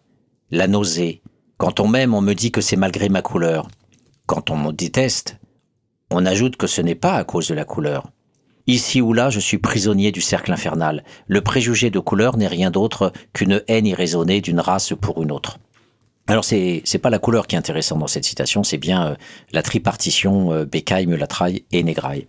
la 0.50 0.66
nausée. 0.66 1.20
Quand 1.58 1.78
on 1.78 1.86
m'aime, 1.86 2.14
on 2.14 2.22
me 2.22 2.32
dit 2.32 2.50
que 2.50 2.62
c'est 2.62 2.76
malgré 2.76 3.10
ma 3.10 3.20
couleur. 3.20 3.68
Quand 4.24 4.48
on 4.48 4.56
me 4.56 4.72
déteste, 4.72 5.38
on 6.10 6.24
ajoute 6.24 6.56
que 6.56 6.66
ce 6.66 6.80
n'est 6.80 6.94
pas 6.94 7.12
à 7.12 7.24
cause 7.24 7.48
de 7.48 7.54
la 7.54 7.66
couleur. 7.66 8.06
Ici 8.66 9.02
ou 9.02 9.12
là, 9.12 9.28
je 9.28 9.40
suis 9.40 9.58
prisonnier 9.58 10.10
du 10.10 10.22
cercle 10.22 10.52
infernal. 10.52 11.04
Le 11.26 11.42
préjugé 11.42 11.90
de 11.90 11.98
couleur 11.98 12.38
n'est 12.38 12.48
rien 12.48 12.70
d'autre 12.70 13.12
qu'une 13.34 13.62
haine 13.68 13.86
irraisonnée 13.86 14.40
d'une 14.40 14.60
race 14.60 14.94
pour 14.98 15.22
une 15.22 15.32
autre. 15.32 15.58
Alors 16.28 16.44
c'est 16.44 16.82
c'est 16.84 16.98
pas 16.98 17.10
la 17.10 17.18
couleur 17.18 17.46
qui 17.46 17.56
est 17.56 17.58
intéressante 17.58 17.98
dans 17.98 18.06
cette 18.06 18.24
citation, 18.24 18.62
c'est 18.62 18.78
bien 18.78 19.06
euh, 19.06 19.14
la 19.52 19.62
tripartition 19.62 20.52
euh, 20.52 20.64
bécaille, 20.64 21.06
mulatraille 21.06 21.64
et 21.72 21.82
négraille. 21.82 22.26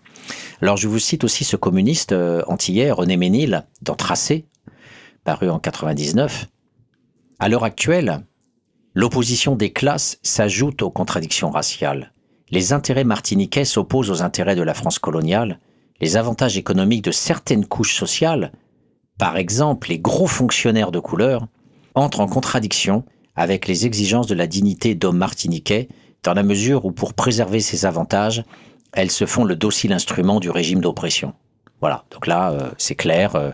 Alors 0.63 0.77
je 0.77 0.87
vous 0.87 0.97
cite 0.97 1.23
aussi 1.23 1.43
ce 1.43 1.55
communiste 1.55 2.11
euh, 2.11 2.41
antillais 2.47 2.91
René 2.91 3.17
Ménil 3.17 3.63
dans 3.83 3.93
Tracé, 3.93 4.45
paru 5.23 5.49
en 5.49 5.59
99. 5.59 6.47
À 7.39 7.49
l'heure 7.49 7.63
actuelle, 7.63 8.25
l'opposition 8.93 9.55
des 9.55 9.71
classes 9.71 10.19
s'ajoute 10.21 10.81
aux 10.81 10.91
contradictions 10.91 11.49
raciales. 11.49 12.13
Les 12.49 12.73
intérêts 12.73 13.03
martiniquais 13.03 13.65
s'opposent 13.65 14.11
aux 14.11 14.21
intérêts 14.21 14.55
de 14.55 14.61
la 14.61 14.73
France 14.73 14.99
coloniale 14.99 15.59
les 16.01 16.17
avantages 16.17 16.57
économiques 16.57 17.05
de 17.05 17.11
certaines 17.11 17.65
couches 17.65 17.95
sociales, 17.95 18.51
par 19.17 19.37
exemple 19.37 19.89
les 19.89 19.99
gros 19.99 20.27
fonctionnaires 20.27 20.91
de 20.91 20.99
couleur, 20.99 21.47
entrent 21.95 22.19
en 22.19 22.27
contradiction 22.27 23.05
avec 23.35 23.67
les 23.67 23.85
exigences 23.85 24.27
de 24.27 24.35
la 24.35 24.47
dignité 24.47 24.95
d'homme 24.95 25.17
martiniquais, 25.17 25.87
dans 26.23 26.33
la 26.33 26.43
mesure 26.43 26.85
où 26.85 26.91
pour 26.91 27.13
préserver 27.13 27.59
ces 27.59 27.85
avantages, 27.85 28.43
elles 28.91 29.11
se 29.11 29.25
font 29.25 29.43
le 29.43 29.55
docile 29.55 29.93
instrument 29.93 30.39
du 30.39 30.49
régime 30.49 30.81
d'oppression. 30.81 31.33
Voilà, 31.83 32.05
donc 32.11 32.27
là, 32.27 32.53
euh, 32.53 32.71
c'est 32.77 32.95
clair, 32.95 33.35
euh, 33.35 33.51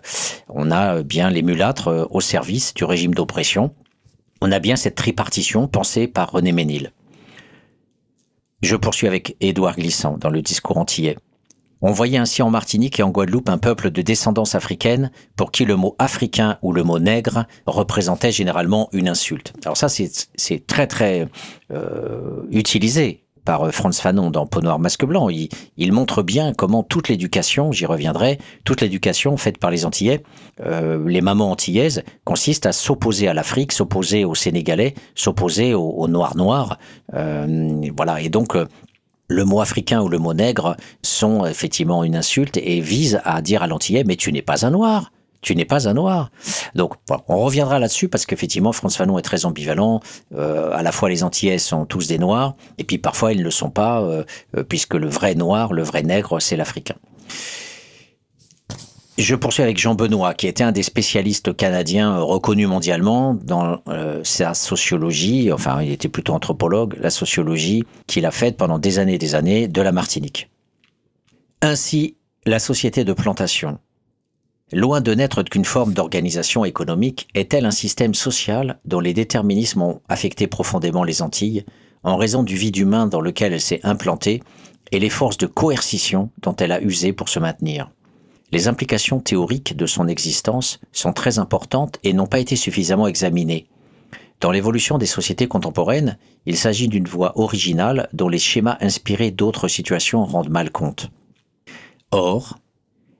on 0.49 0.69
a 0.69 1.01
bien 1.01 1.31
les 1.31 1.41
mulâtres 1.41 1.87
euh, 1.87 2.05
au 2.11 2.21
service 2.21 2.75
du 2.75 2.83
régime 2.83 3.15
d'oppression. 3.15 3.73
On 4.39 4.51
a 4.51 4.59
bien 4.59 4.75
cette 4.75 4.93
tripartition 4.93 5.67
pensée 5.67 6.07
par 6.07 6.31
René 6.31 6.51
Ménil. 6.51 6.91
Je 8.61 8.75
poursuis 8.75 9.07
avec 9.07 9.35
Édouard 9.39 9.77
Glissant 9.77 10.19
dans 10.19 10.29
le 10.29 10.43
discours 10.43 10.77
antillais. 10.77 11.17
On 11.81 11.91
voyait 11.91 12.19
ainsi 12.19 12.43
en 12.43 12.51
Martinique 12.51 12.99
et 12.99 13.03
en 13.03 13.09
Guadeloupe 13.09 13.49
un 13.49 13.57
peuple 13.57 13.89
de 13.89 14.03
descendance 14.03 14.53
africaine 14.53 15.09
pour 15.35 15.51
qui 15.51 15.65
le 15.65 15.75
mot 15.75 15.95
africain 15.97 16.59
ou 16.61 16.71
le 16.71 16.83
mot 16.83 16.99
nègre 16.99 17.47
représentait 17.65 18.31
généralement 18.31 18.89
une 18.91 19.09
insulte. 19.09 19.53
Alors 19.65 19.75
ça, 19.75 19.89
c'est 19.89 20.67
très 20.67 20.85
très 20.85 21.27
utilisé 22.51 23.23
par 23.43 23.63
euh, 23.63 23.71
Franz 23.71 24.01
Fanon 24.01 24.31
dans 24.31 24.45
Peau 24.45 24.61
noir 24.61 24.79
masque 24.79 25.05
blanc. 25.05 25.29
Il, 25.29 25.49
il 25.77 25.91
montre 25.91 26.23
bien 26.23 26.53
comment 26.53 26.83
toute 26.83 27.09
l'éducation, 27.09 27.71
j'y 27.71 27.85
reviendrai, 27.85 28.39
toute 28.63 28.81
l'éducation 28.81 29.35
faite 29.37 29.57
par 29.57 29.71
les 29.71 29.85
Antillais, 29.85 30.23
euh, 30.65 31.03
les 31.07 31.21
mamans 31.21 31.51
antillaises, 31.51 32.03
consiste 32.23 32.65
à 32.65 32.71
s'opposer 32.71 33.27
à 33.27 33.33
l'Afrique, 33.33 33.71
s'opposer 33.71 34.25
aux 34.25 34.35
Sénégalais, 34.35 34.93
s'opposer 35.15 35.73
aux, 35.73 36.07
Noirs 36.07 36.35
Noirs. 36.35 36.77
Euh, 37.13 37.81
voilà, 37.95 38.21
et 38.21 38.29
donc 38.29 38.55
le 39.27 39.45
mot 39.45 39.61
africain 39.61 40.01
ou 40.01 40.09
le 40.09 40.17
mot 40.17 40.33
nègre 40.33 40.75
sont 41.03 41.45
effectivement 41.45 42.03
une 42.03 42.15
insulte 42.15 42.57
et 42.57 42.81
visent 42.81 43.21
à 43.23 43.41
dire 43.41 43.63
à 43.63 43.67
l'antillais 43.67 44.03
mais 44.05 44.15
tu 44.15 44.31
n'es 44.31 44.41
pas 44.41 44.65
un 44.65 44.71
noir. 44.71 45.11
Tu 45.41 45.55
n'es 45.55 45.65
pas 45.65 45.87
un 45.87 45.93
noir. 45.93 46.31
Donc, 46.75 46.95
on 47.27 47.37
reviendra 47.37 47.79
là-dessus 47.79 48.09
parce 48.09 48.25
qu'effectivement, 48.25 48.73
François 48.73 49.05
Fanon 49.05 49.17
est 49.17 49.23
très 49.23 49.45
ambivalent. 49.45 50.01
Euh, 50.35 50.71
à 50.73 50.83
la 50.83 50.91
fois, 50.91 51.09
les 51.09 51.23
Antillais 51.23 51.57
sont 51.57 51.85
tous 51.85 52.07
des 52.07 52.17
noirs, 52.17 52.55
et 52.77 52.83
puis 52.83 52.97
parfois, 52.97 53.31
ils 53.31 53.39
ne 53.39 53.43
le 53.43 53.51
sont 53.51 53.69
pas, 53.69 54.01
euh, 54.01 54.23
euh, 54.57 54.63
puisque 54.63 54.95
le 54.95 55.07
vrai 55.07 55.35
noir, 55.35 55.71
le 55.71 55.83
vrai 55.83 56.03
nègre, 56.03 56.41
c'est 56.41 56.57
l'Africain. 56.57 56.95
Je 59.17 59.35
poursuis 59.35 59.63
avec 59.63 59.77
Jean 59.77 59.95
Benoît, 59.95 60.33
qui 60.33 60.47
était 60.47 60.63
un 60.63 60.71
des 60.71 60.83
spécialistes 60.83 61.55
canadiens 61.55 62.17
euh, 62.17 62.23
reconnus 62.23 62.67
mondialement 62.67 63.33
dans 63.33 63.81
sa 64.23 64.53
sociologie, 64.53 65.51
enfin 65.51 65.81
il 65.81 65.91
était 65.91 66.07
plutôt 66.07 66.33
anthropologue, 66.33 66.97
la 67.01 67.09
sociologie 67.09 67.83
qu'il 68.07 68.25
a 68.25 68.31
faite 68.31 68.55
pendant 68.55 68.79
des 68.79 68.97
années 68.97 69.15
et 69.15 69.17
des 69.17 69.35
années 69.35 69.67
de 69.67 69.81
la 69.81 69.91
Martinique. 69.91 70.49
Ainsi, 71.61 72.15
la 72.45 72.59
société 72.59 73.03
de 73.03 73.11
plantation, 73.11 73.79
loin 74.71 75.01
de 75.01 75.13
n'être 75.13 75.43
qu'une 75.43 75.65
forme 75.65 75.93
d'organisation 75.93 76.65
économique, 76.65 77.27
est-elle 77.35 77.65
un 77.65 77.71
système 77.71 78.13
social 78.13 78.79
dont 78.85 78.99
les 78.99 79.13
déterminismes 79.13 79.81
ont 79.81 80.01
affecté 80.09 80.47
profondément 80.47 81.03
les 81.03 81.21
Antilles, 81.21 81.65
en 82.03 82.17
raison 82.17 82.43
du 82.43 82.55
vide 82.55 82.77
humain 82.77 83.07
dans 83.07 83.21
lequel 83.21 83.53
elle 83.53 83.61
s'est 83.61 83.81
implantée 83.83 84.41
et 84.91 84.99
les 84.99 85.09
forces 85.09 85.37
de 85.37 85.47
coercition 85.47 86.31
dont 86.41 86.55
elle 86.55 86.71
a 86.71 86.81
usé 86.81 87.13
pour 87.13 87.29
se 87.29 87.39
maintenir? 87.39 87.91
Les 88.51 88.67
implications 88.67 89.19
théoriques 89.19 89.77
de 89.77 89.85
son 89.85 90.07
existence 90.07 90.79
sont 90.91 91.13
très 91.13 91.37
importantes 91.37 91.99
et 92.03 92.13
n'ont 92.13 92.25
pas 92.25 92.39
été 92.39 92.55
suffisamment 92.55 93.07
examinées. 93.07 93.67
Dans 94.39 94.51
l'évolution 94.51 94.97
des 94.97 95.05
sociétés 95.05 95.47
contemporaines, 95.47 96.17
il 96.45 96.57
s'agit 96.57 96.87
d'une 96.87 97.07
voie 97.07 97.37
originale 97.37 98.09
dont 98.13 98.29
les 98.29 98.39
schémas 98.39 98.77
inspirés 98.79 99.31
d'autres 99.31 99.67
situations 99.67 100.23
rendent 100.23 100.49
mal 100.49 100.71
compte. 100.71 101.11
Or, 102.11 102.57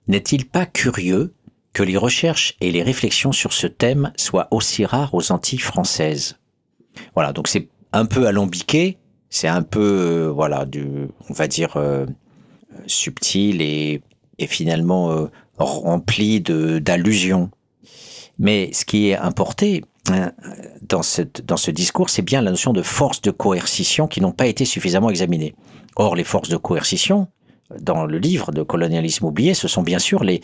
n'est-il 0.07 0.47
pas 0.47 0.65
curieux 0.65 1.35
que 1.73 1.83
les 1.83 1.97
recherches 1.97 2.55
et 2.61 2.71
les 2.71 2.83
réflexions 2.83 3.31
sur 3.31 3.53
ce 3.53 3.67
thème 3.67 4.11
soient 4.17 4.47
aussi 4.51 4.85
rares 4.85 5.13
aux 5.13 5.31
Antilles 5.31 5.59
françaises 5.59 6.37
Voilà, 7.15 7.33
donc 7.33 7.47
c'est 7.47 7.69
un 7.91 8.05
peu 8.05 8.27
alambiqué, 8.27 8.97
C'est 9.29 9.47
un 9.47 9.61
peu, 9.61 9.79
euh, 9.79 10.31
voilà, 10.31 10.65
du, 10.65 10.85
on 11.29 11.33
va 11.33 11.47
dire, 11.47 11.77
euh, 11.77 12.05
subtil 12.87 13.61
et, 13.61 14.01
finalement 14.47 15.11
euh, 15.11 15.27
rempli 15.57 16.39
d'allusions. 16.39 17.51
Mais 18.37 18.71
ce 18.71 18.85
qui 18.85 19.09
est 19.09 19.17
importé 19.17 19.83
hein, 20.09 20.31
dans, 20.81 21.01
dans 21.43 21.57
ce 21.57 21.71
discours, 21.71 22.09
c'est 22.09 22.21
bien 22.21 22.41
la 22.41 22.51
notion 22.51 22.71
de 22.71 22.81
force 22.81 23.21
de 23.21 23.31
coercition 23.31 24.07
qui 24.07 24.21
n'ont 24.21 24.31
pas 24.31 24.47
été 24.47 24.63
suffisamment 24.63 25.09
examinées. 25.09 25.55
Or, 25.97 26.15
les 26.15 26.23
forces 26.23 26.47
de 26.47 26.55
coercition, 26.55 27.27
dans 27.79 28.05
le 28.05 28.17
livre 28.17 28.51
de 28.51 28.63
colonialisme 28.63 29.25
oublié, 29.25 29.53
ce 29.53 29.67
sont 29.67 29.83
bien 29.83 29.99
sûr 29.99 30.23
les, 30.23 30.41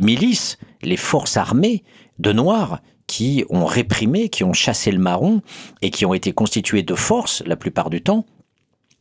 milices, 0.00 0.58
les 0.82 0.96
forces 0.96 1.36
armées 1.36 1.82
de 2.18 2.32
Noirs 2.32 2.80
qui 3.06 3.44
ont 3.50 3.66
réprimé, 3.66 4.28
qui 4.28 4.44
ont 4.44 4.52
chassé 4.52 4.92
le 4.92 4.98
marron 4.98 5.42
et 5.82 5.90
qui 5.90 6.06
ont 6.06 6.14
été 6.14 6.32
constituées 6.32 6.82
de 6.82 6.94
force, 6.94 7.42
la 7.44 7.56
plupart 7.56 7.90
du 7.90 8.02
temps, 8.02 8.24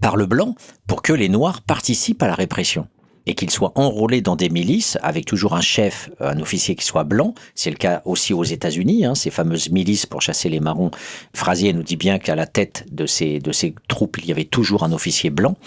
par 0.02 0.16
le 0.16 0.26
blanc 0.26 0.56
pour 0.88 1.02
que 1.02 1.14
les 1.14 1.30
Noirs 1.30 1.62
participent 1.62 2.24
à 2.24 2.28
la 2.28 2.36
répression 2.36 2.88
et 3.30 3.36
qu'ils 3.36 3.52
soient 3.52 3.74
enrôlés 3.76 4.22
dans 4.22 4.36
des 4.36 4.50
milices 4.50 4.98
avec 5.04 5.24
toujours 5.24 5.54
un 5.54 5.62
chef, 5.62 6.10
un 6.20 6.40
officier 6.40 6.74
qui 6.74 6.84
soit 6.84 7.04
blanc. 7.04 7.36
C'est 7.54 7.70
le 7.70 7.76
cas 7.76 8.02
aussi 8.06 8.34
aux 8.34 8.44
États-Unis, 8.44 9.06
hein, 9.06 9.14
ces 9.14 9.30
fameuses 9.30 9.70
milices 9.70 10.08
pour 10.08 10.20
chasser 10.20 10.50
les 10.50 10.60
marrons. 10.60 10.90
Frasier 11.36 11.72
nous 11.72 11.84
dit 11.84 11.96
bien 11.96 12.18
qu'à 12.18 12.36
la 12.36 12.48
tête 12.48 12.88
de 12.92 13.06
ces, 13.06 13.38
de 13.38 13.52
ces 13.52 13.76
troupes, 13.88 14.18
il 14.18 14.26
y 14.26 14.32
avait 14.32 14.46
toujours 14.46 14.84
un 14.84 14.92
officier 14.94 15.30
blanc. 15.30 15.58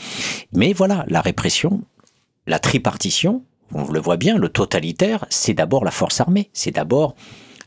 Mais 0.52 0.72
voilà, 0.72 1.04
la 1.06 1.20
répression, 1.20 1.82
la 2.48 2.58
tripartition, 2.58 3.44
on 3.72 3.84
le 3.84 4.00
voit 4.00 4.16
bien, 4.16 4.38
le 4.38 4.48
totalitaire, 4.48 5.24
c'est 5.30 5.54
d'abord 5.54 5.84
la 5.84 5.92
force 5.92 6.20
armée, 6.20 6.50
c'est 6.52 6.72
d'abord 6.72 7.14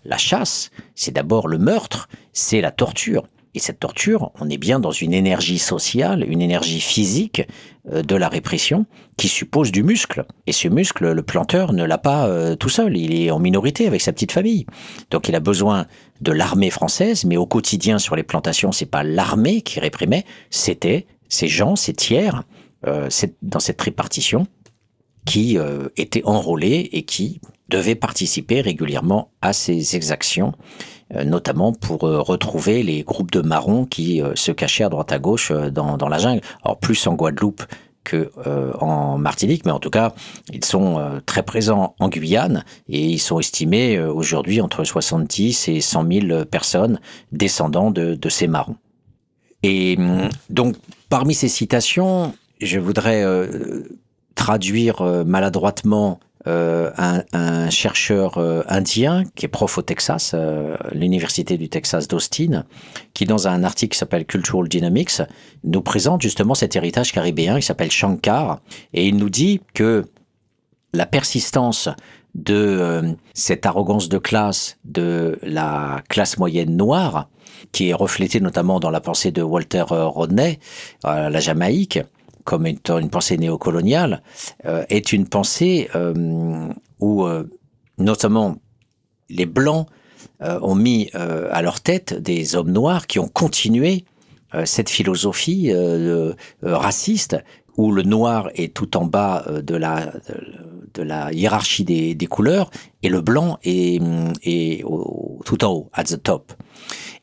la 0.04 0.18
chasse, 0.18 0.72
c'est 0.96 1.12
d'abord 1.12 1.48
le 1.48 1.58
meurtre, 1.58 2.10
c'est 2.34 2.60
la 2.60 2.72
torture. 2.72 3.24
Et 3.56 3.60
cette 3.60 3.80
torture, 3.80 4.32
on 4.42 4.50
est 4.50 4.58
bien 4.58 4.82
dans 4.82 4.92
une 4.92 5.14
énergie 5.14 5.60
sociale, 5.60 6.26
une 6.28 6.42
énergie 6.42 6.82
physique 6.82 7.42
euh, 7.90 8.04
de 8.04 8.16
la 8.16 8.28
répression 8.28 8.86
qui 9.16 9.30
suppose 9.30 9.72
du 9.72 9.82
muscle. 9.82 10.26
Et 10.46 10.52
ce 10.52 10.68
muscle, 10.68 11.10
le 11.10 11.24
planteur 11.24 11.72
ne 11.72 11.86
l'a 11.86 11.98
pas 11.98 12.28
euh, 12.28 12.58
tout 12.58 12.68
seul, 12.68 12.98
il 12.98 13.16
est 13.16 13.32
en 13.32 13.40
minorité 13.40 13.88
avec 13.88 14.02
sa 14.02 14.12
petite 14.12 14.34
famille. 14.34 14.66
Donc 15.10 15.30
il 15.30 15.36
a 15.36 15.40
besoin 15.40 15.88
de 16.20 16.34
l'armée 16.34 16.70
française, 16.70 17.24
mais 17.24 17.38
au 17.38 17.46
quotidien 17.46 17.98
sur 17.98 18.18
les 18.18 18.24
plantations, 18.24 18.74
c'est 18.74 18.86
pas 18.86 19.04
l'armée 19.04 19.62
qui 19.62 19.80
réprimait, 19.80 20.26
c'était 20.50 21.08
ces 21.30 21.48
gens, 21.48 21.78
ces 21.78 21.94
tiers, 21.94 22.44
euh, 22.86 23.08
dans 23.42 23.62
cette 23.62 23.78
tripartition, 23.78 24.48
qui 25.26 25.58
étaient 25.98 26.22
enrôlés 26.24 26.88
et 26.92 27.02
qui 27.02 27.42
devaient 27.70 27.96
participer 27.96 28.62
régulièrement 28.62 29.32
à 29.42 29.54
ces 29.54 29.96
exactions, 29.96 30.54
notamment 31.14 31.72
pour 31.74 32.06
euh, 32.06 32.20
retrouver 32.22 32.84
les 32.84 33.04
groupes 33.04 33.32
de 33.32 33.42
marrons 33.42 33.86
qui 33.86 34.22
euh, 34.22 34.34
se 34.36 34.52
cachaient 34.52 34.84
à 34.84 34.90
droite 34.90 35.12
à 35.12 35.20
gauche 35.20 35.52
euh, 35.52 35.70
dans, 35.70 36.10
la 36.10 36.18
jungle. 36.18 36.42
Alors 36.64 36.80
plus 36.80 37.06
en 37.08 37.14
Guadeloupe 37.14 37.64
que 38.06 38.32
euh, 38.48 38.72
en 38.80 39.18
Martinique, 39.18 39.66
mais 39.66 39.72
en 39.72 39.80
tout 39.80 39.90
cas, 39.90 40.14
ils 40.54 40.64
sont 40.64 40.98
euh, 41.00 41.20
très 41.26 41.44
présents 41.44 41.96
en 42.00 42.08
Guyane 42.08 42.64
et 42.88 43.02
ils 43.02 43.20
sont 43.20 43.40
estimés 43.40 43.98
euh, 43.98 44.14
aujourd'hui 44.14 44.62
entre 44.62 44.86
70 44.86 45.68
et 45.68 45.82
100 45.82 46.06
000 46.30 46.46
personnes 46.46 47.00
descendants 47.34 47.92
de, 47.92 48.30
ces 48.30 48.48
marrons. 48.48 48.78
Et 49.64 49.98
hum, 49.98 50.30
donc, 50.50 50.76
parmi 51.10 51.34
ces 51.34 51.50
citations, 51.50 52.34
je 52.62 52.80
voudrais 52.80 53.24
euh, 53.24 53.84
traduire 54.36 55.02
euh, 55.02 55.24
maladroitement 55.26 56.20
euh, 56.48 56.92
un, 56.98 57.24
un 57.34 57.70
chercheur 57.70 58.38
euh, 58.38 58.64
indien 58.68 59.24
qui 59.36 59.46
est 59.46 59.50
prof 59.50 59.78
au 59.78 59.82
Texas, 59.82 60.32
euh, 60.34 60.76
l'université 60.92 61.58
du 61.58 61.70
Texas 61.70 62.08
d'Austin, 62.08 62.66
qui 63.14 63.26
dans 63.26 63.48
un 63.48 63.64
article 63.64 63.94
qui 63.94 64.00
s'appelle 64.00 64.26
Cultural 64.26 64.68
Dynamics 64.68 65.22
nous 65.64 65.82
présente 65.82 66.22
justement 66.22 66.56
cet 66.56 66.76
héritage 66.76 67.12
caribéen. 67.12 67.58
Qui 67.58 67.66
s'appelle 67.66 67.92
Shankar 67.92 68.62
et 68.94 69.08
il 69.08 69.18
nous 69.18 69.30
dit 69.30 69.62
que 69.74 70.06
la 70.94 71.06
persistance 71.06 71.90
de 72.36 72.54
euh, 72.54 73.14
cette 73.34 73.66
arrogance 73.66 74.10
de 74.10 74.18
classe 74.18 74.78
de 74.84 75.40
la 75.42 76.04
classe 76.10 76.38
moyenne 76.38 76.76
noire 76.76 77.30
qui 77.72 77.90
est 77.90 77.94
reflétée 77.94 78.42
notamment 78.42 78.80
dans 78.80 78.90
la 78.90 79.00
pensée 79.00 79.32
de 79.32 79.42
Walter 79.42 79.86
euh, 79.92 80.06
Rodney, 80.06 80.60
euh, 81.06 81.30
la 81.30 81.40
Jamaïque, 81.40 82.00
comme 82.46 82.68
étant 82.68 83.00
une 83.00 83.10
pensée 83.10 83.38
néocoloniale, 83.38 84.22
euh, 84.66 84.86
est 84.90 85.12
une 85.12 85.28
pensée 85.28 85.90
euh, 85.96 86.70
où 87.00 87.26
euh, 87.26 87.44
notamment 87.98 88.56
les 89.30 89.46
Blancs 89.46 89.88
ont 90.42 90.76
mis 90.76 91.10
à 91.14 91.62
leur 91.62 91.80
tête 91.80 92.14
des 92.14 92.56
hommes 92.56 92.72
noirs 92.72 93.08
qui 93.08 93.20
ont 93.20 93.30
continué 93.30 94.04
cette 94.66 94.90
philosophie 94.90 95.72
raciste 96.62 97.38
où 97.78 97.92
le 97.92 98.04
noir 98.04 98.50
est 98.56 98.74
tout 98.74 98.96
en 98.98 99.06
bas 99.06 99.44
euh, 99.48 99.62
de 99.62 99.76
la, 99.76 101.32
hiérarchie 101.34 101.84
des, 101.84 102.28
couleurs 102.28 102.70
et 103.04 103.10
le 103.10 103.22
blanc 103.22 103.58
est, 103.64 104.00
au- 104.84 105.40
tout 105.46 105.64
en 105.66 105.72
haut, 105.74 105.90
at 105.94 106.06
the 106.06 106.22
top. 106.22 106.54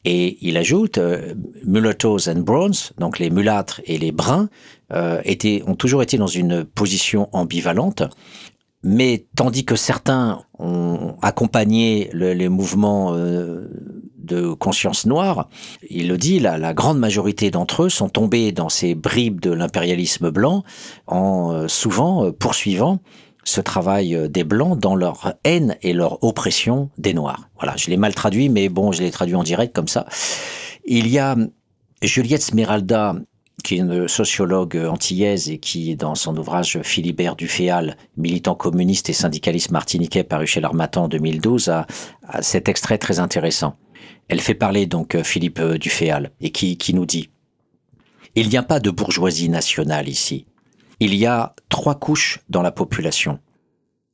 Et 0.05 0.39
il 0.47 0.57
ajoute, 0.57 0.99
euh, 0.99 1.35
mulattoes 1.65 2.29
and 2.29 2.41
browns, 2.41 2.93
donc 2.99 3.19
les 3.19 3.31
mulâtres 3.31 3.81
et 3.87 3.99
les 3.99 4.13
bruns, 4.13 4.49
euh, 4.93 5.23
ont 5.67 5.75
toujours 5.75 6.03
été 6.03 6.19
dans 6.19 6.27
une 6.27 6.65
position 6.65 7.29
ambivalente. 7.33 8.03
Mais 8.85 9.27
tandis 9.37 9.65
que 9.65 9.77
certains 9.77 10.43
ont 10.59 11.15
accompagné 11.23 12.11
le- 12.13 12.33
les 12.35 12.49
mouvements 12.49 13.15
de 14.25 14.53
conscience 14.53 15.07
noire, 15.07 15.49
il 15.89 16.09
le 16.09 16.17
dit, 16.17 16.39
la, 16.39 16.59
la 16.59 16.75
grande 16.75 16.99
majorité 16.99 17.51
d'entre 17.51 17.85
eux 17.85 17.89
sont 17.89 18.09
tombés 18.09 18.53
dans 18.53 18.69
ces 18.69 18.95
bribes 18.95 19.41
de 19.41 19.51
l'impérialisme 19.51 20.31
blanc 20.31 20.65
en 21.07 21.53
euh, 21.53 21.69
souvent 21.69 22.25
euh, 22.25 22.33
poursuivant 22.33 23.01
ce 23.45 23.61
travail 23.61 24.15
euh, 24.15 24.29
des 24.29 24.45
blancs 24.45 24.79
dans 24.79 24.95
leur 24.95 25.35
haine 25.45 25.77
et 25.83 25.93
leur 25.93 26.23
oppression 26.23 26.91
des 26.99 27.15
noirs. 27.15 27.49
Voilà, 27.59 27.77
je 27.77 27.91
l'ai 27.91 27.97
mal 27.97 28.15
traduit, 28.15 28.49
mais 28.49 28.69
bon, 28.69 28.93
je 28.93 29.03
l'ai 29.03 29.11
traduit 29.11 29.35
en 29.35 29.43
direct 29.43 29.75
comme 29.75 29.89
ça. 29.89 30.07
Il 30.85 31.09
y 31.09 31.19
a 31.19 31.37
Juliette 32.03 32.43
Smeralda, 32.43 33.17
qui 33.63 33.77
est 33.77 33.79
une 33.79 34.09
sociologue 34.09 34.77
antillaise 34.77 35.51
et 35.51 35.59
qui, 35.59 35.95
dans 35.95 36.15
son 36.15 36.37
ouvrage 36.37 36.81
Philibert 36.83 37.37
Duféal, 37.37 37.97
militant 38.17 38.55
communiste 38.55 39.09
et 39.11 39.13
syndicaliste 39.13 39.71
martiniquais 39.71 40.25
paru 40.25 40.47
chez 40.47 40.61
l'Armatan 40.61 41.05
en 41.05 41.09
2012, 41.09 41.69
a, 41.69 41.87
a 42.27 42.43
cet 42.43 42.69
extrait 42.69 42.99
très 42.99 43.21
intéressant. 43.21 43.77
Elle 44.29 44.41
fait 44.41 44.55
parler 44.55 44.87
donc 44.87 45.15
euh, 45.15 45.25
Philippe 45.25 45.61
euh, 45.61 45.79
Duféal 45.79 46.33
et 46.41 46.51
qui, 46.51 46.77
qui 46.77 46.95
nous 46.95 47.07
dit 47.07 47.31
Il 48.35 48.49
n'y 48.49 48.57
a 48.57 48.63
pas 48.63 48.81
de 48.81 48.91
bourgeoisie 48.91 49.49
nationale 49.49 50.09
ici. 50.09 50.47
Il 51.01 51.15
y 51.15 51.27
a 51.27 51.55
trois 51.69 51.97
couches 51.97 52.41
dans 52.49 52.63
la 52.63 52.73
population. 52.73 53.41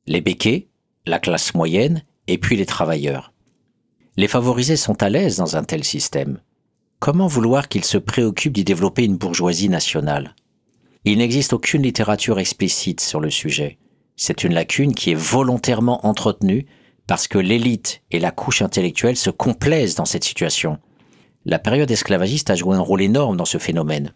Les 0.07 0.21
béquets, 0.21 0.67
la 1.05 1.19
classe 1.19 1.53
moyenne 1.53 2.03
et 2.27 2.37
puis 2.37 2.55
les 2.55 2.65
travailleurs. 2.65 3.33
Les 4.17 4.27
favorisés 4.27 4.75
sont 4.75 5.01
à 5.01 5.09
l'aise 5.09 5.37
dans 5.37 5.55
un 5.55 5.63
tel 5.63 5.83
système. 5.83 6.39
Comment 6.99 7.27
vouloir 7.27 7.69
qu'ils 7.69 7.85
se 7.85 7.97
préoccupent 7.97 8.53
d'y 8.53 8.65
développer 8.65 9.05
une 9.05 9.17
bourgeoisie 9.17 9.69
nationale? 9.69 10.35
Il 11.05 11.19
n'existe 11.19 11.53
aucune 11.53 11.83
littérature 11.83 12.39
explicite 12.39 12.99
sur 12.99 13.21
le 13.21 13.29
sujet. 13.29 13.77
C'est 14.17 14.43
une 14.43 14.53
lacune 14.53 14.93
qui 14.93 15.11
est 15.11 15.15
volontairement 15.15 16.05
entretenue 16.05 16.65
parce 17.09 17.27
que 17.27 17.39
l'élite 17.39 18.03
et 18.11 18.19
la 18.19 18.29
couche 18.29 18.61
intellectuelle 18.61 19.17
se 19.17 19.31
complaisent 19.31 19.95
dans 19.95 20.05
cette 20.05 20.23
situation. 20.23 20.77
La 21.43 21.57
période 21.57 21.89
esclavagiste 21.89 22.51
a 22.51 22.55
joué 22.55 22.75
un 22.75 22.81
rôle 22.81 23.01
énorme 23.01 23.35
dans 23.35 23.45
ce 23.45 23.57
phénomène. 23.57 24.13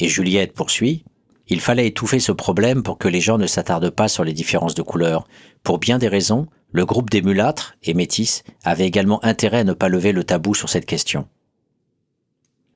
Et 0.00 0.08
Juliette 0.08 0.54
poursuit, 0.54 1.04
il 1.46 1.60
fallait 1.60 1.88
étouffer 1.88 2.20
ce 2.20 2.32
problème 2.32 2.82
pour 2.82 2.96
que 2.96 3.06
les 3.06 3.20
gens 3.20 3.36
ne 3.36 3.46
s'attardent 3.46 3.90
pas 3.90 4.08
sur 4.08 4.24
les 4.24 4.32
différences 4.32 4.74
de 4.74 4.80
couleur. 4.80 5.28
Pour 5.62 5.78
bien 5.78 5.98
des 5.98 6.08
raisons, 6.08 6.46
le 6.72 6.86
groupe 6.86 7.10
des 7.10 7.20
mulâtres 7.20 7.76
et 7.82 7.92
métis 7.92 8.44
avait 8.64 8.86
également 8.86 9.22
intérêt 9.22 9.58
à 9.58 9.64
ne 9.64 9.74
pas 9.74 9.90
lever 9.90 10.12
le 10.12 10.24
tabou 10.24 10.54
sur 10.54 10.70
cette 10.70 10.86
question. 10.86 11.28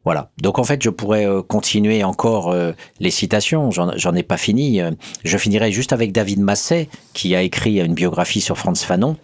Voilà. 0.08 0.30
Donc 0.40 0.58
en 0.58 0.64
fait, 0.64 0.82
je 0.82 0.88
pourrais 0.88 1.28
euh, 1.28 1.42
continuer 1.42 2.02
encore 2.02 2.50
euh, 2.50 2.72
les 2.98 3.10
citations. 3.10 3.70
J'en 3.70 4.14
ai 4.14 4.22
pas 4.22 4.38
fini. 4.38 4.80
Euh, 4.80 4.92
Je 5.22 5.36
finirai 5.36 5.70
juste 5.70 5.92
avec 5.92 6.12
David 6.12 6.40
Masset, 6.40 6.88
qui 7.12 7.34
a 7.34 7.42
écrit 7.42 7.78
une 7.78 7.92
biographie 7.92 8.40
sur 8.40 8.56
Franz 8.56 8.82
Fanon. 8.86 9.18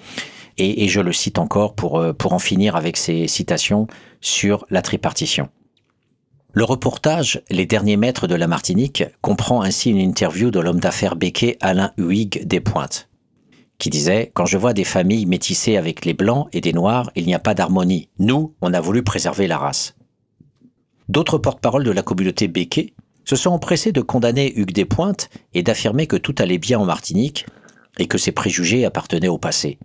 Et, 0.59 0.87
je 0.89 1.01
le 1.01 1.15
cite 1.15 1.39
encore 1.39 1.75
pour, 1.75 2.05
pour 2.19 2.35
en 2.35 2.39
finir 2.39 2.77
avec 2.77 2.99
ses 2.99 3.29
citations 3.29 3.87
sur 4.21 4.67
la 4.69 4.83
tripartition. 4.83 5.49
Le 6.53 6.65
reportage 6.65 7.41
Les 7.49 7.65
derniers 7.65 7.97
maîtres 7.97 8.27
de 8.27 8.35
la 8.35 8.47
Martinique 8.47 9.05
comprend 9.23 9.63
ainsi 9.63 9.89
une 9.89 9.97
interview 9.97 10.51
de 10.51 10.61
l'homme 10.61 10.81
d'affaires 10.81 11.17
béquet 11.17 11.57
Alain 11.63 11.93
Huyghe 11.97 12.47
Despointes, 12.47 13.09
qui 13.79 13.89
disait 13.89 14.33
Quand 14.35 14.45
je 14.45 14.59
vois 14.59 14.75
des 14.75 14.85
familles 14.85 15.25
métissées 15.25 15.79
avec 15.79 16.05
les 16.05 16.13
blancs 16.13 16.47
et 16.53 16.61
des 16.61 16.75
noirs, 16.75 17.11
il 17.15 17.25
n'y 17.25 17.35
a 17.35 17.39
pas 17.39 17.55
d'harmonie. 17.55 18.11
Nous, 18.19 18.55
on 18.61 18.75
a 18.75 18.83
voulu 18.83 19.03
préserver 19.03 19.47
la 19.47 19.57
race. 19.57 19.95
D'autres 21.09 21.39
porte-parole 21.39 21.85
de 21.85 21.91
la 21.91 22.03
communauté 22.03 22.49
béquet 22.49 22.95
se 23.25 23.37
sont 23.37 23.51
empressés 23.51 23.93
de 23.93 24.01
condamner 24.01 24.53
Hugues 24.57 24.73
Despointes 24.73 25.29
et 25.53 25.63
d'affirmer 25.63 26.07
que 26.07 26.17
tout 26.17 26.35
allait 26.39 26.59
bien 26.59 26.79
en 26.79 26.85
Martinique 26.85 27.47
et 27.99 28.07
que 28.07 28.19
ses 28.19 28.33
préjugés 28.33 28.85
appartenaient 28.85 29.29
au 29.29 29.39
passé. 29.39 29.79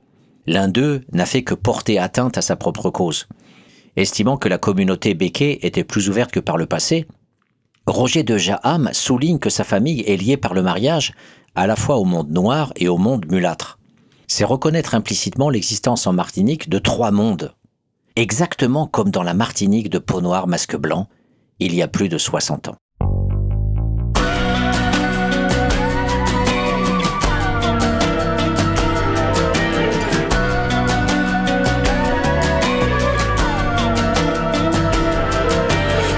L'un 0.46 0.68
d'eux 0.68 1.02
n'a 1.12 1.26
fait 1.26 1.44
que 1.44 1.54
porter 1.54 2.00
atteinte 2.00 2.38
à 2.38 2.42
sa 2.42 2.56
propre 2.56 2.90
cause. 2.90 3.28
estimant 3.96 4.38
que 4.38 4.50
la 4.50 4.58
communauté 4.58 5.14
béquée 5.14 5.66
était 5.66 5.84
plus 5.84 6.10
ouverte 6.10 6.32
que 6.32 6.40
par 6.40 6.58
le 6.58 6.66
passé, 6.66 7.06
Roger 7.86 8.24
de 8.24 8.38
Jaham 8.38 8.90
souligne 8.94 9.40
que 9.40 9.50
sa 9.50 9.64
famille 9.64 10.02
est 10.02 10.16
liée 10.16 10.38
par 10.38 10.54
le 10.54 10.62
mariage 10.62 11.14
à 11.56 11.68
la 11.68 11.76
fois 11.76 11.98
au 11.98 12.06
monde 12.06 12.32
noir 12.32 12.72
et 12.76 12.88
au 12.88 12.98
monde 12.98 13.26
mulâtre. 13.30 13.80
C'est 14.28 14.46
reconnaître 14.46 14.96
implicitement 14.96 15.50
l'existence 15.50 16.08
en 16.08 16.14
Martinique 16.14 16.70
de 16.70 16.78
trois 16.78 17.12
mondes, 17.12 17.54
exactement 18.16 18.88
comme 18.88 19.12
dans 19.12 19.24
la 19.24 19.34
Martinique 19.34 19.90
de 19.90 20.00
peau 20.00 20.22
noire 20.22 20.48
masque 20.48 20.76
blanc, 20.76 21.08
il 21.60 21.76
y 21.76 21.82
a 21.82 21.88
plus 21.88 22.10
de 22.10 22.18
60 22.18 22.70
ans. 22.70 22.76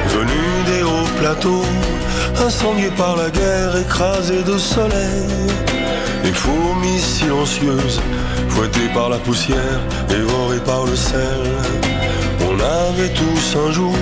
Venu 0.07 0.63
des 0.65 0.83
hauts 0.83 1.19
plateaux, 1.19 1.63
incendié 2.45 2.89
par 2.97 3.15
la 3.15 3.29
guerre, 3.29 3.77
écrasé 3.77 4.43
de 4.43 4.57
soleil. 4.57 5.80
Les 6.23 6.33
fourmis 6.33 6.99
silencieuses, 6.99 7.99
fouettées 8.49 8.89
par 8.93 9.09
la 9.09 9.17
poussière, 9.17 9.79
dévorées 10.07 10.63
par 10.63 10.85
le 10.85 10.95
sel. 10.95 11.41
On 12.47 12.53
avait 12.59 13.13
tous 13.13 13.57
un 13.57 13.71
jour 13.71 13.95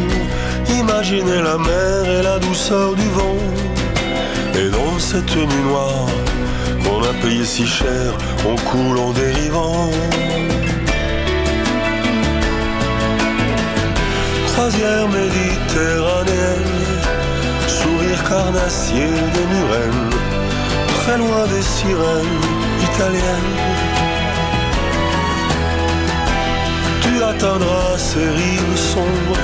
imaginé 0.79 1.41
la 1.41 1.57
mer 1.57 2.19
et 2.19 2.23
la 2.23 2.39
douceur 2.39 2.93
du 2.95 3.07
vent. 3.09 3.37
Et 4.55 4.69
dans 4.69 4.99
cette 4.99 5.35
nuit 5.35 5.63
noire 5.69 6.07
qu'on 6.83 7.01
a 7.03 7.13
payé 7.21 7.45
si 7.45 7.65
cher, 7.65 8.13
on 8.45 8.55
coule 8.69 8.97
en 8.97 9.11
dérivant. 9.11 9.89
Croisière 14.47 15.07
méditerranéenne, 15.07 16.75
sourire 17.67 18.23
carnassier 18.27 19.07
des 19.35 19.47
murennes, 19.53 20.09
très 21.09 21.17
loin 21.17 21.47
des 21.47 21.61
sirènes 21.61 22.39
italiennes. 22.89 23.55
Tu 27.01 27.23
atteindras 27.23 27.97
ces 27.97 28.27
rives 28.41 28.77
sombres, 28.93 29.43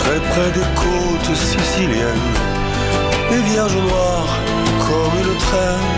très 0.00 0.20
près 0.30 0.50
des 0.58 0.68
côtes 0.82 1.36
siciliennes, 1.36 2.28
les 3.32 3.42
vierges 3.50 3.80
noires 3.88 4.34
comme 4.86 5.14
une 5.24 5.36
traîne. 5.46 5.90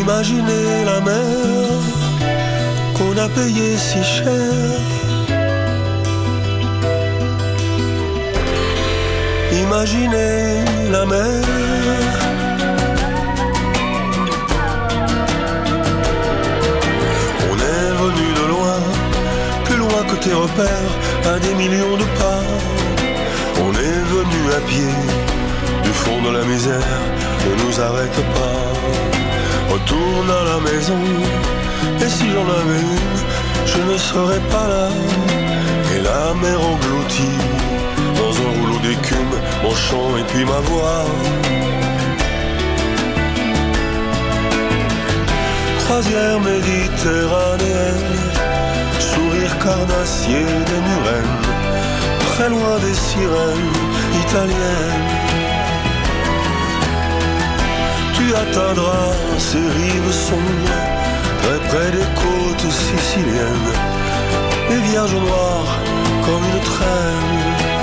Imaginez 0.00 0.84
la 0.84 1.00
mer 1.00 1.78
qu'on 2.96 3.16
a 3.16 3.28
payée 3.28 3.76
si 3.78 4.02
cher. 4.02 5.03
Imaginez 9.66 10.64
la 10.92 11.04
mer. 11.06 11.42
On 17.50 17.56
est 17.72 17.90
venu 18.02 18.26
de 18.40 18.46
loin, 18.52 18.78
plus 19.64 19.76
loin 19.76 20.02
que 20.10 20.16
tes 20.24 20.34
repères, 20.34 20.92
à 21.32 21.38
des 21.38 21.54
millions 21.54 21.96
de 21.96 22.08
pas. 22.20 22.44
On 23.66 23.72
est 23.72 24.02
venu 24.16 24.40
à 24.58 24.60
pied, 24.70 24.94
du 25.82 25.92
fond 26.02 26.20
de 26.26 26.30
la 26.38 26.44
misère, 26.44 27.00
ne 27.46 27.52
nous 27.62 27.80
arrête 27.80 28.20
pas. 28.38 28.60
Retourne 29.72 30.30
à 30.40 30.44
la 30.52 30.58
maison, 30.68 31.02
et 32.02 32.08
si 32.16 32.24
j'en 32.32 32.48
avais 32.60 32.82
une, 32.96 33.18
je 33.72 33.80
ne 33.92 33.96
serais 33.96 34.42
pas 34.52 34.66
là. 34.74 34.88
Et 35.94 36.00
la 36.00 36.34
mer 36.42 36.58
engloutie, 36.60 37.38
mon 39.62 39.74
chant 39.74 40.16
et 40.18 40.24
puis 40.24 40.44
ma 40.44 40.60
voix. 40.68 41.04
Croisière 45.78 46.40
méditerranéenne, 46.40 48.12
sourire 48.98 49.58
carnassier 49.58 50.44
des 50.70 50.80
murennes, 50.88 51.40
très 52.32 52.48
loin 52.48 52.78
des 52.80 52.94
sirènes 52.94 53.72
italiennes. 54.24 55.10
Tu 58.16 58.34
atteindras 58.34 59.12
ces 59.38 59.66
rives 59.78 60.12
sombres, 60.12 60.80
très 61.42 61.60
près 61.68 61.90
des 61.90 62.08
côtes 62.22 62.70
siciliennes, 62.70 63.72
les 64.70 64.80
vierges 64.88 65.14
noires 65.14 65.78
comme 66.24 66.44
une 66.52 66.60
traîne. 66.60 67.73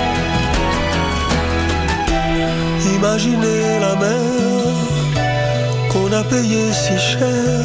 Imaginez 3.04 3.80
la 3.80 3.96
mer 3.96 4.76
qu'on 5.90 6.12
a 6.12 6.22
payée 6.22 6.72
si 6.72 6.96
cher. 6.96 7.64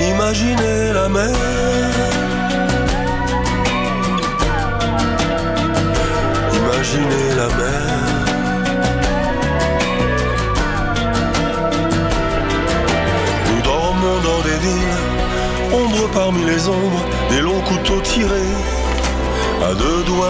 Imaginez 0.00 0.92
la 0.94 1.08
mer. 1.08 1.34
Imaginez 6.60 7.27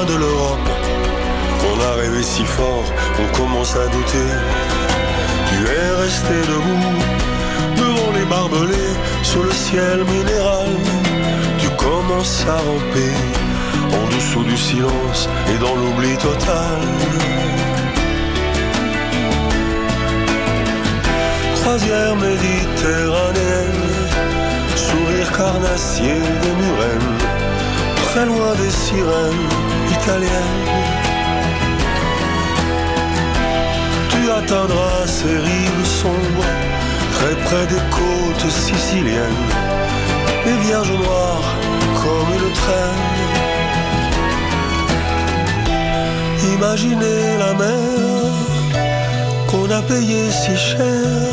de 0.09 0.17
l'Europe. 0.17 0.69
On 1.71 1.81
a 1.81 1.93
rêvé 2.01 2.23
si 2.23 2.45
fort, 2.45 2.85
on 3.23 3.37
commence 3.37 3.75
à 3.77 3.87
douter. 3.87 4.29
Tu 5.49 5.59
es 5.67 5.91
resté 6.03 6.35
debout 6.53 6.99
devant 7.77 8.13
les 8.17 8.25
barbelés 8.25 8.95
sous 9.23 9.43
le 9.43 9.53
ciel 9.53 10.05
minéral. 10.05 10.71
Tu 11.59 11.69
commences 11.71 12.45
à 12.49 12.57
ramper 12.57 13.15
en 13.99 14.05
dessous 14.15 14.45
du 14.45 14.57
silence 14.57 15.29
et 15.53 15.59
dans 15.59 15.75
l'oubli 15.75 16.17
total. 16.17 16.79
Croisière 21.61 22.17
méditerranéenne, 22.17 23.85
sourire 24.75 25.31
carnassier 25.37 26.21
des 26.43 26.55
murennes 26.63 27.19
très 28.11 28.25
loin 28.27 28.55
des 28.55 28.71
sirènes 28.71 29.68
Tu 34.11 34.31
atteindras 34.31 35.07
ces 35.07 35.37
rives 35.37 35.85
sombres, 35.85 36.51
très 37.13 37.35
près 37.45 37.67
des 37.67 37.83
côtes 37.91 38.51
siciliennes, 38.51 39.49
les 40.47 40.57
vierges 40.67 40.93
noires 40.93 41.55
comme 42.03 42.31
une 42.39 42.53
traîne. 42.53 43.09
Imaginez 46.55 47.37
la 47.39 47.53
mer 47.53 48.33
qu'on 49.49 49.71
a 49.71 49.83
payée 49.83 50.31
si 50.31 50.57
cher. 50.57 51.33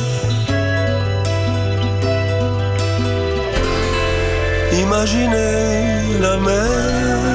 Imaginez 4.73 6.19
la 6.19 6.37
mer. 6.37 7.34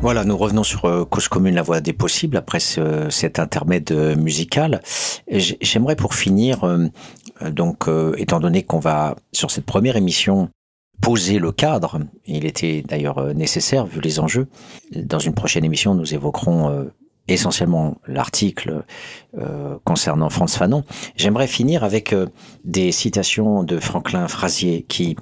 Voilà, 0.00 0.24
nous 0.24 0.36
revenons 0.36 0.62
sur 0.62 0.84
euh, 0.84 1.04
Cause 1.04 1.28
commune, 1.28 1.54
la 1.56 1.62
voie 1.62 1.80
des 1.80 1.92
possibles, 1.92 2.36
après 2.36 2.60
ce- 2.60 3.10
cet 3.10 3.38
intermède 3.40 3.90
euh, 3.90 4.14
musical. 4.16 4.80
J'aimerais 5.28 5.96
pour 5.96 6.14
finir, 6.14 6.64
euh, 6.64 6.86
donc, 7.50 7.88
étant 8.16 8.40
donné 8.40 8.62
qu'on 8.62 8.78
va, 8.78 9.16
sur 9.32 9.50
cette 9.50 9.64
première 9.66 9.96
émission, 9.96 10.48
poser 11.00 11.38
le 11.38 11.52
cadre, 11.52 12.00
il 12.26 12.44
était 12.46 12.82
d'ailleurs 12.82 13.32
nécessaire 13.34 13.86
vu 13.86 14.00
les 14.00 14.18
enjeux. 14.18 14.48
Dans 14.92 15.20
une 15.20 15.34
prochaine 15.34 15.64
émission, 15.64 15.94
nous 15.94 16.14
évoquerons 16.14 16.88
essentiellement 17.28 17.98
l'article 18.08 18.82
concernant 19.84 20.30
Franz 20.30 20.56
Fanon. 20.58 20.82
J'aimerais 21.14 21.46
finir 21.46 21.84
avec 21.84 22.12
des 22.64 22.90
citations 22.90 23.62
de 23.62 23.78
Franklin 23.78 24.26
Frasier 24.26 24.82
qui, 24.88 25.14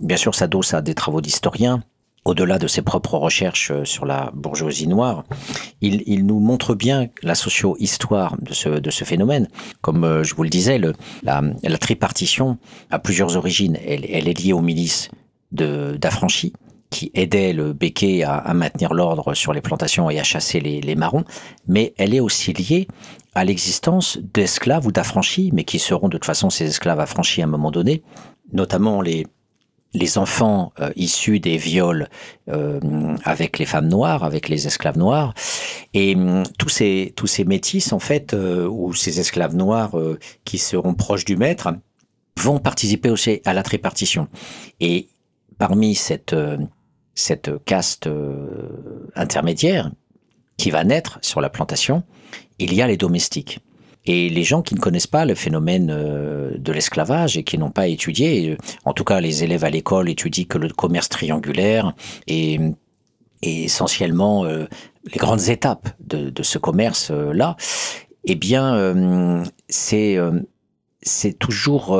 bien 0.00 0.16
sûr, 0.16 0.34
s'adosse 0.34 0.72
à 0.72 0.80
des 0.80 0.94
travaux 0.94 1.20
d'historiens, 1.20 1.82
au-delà 2.26 2.58
de 2.58 2.66
ses 2.66 2.82
propres 2.82 3.16
recherches 3.16 3.70
euh, 3.70 3.84
sur 3.84 4.04
la 4.04 4.30
bourgeoisie 4.34 4.88
noire, 4.88 5.24
il, 5.80 6.02
il 6.06 6.26
nous 6.26 6.40
montre 6.40 6.74
bien 6.74 7.08
la 7.22 7.34
socio-histoire 7.34 8.36
de 8.40 8.52
ce, 8.52 8.68
de 8.68 8.90
ce 8.90 9.04
phénomène. 9.04 9.48
Comme 9.80 10.04
euh, 10.04 10.24
je 10.24 10.34
vous 10.34 10.42
le 10.42 10.48
disais, 10.48 10.78
le, 10.78 10.92
la, 11.22 11.42
la 11.62 11.78
tripartition 11.78 12.58
a 12.90 12.98
plusieurs 12.98 13.36
origines. 13.36 13.78
Elle, 13.86 14.04
elle 14.10 14.28
est 14.28 14.38
liée 14.38 14.52
aux 14.52 14.60
milices 14.60 15.08
d'affranchis 15.52 16.52
qui 16.90 17.10
aidaient 17.14 17.52
le 17.52 17.72
béquet 17.72 18.24
à, 18.24 18.34
à 18.36 18.54
maintenir 18.54 18.92
l'ordre 18.92 19.34
sur 19.34 19.52
les 19.52 19.60
plantations 19.60 20.10
et 20.10 20.18
à 20.18 20.24
chasser 20.24 20.60
les, 20.60 20.80
les 20.80 20.94
marrons, 20.96 21.24
mais 21.66 21.94
elle 21.96 22.14
est 22.14 22.20
aussi 22.20 22.52
liée 22.52 22.88
à 23.34 23.44
l'existence 23.44 24.18
d'esclaves 24.34 24.86
ou 24.86 24.92
d'affranchis, 24.92 25.50
mais 25.52 25.64
qui 25.64 25.78
seront 25.78 26.08
de 26.08 26.16
toute 26.16 26.24
façon 26.24 26.50
ces 26.50 26.66
esclaves 26.66 27.00
affranchis 27.00 27.42
à 27.42 27.44
un 27.44 27.48
moment 27.48 27.70
donné, 27.70 28.02
notamment 28.52 29.00
les, 29.02 29.26
les 29.96 30.18
enfants 30.18 30.72
euh, 30.80 30.92
issus 30.94 31.40
des 31.40 31.56
viols 31.56 32.08
euh, 32.48 32.78
avec 33.24 33.58
les 33.58 33.64
femmes 33.64 33.88
noires, 33.88 34.24
avec 34.24 34.48
les 34.48 34.66
esclaves 34.66 34.98
noirs, 34.98 35.34
et 35.94 36.14
hum, 36.14 36.42
tous 36.58 36.68
ces 36.68 37.12
tous 37.16 37.40
métis 37.40 37.92
en 37.92 37.98
fait 37.98 38.34
euh, 38.34 38.68
ou 38.68 38.92
ces 38.94 39.20
esclaves 39.20 39.56
noirs 39.56 39.96
qui 40.44 40.58
seront 40.58 40.94
proches 40.94 41.24
du 41.24 41.36
maître 41.36 41.74
vont 42.38 42.58
participer 42.58 43.10
aussi 43.10 43.40
à 43.44 43.54
la 43.54 43.62
tripartition. 43.62 44.28
Et 44.80 45.08
parmi 45.58 45.94
cette 45.94 46.34
caste 47.64 48.10
intermédiaire 49.14 49.90
qui 50.58 50.70
va 50.70 50.84
naître 50.84 51.18
sur 51.22 51.40
la 51.40 51.48
plantation, 51.48 52.02
il 52.58 52.74
y 52.74 52.82
a 52.82 52.86
les 52.86 52.98
domestiques. 52.98 53.60
Et 54.06 54.28
les 54.28 54.44
gens 54.44 54.62
qui 54.62 54.74
ne 54.74 54.80
connaissent 54.80 55.06
pas 55.06 55.24
le 55.24 55.34
phénomène 55.34 55.90
euh, 55.90 56.56
de 56.56 56.72
l'esclavage 56.72 57.36
et 57.36 57.42
qui 57.44 57.58
n'ont 57.58 57.70
pas 57.70 57.88
étudié, 57.88 58.50
euh, 58.50 58.56
en 58.84 58.92
tout 58.92 59.04
cas 59.04 59.20
les 59.20 59.44
élèves 59.44 59.64
à 59.64 59.70
l'école 59.70 60.08
étudient 60.08 60.44
que 60.44 60.58
le 60.58 60.68
commerce 60.68 61.08
triangulaire 61.08 61.92
et 62.26 62.60
essentiellement 63.42 64.44
euh, 64.44 64.66
les 65.04 65.18
grandes 65.18 65.48
étapes 65.48 65.88
de, 66.00 66.30
de 66.30 66.42
ce 66.42 66.58
commerce-là, 66.58 67.56
eh 68.24 68.34
bien, 68.34 69.44
c'est 69.68 70.18
c'est 71.00 71.38
toujours 71.38 71.96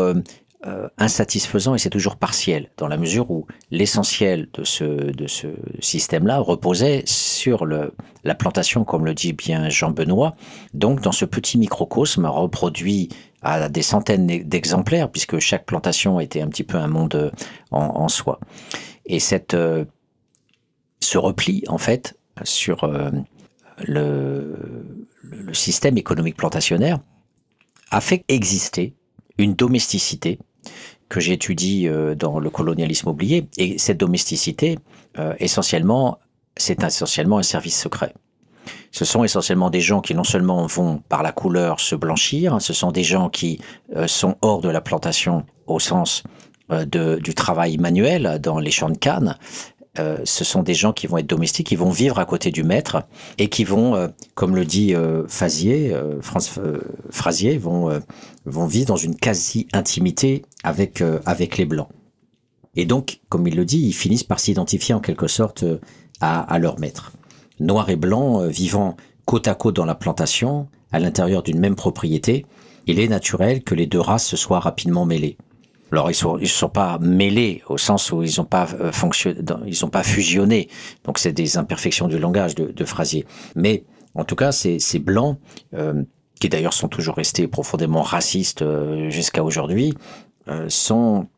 euh, 0.64 0.88
insatisfaisant 0.98 1.74
et 1.74 1.78
c'est 1.78 1.90
toujours 1.90 2.16
partiel, 2.16 2.70
dans 2.76 2.88
la 2.88 2.96
mesure 2.96 3.30
où 3.30 3.46
l'essentiel 3.70 4.48
de 4.54 4.64
ce, 4.64 4.84
de 4.84 5.26
ce 5.26 5.48
système-là 5.80 6.38
reposait 6.38 7.02
sur 7.06 7.66
le, 7.66 7.92
la 8.24 8.34
plantation, 8.34 8.84
comme 8.84 9.04
le 9.04 9.14
dit 9.14 9.32
bien 9.32 9.68
Jean 9.68 9.90
Benoît, 9.90 10.34
donc 10.74 11.00
dans 11.00 11.12
ce 11.12 11.24
petit 11.24 11.58
microcosme 11.58 12.26
reproduit 12.26 13.10
à 13.42 13.68
des 13.68 13.82
centaines 13.82 14.26
d'exemplaires, 14.26 15.10
puisque 15.10 15.38
chaque 15.38 15.66
plantation 15.66 16.18
était 16.18 16.40
un 16.40 16.48
petit 16.48 16.64
peu 16.64 16.78
un 16.78 16.88
monde 16.88 17.14
euh, 17.14 17.30
en, 17.70 18.08
soi. 18.08 18.40
Et 19.04 19.20
cette, 19.20 19.54
euh, 19.54 19.84
ce 21.00 21.16
repli, 21.16 21.62
en 21.68 21.78
fait, 21.78 22.18
sur 22.42 22.84
euh, 22.84 23.10
le, 23.86 24.56
le 25.22 25.54
système 25.54 25.96
économique 25.96 26.36
plantationnaire 26.36 26.98
a 27.90 28.00
fait 28.00 28.24
exister 28.28 28.94
une 29.38 29.54
domesticité 29.54 30.38
que 31.08 31.20
j'étudie 31.20 31.88
euh, 31.88 32.14
dans 32.14 32.38
le 32.38 32.50
colonialisme 32.50 33.08
oublié. 33.08 33.48
Et 33.56 33.78
cette 33.78 33.98
domesticité, 33.98 34.78
euh, 35.18 35.34
essentiellement, 35.38 36.18
c'est 36.56 36.82
essentiellement 36.82 37.38
un 37.38 37.42
service 37.42 37.78
secret. 37.80 38.14
Ce 38.90 39.04
sont 39.04 39.22
essentiellement 39.22 39.70
des 39.70 39.80
gens 39.80 40.00
qui 40.00 40.14
non 40.14 40.24
seulement 40.24 40.66
vont 40.66 41.02
par 41.08 41.22
la 41.22 41.30
couleur 41.30 41.80
se 41.80 41.94
blanchir, 41.94 42.54
hein, 42.54 42.60
ce 42.60 42.72
sont 42.72 42.90
des 42.90 43.04
gens 43.04 43.28
qui 43.28 43.60
euh, 43.94 44.08
sont 44.08 44.36
hors 44.42 44.60
de 44.60 44.68
la 44.68 44.80
plantation 44.80 45.44
au 45.66 45.78
sens 45.78 46.22
du 46.90 47.32
travail 47.32 47.78
manuel 47.78 48.40
dans 48.42 48.58
les 48.58 48.72
champs 48.72 48.90
de 48.90 48.98
canne. 48.98 49.38
Euh, 49.98 50.18
ce 50.24 50.44
sont 50.44 50.62
des 50.62 50.74
gens 50.74 50.92
qui 50.92 51.06
vont 51.06 51.18
être 51.18 51.26
domestiques, 51.26 51.68
qui 51.68 51.76
vont 51.76 51.90
vivre 51.90 52.18
à 52.18 52.24
côté 52.24 52.50
du 52.50 52.62
maître 52.62 53.02
et 53.38 53.48
qui 53.48 53.64
vont, 53.64 53.94
euh, 53.94 54.08
comme 54.34 54.54
le 54.54 54.64
dit 54.64 54.94
euh, 54.94 55.26
Fazier, 55.28 55.94
France 56.20 56.58
Frasier, 57.10 57.58
vont, 57.58 58.00
vivre 58.46 58.86
dans 58.86 58.96
une 58.96 59.16
quasi-intimité 59.16 60.42
avec, 60.62 61.02
avec 61.24 61.58
les 61.58 61.64
Blancs. 61.64 61.88
Et 62.74 62.84
donc, 62.84 63.20
comme 63.28 63.46
il 63.46 63.56
le 63.56 63.64
dit, 63.64 63.80
ils 63.80 63.94
finissent 63.94 64.24
par 64.24 64.38
s'identifier 64.38 64.94
en 64.94 65.00
quelque 65.00 65.28
sorte 65.28 65.64
à, 66.20 66.40
à 66.40 66.58
leur 66.58 66.78
maître. 66.78 67.12
Noirs 67.58 67.88
et 67.88 67.96
blancs 67.96 68.44
vivant 68.48 68.96
côte 69.24 69.48
à 69.48 69.54
côte 69.54 69.76
dans 69.76 69.86
la 69.86 69.94
plantation, 69.94 70.68
à 70.92 70.98
l'intérieur 70.98 71.42
d'une 71.42 71.58
même 71.58 71.74
propriété, 71.74 72.44
il 72.86 73.00
est 73.00 73.08
naturel 73.08 73.64
que 73.64 73.74
les 73.74 73.86
deux 73.86 74.00
races 74.00 74.26
se 74.26 74.36
soient 74.36 74.60
rapidement 74.60 75.06
mêlées. 75.06 75.36
Alors 75.92 76.10
ils 76.10 76.14
sont 76.14 76.38
ils 76.38 76.48
sont 76.48 76.68
pas 76.68 76.98
mêlés 77.00 77.62
au 77.68 77.78
sens 77.78 78.10
où 78.12 78.22
ils 78.22 78.40
ont 78.40 78.44
pas 78.44 78.66
euh, 78.80 78.92
fonctionné, 78.92 79.40
ils 79.66 79.84
ont 79.84 79.90
pas 79.90 80.02
fusionné. 80.02 80.68
Donc 81.04 81.18
c'est 81.18 81.32
des 81.32 81.58
imperfections 81.58 82.08
du 82.08 82.18
langage 82.18 82.54
de, 82.54 82.72
de 82.72 82.84
Frasier. 82.84 83.24
Mais 83.54 83.84
en 84.14 84.24
tout 84.24 84.34
cas, 84.34 84.50
ces, 84.50 84.78
ces 84.78 84.98
blancs 84.98 85.38
euh, 85.74 86.02
qui 86.40 86.48
d'ailleurs 86.48 86.72
sont 86.72 86.88
toujours 86.88 87.16
restés 87.16 87.46
profondément 87.48 88.02
racistes 88.02 88.62
euh, 88.62 89.10
jusqu'à 89.10 89.44
aujourd'hui, 89.44 89.94
euh, 90.48 90.66
sont 90.68 91.28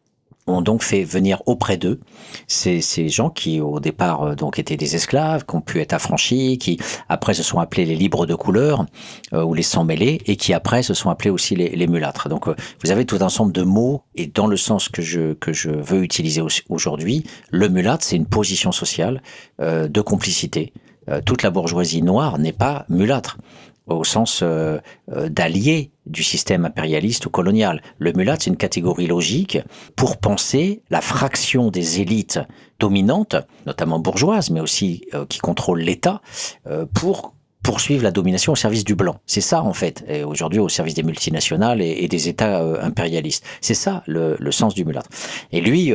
ont 0.49 0.63
donc 0.63 0.83
fait 0.83 1.05
venir 1.05 1.43
auprès 1.47 1.77
d'eux 1.77 2.01
ces, 2.47 2.81
ces 2.81 3.09
gens 3.09 3.31
qui 3.31 3.61
au 3.61 3.81
départ 3.81 4.23
euh, 4.23 4.35
donc 4.35 4.59
étaient 4.59 4.77
des 4.77 4.97
esclaves, 4.97 5.45
qui 5.47 5.55
ont 5.57 5.61
pu 5.61 5.81
être 5.81 5.93
affranchis, 5.93 6.59
qui 6.59 6.79
après 7.09 7.35
se 7.35 7.43
sont 7.43 7.59
appelés 7.59 7.85
les 7.85 7.97
libres 7.97 8.27
de 8.27 8.35
couleur 8.35 8.87
euh, 9.33 9.43
ou 9.45 9.55
les 9.55 9.63
sans 9.63 9.85
mêlés 9.85 10.21
et 10.27 10.37
qui 10.37 10.53
après 10.55 10.83
se 10.83 10.95
sont 10.95 11.11
appelés 11.11 11.31
aussi 11.31 11.55
les, 11.57 11.71
les 11.71 11.87
mulâtres. 11.87 12.29
Donc 12.29 12.49
euh, 12.49 12.55
vous 12.83 12.91
avez 12.91 13.05
tout 13.05 13.17
un 13.21 13.27
ensemble 13.29 13.53
de 13.53 13.63
mots 13.63 14.03
et 14.15 14.27
dans 14.27 14.47
le 14.47 14.57
sens 14.57 14.89
que 14.89 15.03
je 15.03 15.35
que 15.35 15.53
je 15.53 15.71
veux 15.71 16.03
utiliser 16.03 16.41
au- 16.41 16.49
aujourd'hui, 16.69 17.25
le 17.51 17.69
mulâtre 17.69 18.05
c'est 18.05 18.17
une 18.17 18.27
position 18.27 18.73
sociale 18.73 19.23
euh, 19.61 19.87
de 19.89 20.01
complicité. 20.01 20.73
Euh, 21.11 21.21
toute 21.25 21.43
la 21.43 21.51
bourgeoisie 21.51 22.03
noire 22.03 22.39
n'est 22.39 22.53
pas 22.53 22.85
mulâtre 22.89 23.39
au 23.87 24.05
sens 24.05 24.41
euh, 24.43 24.79
d'allié 25.31 25.91
du 26.09 26.23
système 26.23 26.65
impérialiste 26.65 27.27
ou 27.27 27.31
colonial. 27.31 27.83
Le 27.99 28.13
mulâtre, 28.13 28.45
c'est 28.45 28.51
une 28.51 28.57
catégorie 28.57 29.07
logique 29.07 29.59
pour 29.97 30.17
penser 30.17 30.83
la 30.91 31.01
fraction 31.01 31.71
des 31.71 32.01
élites 32.01 32.41
dominantes, 32.81 33.37
notamment 33.67 33.99
bourgeoises, 33.99 34.51
mais 34.51 34.61
aussi 34.61 35.05
euh, 35.15 35.27
qui 35.27 35.39
contrôlent 35.39 35.81
l'État, 35.81 36.21
euh, 36.67 36.87
pour 36.87 37.35
poursuivre 37.63 38.03
la 38.03 38.13
domination 38.13 38.53
au 38.53 38.57
service 38.57 38.85
du 38.85 38.95
blanc. 38.95 39.21
C'est 39.27 39.43
ça, 39.43 39.63
en 39.63 39.75
fait, 39.75 40.05
aujourd'hui 40.25 40.59
au 40.59 40.71
service 40.71 40.95
des 40.95 41.03
multinationales 41.03 41.83
et, 41.83 42.09
des 42.09 42.29
États 42.29 42.63
euh, 42.63 42.83
impérialistes. 42.83 43.45
C'est 43.61 43.75
ça 43.75 44.03
le, 44.07 44.37
sens 44.51 44.75
du 44.75 44.87
mulâtre. 44.87 45.11
Et 45.53 45.61
lui, 45.61 45.93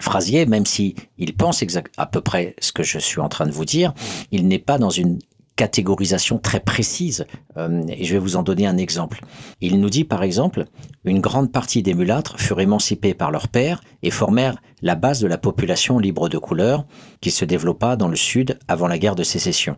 Frasier, 0.00 0.46
même 0.46 0.64
si 0.64 0.94
il 1.18 1.34
pense 1.34 1.64
à 1.96 2.06
peu 2.06 2.20
près 2.20 2.54
ce 2.60 2.72
que 2.72 2.82
je 2.82 2.98
suis 2.98 3.20
en 3.20 3.28
train 3.28 3.46
de 3.46 3.50
vous 3.50 3.64
dire, 3.64 3.92
il 4.30 4.46
n'est 4.46 4.58
pas 4.58 4.78
dans 4.78 4.90
une 4.90 5.18
catégorisation 5.56 6.38
très 6.38 6.60
précise. 6.60 7.26
Euh, 7.56 7.82
et 7.88 8.04
je 8.04 8.12
vais 8.12 8.18
vous 8.18 8.36
en 8.36 8.42
donner 8.42 8.66
un 8.66 8.76
exemple. 8.76 9.20
Il 9.60 9.80
nous 9.80 9.90
dit 9.90 10.04
par 10.04 10.22
exemple, 10.22 10.66
une 11.04 11.20
grande 11.20 11.50
partie 11.50 11.82
des 11.82 11.94
mulâtres 11.94 12.38
furent 12.38 12.60
émancipés 12.60 13.14
par 13.14 13.30
leur 13.30 13.48
père 13.48 13.80
et 14.02 14.10
formèrent 14.10 14.56
la 14.82 14.94
base 14.94 15.20
de 15.20 15.26
la 15.26 15.38
population 15.38 15.98
libre 15.98 16.28
de 16.28 16.38
couleur 16.38 16.84
qui 17.20 17.30
se 17.30 17.44
développa 17.44 17.96
dans 17.96 18.08
le 18.08 18.16
sud 18.16 18.58
avant 18.68 18.86
la 18.86 18.98
guerre 18.98 19.14
de 19.14 19.22
sécession. 19.22 19.76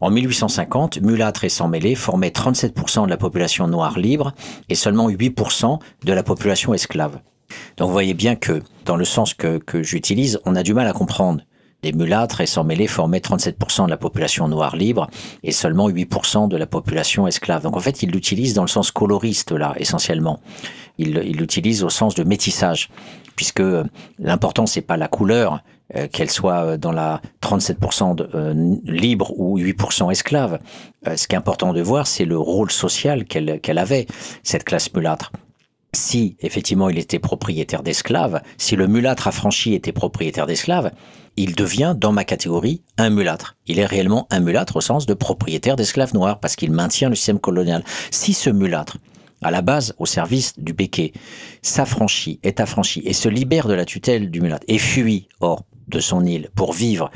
En 0.00 0.10
1850, 0.10 1.02
mulâtres 1.02 1.44
et 1.44 1.50
sans-mêlés 1.50 1.94
formaient 1.94 2.30
37% 2.30 3.04
de 3.04 3.10
la 3.10 3.18
population 3.18 3.68
noire 3.68 3.98
libre 3.98 4.32
et 4.70 4.74
seulement 4.74 5.10
8% 5.10 5.78
de 6.04 6.12
la 6.14 6.22
population 6.22 6.72
esclave. 6.72 7.20
Donc 7.76 7.88
vous 7.88 7.92
voyez 7.92 8.14
bien 8.14 8.34
que, 8.34 8.62
dans 8.86 8.96
le 8.96 9.04
sens 9.04 9.34
que, 9.34 9.58
que 9.58 9.82
j'utilise, 9.82 10.40
on 10.46 10.56
a 10.56 10.62
du 10.62 10.72
mal 10.72 10.86
à 10.86 10.94
comprendre. 10.94 11.42
Des 11.82 11.92
mulâtres 11.92 12.40
et 12.40 12.46
sans-mêlés 12.46 12.86
formaient 12.86 13.18
37% 13.18 13.86
de 13.86 13.90
la 13.90 13.96
population 13.96 14.48
noire 14.48 14.76
libre 14.76 15.08
et 15.42 15.52
seulement 15.52 15.88
8% 15.88 16.48
de 16.48 16.56
la 16.56 16.66
population 16.66 17.26
esclave. 17.26 17.62
Donc 17.62 17.76
en 17.76 17.80
fait, 17.80 18.02
il 18.02 18.10
l'utilise 18.10 18.54
dans 18.54 18.62
le 18.62 18.68
sens 18.68 18.90
coloriste, 18.90 19.52
là, 19.52 19.74
essentiellement. 19.76 20.40
Il 20.98 21.20
il 21.24 21.36
l'utilise 21.36 21.82
au 21.84 21.90
sens 21.90 22.14
de 22.14 22.24
métissage, 22.24 22.90
puisque 23.36 23.60
euh, 23.60 23.84
l'important, 24.18 24.66
c'est 24.66 24.82
pas 24.82 24.96
la 24.96 25.08
couleur, 25.08 25.62
euh, 25.96 26.06
qu'elle 26.06 26.30
soit 26.30 26.64
euh, 26.64 26.76
dans 26.76 26.92
la 26.92 27.20
37% 27.42 28.14
de, 28.14 28.28
euh, 28.34 28.76
libre 28.84 29.32
ou 29.36 29.58
8% 29.58 30.12
esclave. 30.12 30.60
Ce 31.16 31.26
qui 31.26 31.34
est 31.34 31.38
important 31.38 31.72
de 31.72 31.80
voir, 31.80 32.06
c'est 32.06 32.24
le 32.24 32.38
rôle 32.38 32.70
social 32.70 33.24
qu'elle 33.24 33.78
avait, 33.78 34.06
cette 34.42 34.64
classe 34.64 34.92
mulâtre 34.92 35.32
si 35.92 36.36
effectivement 36.38 36.88
il 36.88 36.98
était 36.98 37.18
propriétaire 37.18 37.82
d'esclaves, 37.82 38.42
si 38.58 38.76
le 38.76 38.86
mulâtre 38.86 39.26
affranchi 39.26 39.74
était 39.74 39.90
propriétaire 39.90 40.46
d'esclaves, 40.46 40.92
il 41.42 41.54
devient, 41.54 41.94
dans 41.96 42.12
ma 42.12 42.24
catégorie, 42.24 42.82
un 42.98 43.08
mulâtre. 43.08 43.56
Il 43.66 43.78
est 43.78 43.86
réellement 43.86 44.26
un 44.30 44.40
mulâtre 44.40 44.76
au 44.76 44.80
sens 44.80 45.06
de 45.06 45.14
propriétaire 45.14 45.76
d'esclaves 45.76 46.14
noirs, 46.14 46.38
parce 46.38 46.54
qu'il 46.54 46.70
maintient 46.70 47.08
le 47.08 47.14
système 47.14 47.40
colonial. 47.40 47.82
Si 48.10 48.34
ce 48.34 48.50
mulâtre, 48.50 48.98
à 49.42 49.50
la 49.50 49.62
base 49.62 49.94
au 49.98 50.04
service 50.04 50.58
du 50.58 50.74
béquet, 50.74 51.12
s'affranchit, 51.62 52.40
est 52.42 52.60
affranchi 52.60 53.00
et 53.06 53.14
se 53.14 53.30
libère 53.30 53.68
de 53.68 53.74
la 53.74 53.86
tutelle 53.86 54.30
du 54.30 54.42
mulâtre 54.42 54.66
et 54.68 54.76
fuit 54.78 55.28
hors 55.40 55.64
de 55.88 55.98
son 55.98 56.24
île 56.24 56.50
pour 56.54 56.72
vivre 56.72 57.10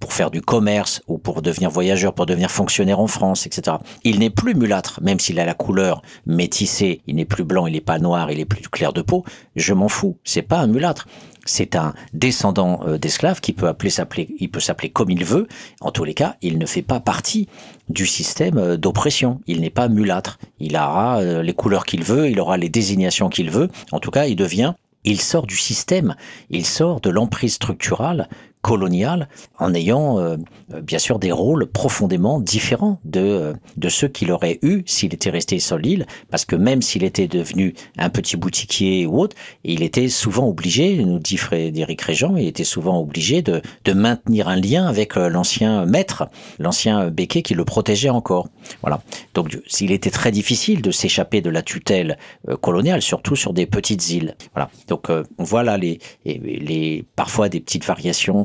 pour 0.00 0.12
faire 0.12 0.30
du 0.30 0.40
commerce 0.40 1.02
ou 1.08 1.18
pour 1.18 1.42
devenir 1.42 1.70
voyageur, 1.70 2.14
pour 2.14 2.24
devenir 2.24 2.50
fonctionnaire 2.50 3.00
en 3.00 3.06
France, 3.06 3.46
etc. 3.46 3.76
Il 4.02 4.18
n'est 4.18 4.30
plus 4.30 4.54
mulâtre, 4.54 4.98
même 5.02 5.20
s'il 5.20 5.38
a 5.38 5.44
la 5.44 5.52
couleur 5.54 6.00
métissée, 6.24 7.02
il 7.06 7.16
n'est 7.16 7.26
plus 7.26 7.44
blanc, 7.44 7.66
il 7.66 7.74
n'est 7.74 7.80
pas 7.80 7.98
noir, 7.98 8.30
il 8.30 8.40
est 8.40 8.46
plus 8.46 8.66
clair 8.68 8.94
de 8.94 9.02
peau. 9.02 9.24
Je 9.56 9.74
m'en 9.74 9.88
fous. 9.88 10.16
C'est 10.24 10.42
pas 10.42 10.58
un 10.58 10.66
mulâtre. 10.66 11.06
C'est 11.46 11.76
un 11.76 11.94
descendant 12.12 12.80
euh, 12.86 12.98
d'esclaves 12.98 13.40
qui 13.40 13.52
peut 13.52 13.68
appeler 13.68 13.90
s'appeler, 13.90 14.28
peut 14.52 14.60
s'appeler 14.60 14.90
comme 14.90 15.10
il 15.10 15.24
veut. 15.24 15.46
En 15.80 15.90
tous 15.90 16.04
les 16.04 16.14
cas, 16.14 16.36
il 16.42 16.58
ne 16.58 16.66
fait 16.66 16.82
pas 16.82 17.00
partie 17.00 17.48
du 17.88 18.06
système 18.06 18.58
euh, 18.58 18.76
d'oppression. 18.76 19.40
Il 19.46 19.60
n'est 19.60 19.70
pas 19.70 19.88
mulâtre. 19.88 20.38
Il 20.60 20.76
aura 20.76 21.20
euh, 21.20 21.42
les 21.42 21.54
couleurs 21.54 21.86
qu'il 21.86 22.04
veut, 22.04 22.28
il 22.28 22.40
aura 22.40 22.56
les 22.56 22.68
désignations 22.68 23.28
qu'il 23.28 23.50
veut. 23.50 23.70
En 23.92 24.00
tout 24.00 24.10
cas, 24.10 24.26
il 24.26 24.36
devient 24.36 24.74
il 25.06 25.20
sort 25.20 25.46
du 25.46 25.56
système, 25.56 26.16
il 26.50 26.66
sort 26.66 27.00
de 27.00 27.10
l'emprise 27.10 27.54
structurale 27.54 28.28
coloniale 28.66 29.28
en 29.60 29.74
ayant 29.74 30.18
euh, 30.18 30.36
bien 30.82 30.98
sûr 30.98 31.20
des 31.20 31.30
rôles 31.30 31.66
profondément 31.66 32.40
différents 32.40 32.98
de, 33.04 33.20
euh, 33.20 33.52
de 33.76 33.88
ceux 33.88 34.08
qu'il 34.08 34.32
aurait 34.32 34.58
eu 34.62 34.82
s'il 34.86 35.14
était 35.14 35.30
resté 35.30 35.60
sur 35.60 35.78
l'île, 35.78 36.04
parce 36.32 36.44
que 36.44 36.56
même 36.56 36.82
s'il 36.82 37.04
était 37.04 37.28
devenu 37.28 37.74
un 37.96 38.10
petit 38.10 38.36
boutiquier 38.36 39.06
ou 39.06 39.20
autre, 39.20 39.36
il 39.62 39.84
était 39.84 40.08
souvent 40.08 40.48
obligé, 40.48 40.96
nous 41.04 41.20
dit 41.20 41.36
Frédéric 41.36 42.02
Régent, 42.02 42.34
il 42.34 42.48
était 42.48 42.64
souvent 42.64 42.98
obligé 42.98 43.40
de, 43.40 43.62
de 43.84 43.92
maintenir 43.92 44.48
un 44.48 44.56
lien 44.56 44.88
avec 44.88 45.16
euh, 45.16 45.28
l'ancien 45.28 45.86
maître, 45.86 46.28
l'ancien 46.58 47.08
béquet 47.08 47.42
qui 47.42 47.54
le 47.54 47.64
protégeait 47.64 48.10
encore. 48.10 48.48
Voilà. 48.82 49.00
Donc 49.34 49.60
s'il 49.68 49.92
était 49.92 50.10
très 50.10 50.32
difficile 50.32 50.82
de 50.82 50.90
s'échapper 50.90 51.40
de 51.40 51.50
la 51.50 51.62
tutelle 51.62 52.18
coloniale, 52.60 53.00
surtout 53.00 53.36
sur 53.36 53.52
des 53.52 53.66
petites 53.66 54.10
îles. 54.10 54.34
Voilà. 54.54 54.70
Donc 54.88 55.08
on 55.08 55.44
voit 55.44 55.62
là 55.62 55.76
les, 55.76 56.00
les, 56.24 57.04
parfois 57.14 57.48
des 57.48 57.60
petites 57.60 57.84
variations 57.84 58.42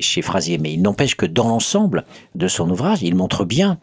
chez, 0.00 0.22
Frasier. 0.22 0.58
Mais 0.58 0.72
il 0.72 0.82
n'empêche 0.82 1.16
que 1.16 1.26
dans 1.26 1.48
l'ensemble 1.48 2.04
de 2.34 2.48
son 2.48 2.68
ouvrage, 2.70 3.02
il 3.02 3.14
montre 3.14 3.44
bien 3.44 3.78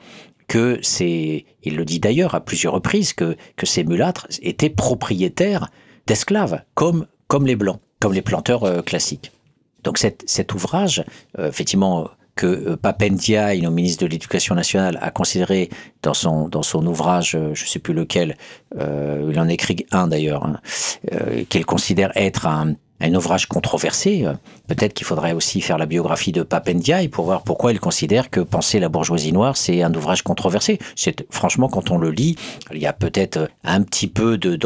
que 0.47 0.79
c'est, 0.81 1.45
il 1.63 1.75
le 1.75 1.85
dit 1.85 1.99
d'ailleurs 1.99 2.35
à 2.35 2.41
plusieurs 2.41 2.73
reprises, 2.73 3.13
que, 3.13 3.35
que 3.55 3.65
ces 3.65 3.83
mulâtres 3.83 4.27
étaient 4.41 4.69
propriétaires 4.69 5.69
d'esclaves, 6.07 6.61
comme, 6.75 7.07
comme 7.27 7.47
les 7.47 7.55
blancs, 7.55 7.79
comme 7.99 8.13
les 8.13 8.21
planteurs 8.21 8.63
euh, 8.63 8.81
classiques. 8.81 9.31
Donc 9.83 9.97
cet, 9.97 10.23
cet 10.27 10.53
ouvrage, 10.53 11.03
euh, 11.39 11.49
effectivement, 11.49 12.09
que 12.35 12.45
euh, 12.45 12.77
Papendia, 12.77 13.55
le 13.55 13.69
ministre 13.69 14.03
de 14.03 14.09
l'Éducation 14.09 14.53
nationale, 14.53 14.99
a 15.01 15.09
considéré 15.09 15.69
dans 16.03 16.13
son, 16.13 16.47
dans 16.47 16.63
son 16.63 16.85
ouvrage, 16.85 17.31
je 17.31 17.63
ne 17.63 17.67
sais 17.67 17.79
plus 17.79 17.93
lequel, 17.93 18.37
il 18.77 19.39
en 19.39 19.47
écrit 19.47 19.85
un 19.91 20.07
d'ailleurs, 20.07 20.45
hein, 20.45 20.59
qu'il 21.49 21.65
considère 21.65 22.11
être 22.15 22.45
un, 22.45 22.75
un 23.01 23.13
ouvrage 23.13 23.47
controversé. 23.47 24.25
Euh, 24.25 24.33
peut-être 24.67 24.93
qu'il 24.93 25.05
faudrait 25.05 25.33
aussi 25.33 25.61
faire 25.61 25.77
la 25.77 25.85
biographie 25.85 26.31
de 26.31 26.43
Papendiaï 26.43 27.07
pour 27.07 27.25
voir 27.25 27.43
pourquoi 27.43 27.71
il 27.71 27.79
considère 27.79 28.29
que 28.29 28.39
Penser 28.39 28.79
la 28.79 28.89
bourgeoisie 28.89 29.33
noire, 29.33 29.57
c'est 29.57 29.81
un 29.81 29.93
ouvrage 29.93 30.21
controversé. 30.21 30.79
C'est 30.95 31.25
franchement, 31.29 31.67
quand 31.67 31.91
on 31.91 31.97
le 31.97 32.11
lit, 32.11 32.35
il 32.71 32.79
y 32.79 32.85
a 32.85 32.93
peut-être 32.93 33.49
un 33.63 33.81
petit 33.81 34.07
peu 34.07 34.37
de, 34.37 34.57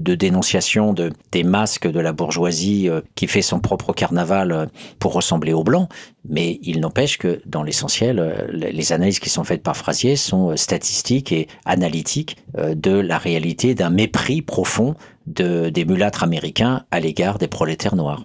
de, 0.00 0.14
dénonciation 0.14 0.92
de, 0.92 1.12
des 1.30 1.44
masques 1.44 1.86
de 1.86 2.00
la 2.00 2.12
bourgeoisie 2.12 2.88
euh, 2.88 3.00
qui 3.14 3.26
fait 3.26 3.42
son 3.42 3.60
propre 3.60 3.92
carnaval 3.92 4.52
euh, 4.52 4.66
pour 4.98 5.12
ressembler 5.12 5.52
aux 5.52 5.62
blancs. 5.62 5.88
Mais 6.28 6.58
il 6.62 6.80
n'empêche 6.80 7.16
que 7.16 7.40
dans 7.46 7.62
l'essentiel, 7.62 8.48
les 8.52 8.92
analyses 8.92 9.18
qui 9.18 9.30
sont 9.30 9.44
faites 9.44 9.62
par 9.62 9.76
Frasier 9.76 10.16
sont 10.16 10.56
statistiques 10.56 11.32
et 11.32 11.48
analytiques 11.64 12.36
de 12.56 12.90
la 12.90 13.18
réalité 13.18 13.74
d'un 13.74 13.90
mépris 13.90 14.42
profond 14.42 14.94
de, 15.26 15.70
des 15.70 15.84
mulâtres 15.84 16.24
américains 16.24 16.84
à 16.90 17.00
l'égard 17.00 17.38
des 17.38 17.48
prolétaires 17.48 17.94
noirs. 17.94 18.24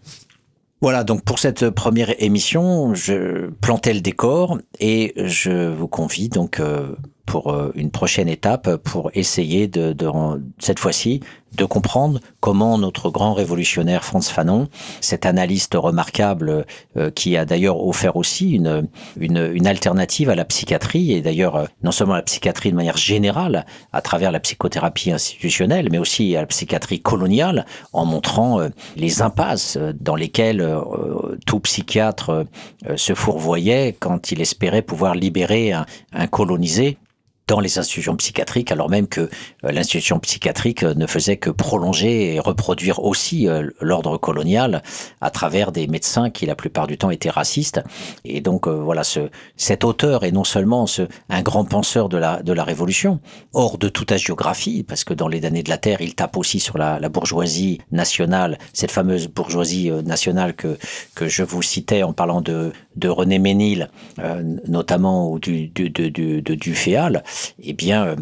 Voilà, 0.83 1.05
donc 1.05 1.23
pour 1.23 1.39
cette 1.39 1.69
première 1.69 2.13
émission, 2.21 2.93
je 2.93 3.49
plantais 3.61 3.93
le 3.93 4.01
décor 4.01 4.59
et 4.81 5.13
je 5.15 5.69
vous 5.69 5.87
convie 5.87 6.27
donc 6.27 6.59
euh, 6.59 6.97
pour 7.25 7.53
euh, 7.53 7.71
une 7.75 7.89
prochaine 7.89 8.27
étape 8.27 8.75
pour 8.83 9.09
essayer 9.13 9.69
de 9.69 9.95
cette 10.59 10.79
fois-ci 10.79 11.21
de 11.55 11.65
comprendre 11.65 12.19
comment 12.39 12.77
notre 12.77 13.09
grand 13.09 13.33
révolutionnaire 13.33 14.03
Franz 14.03 14.29
Fanon, 14.31 14.67
cet 15.01 15.25
analyste 15.25 15.75
remarquable 15.75 16.65
euh, 16.97 17.11
qui 17.11 17.37
a 17.37 17.45
d'ailleurs 17.45 17.85
offert 17.85 18.15
aussi 18.15 18.51
une, 18.51 18.87
une, 19.17 19.51
une, 19.53 19.67
alternative 19.67 20.29
à 20.29 20.35
la 20.35 20.45
psychiatrie 20.45 21.11
et 21.11 21.21
d'ailleurs 21.21 21.55
euh, 21.55 21.65
non 21.83 21.91
seulement 21.91 22.13
à 22.13 22.17
la 22.17 22.23
psychiatrie 22.23 22.71
de 22.71 22.75
manière 22.75 22.97
générale 22.97 23.65
à 23.91 24.01
travers 24.01 24.31
la 24.31 24.39
psychothérapie 24.39 25.11
institutionnelle 25.11 25.89
mais 25.91 25.97
aussi 25.97 26.35
à 26.35 26.41
la 26.41 26.47
psychiatrie 26.47 27.01
coloniale 27.01 27.65
en 27.93 28.05
montrant 28.05 28.59
les 28.95 29.21
impasses 29.21 29.77
dans 29.99 30.15
lesquelles 30.15 30.77
tout 31.45 31.59
psychiatre 31.59 32.45
se 32.95 33.13
fourvoyait 33.13 33.95
quand 33.99 34.31
il 34.31 34.41
espérait 34.41 34.81
pouvoir 34.81 35.15
libérer 35.15 35.71
un, 35.71 35.85
un 36.13 36.27
colonisé 36.27 36.97
dans 37.47 37.59
les 37.59 37.77
institutions 37.77 38.15
psychiatriques, 38.15 38.71
alors 38.71 38.89
même 38.89 39.07
que 39.07 39.21
euh, 39.21 39.71
l'institution 39.71 40.19
psychiatrique 40.19 40.83
euh, 40.83 40.93
ne 40.93 41.07
faisait 41.07 41.37
que 41.37 41.49
prolonger 41.49 42.35
et 42.35 42.39
reproduire 42.39 43.03
aussi 43.03 43.47
euh, 43.47 43.69
l'ordre 43.81 44.17
colonial 44.17 44.81
à 45.19 45.29
travers 45.29 45.71
des 45.71 45.87
médecins 45.87 46.29
qui 46.29 46.45
la 46.45 46.55
plupart 46.55 46.87
du 46.87 46.97
temps 46.97 47.09
étaient 47.09 47.29
racistes. 47.29 47.81
Et 48.23 48.41
donc 48.41 48.67
voilà, 48.67 49.03
ce, 49.03 49.29
cet 49.57 49.83
auteur 49.83 50.23
est 50.23 50.31
non 50.31 50.43
seulement 50.43 50.87
ce, 50.87 51.03
un 51.29 51.41
grand 51.41 51.65
penseur 51.65 52.09
de 52.09 52.17
la, 52.17 52.41
de 52.41 52.53
la 52.53 52.63
Révolution, 52.63 53.19
hors 53.53 53.77
de 53.77 53.89
toute 53.89 54.11
agiographie, 54.11 54.83
parce 54.83 55.03
que 55.03 55.13
dans 55.13 55.27
les 55.27 55.45
années 55.45 55.63
de 55.63 55.69
la 55.69 55.77
Terre, 55.77 56.01
il 56.01 56.15
tape 56.15 56.37
aussi 56.37 56.59
sur 56.59 56.77
la, 56.77 56.99
la 56.99 57.09
bourgeoisie 57.09 57.79
nationale, 57.91 58.57
cette 58.73 58.91
fameuse 58.91 59.27
bourgeoisie 59.27 59.91
nationale 60.05 60.55
que, 60.55 60.77
que 61.15 61.27
je 61.27 61.43
vous 61.43 61.61
citais 61.61 62.03
en 62.03 62.13
parlant 62.13 62.41
de, 62.41 62.71
de 62.95 63.09
René 63.09 63.39
Ménil, 63.39 63.89
notamment 64.67 65.31
ou 65.31 65.39
du, 65.39 65.67
du, 65.67 65.89
du, 65.89 66.11
du, 66.11 66.41
du 66.41 66.75
Féal 66.75 67.23
eh 67.61 67.73
bien, 67.73 68.05
euh, 68.05 68.15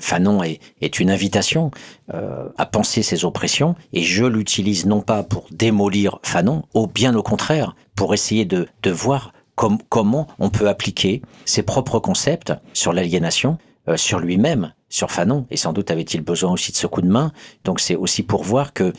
Fanon 0.00 0.42
est, 0.42 0.60
est, 0.80 0.98
une 0.98 1.10
invitation 1.10 1.70
euh, 2.12 2.48
à 2.58 2.66
penser 2.66 3.02
ces 3.02 3.24
oppressions, 3.24 3.76
et 3.92 4.02
je 4.02 4.24
l'utilise 4.24 4.86
non 4.86 5.00
pas 5.00 5.22
pour 5.22 5.46
démolir 5.52 6.18
Fanon, 6.22 6.64
ou 6.74 6.86
bien 6.86 7.14
au 7.14 7.22
contraire, 7.22 7.76
pour 7.94 8.12
essayer 8.12 8.44
de, 8.44 8.66
de 8.82 8.90
voir 8.90 9.32
comment 9.54 10.26
on 10.38 10.50
peut 10.50 10.68
appliquer 10.68 11.22
ses 11.46 11.62
propres 11.62 11.98
concepts 11.98 12.52
sur 12.74 12.92
l'aliénation, 12.92 13.58
euh, 13.88 13.96
sur 13.96 14.18
lui-même, 14.18 14.72
sur 14.88 15.10
Fanon, 15.10 15.46
et 15.50 15.56
sans 15.56 15.72
doute 15.72 15.90
avait-il 15.90 16.20
besoin 16.20 16.52
aussi 16.52 16.72
de 16.72 16.76
ce 16.76 16.86
coup 16.86 17.00
de 17.00 17.08
main. 17.08 17.32
Donc 17.64 17.80
c'est 17.80 17.96
aussi 17.96 18.22
pour 18.22 18.42
voir 18.42 18.72
que 18.72 18.92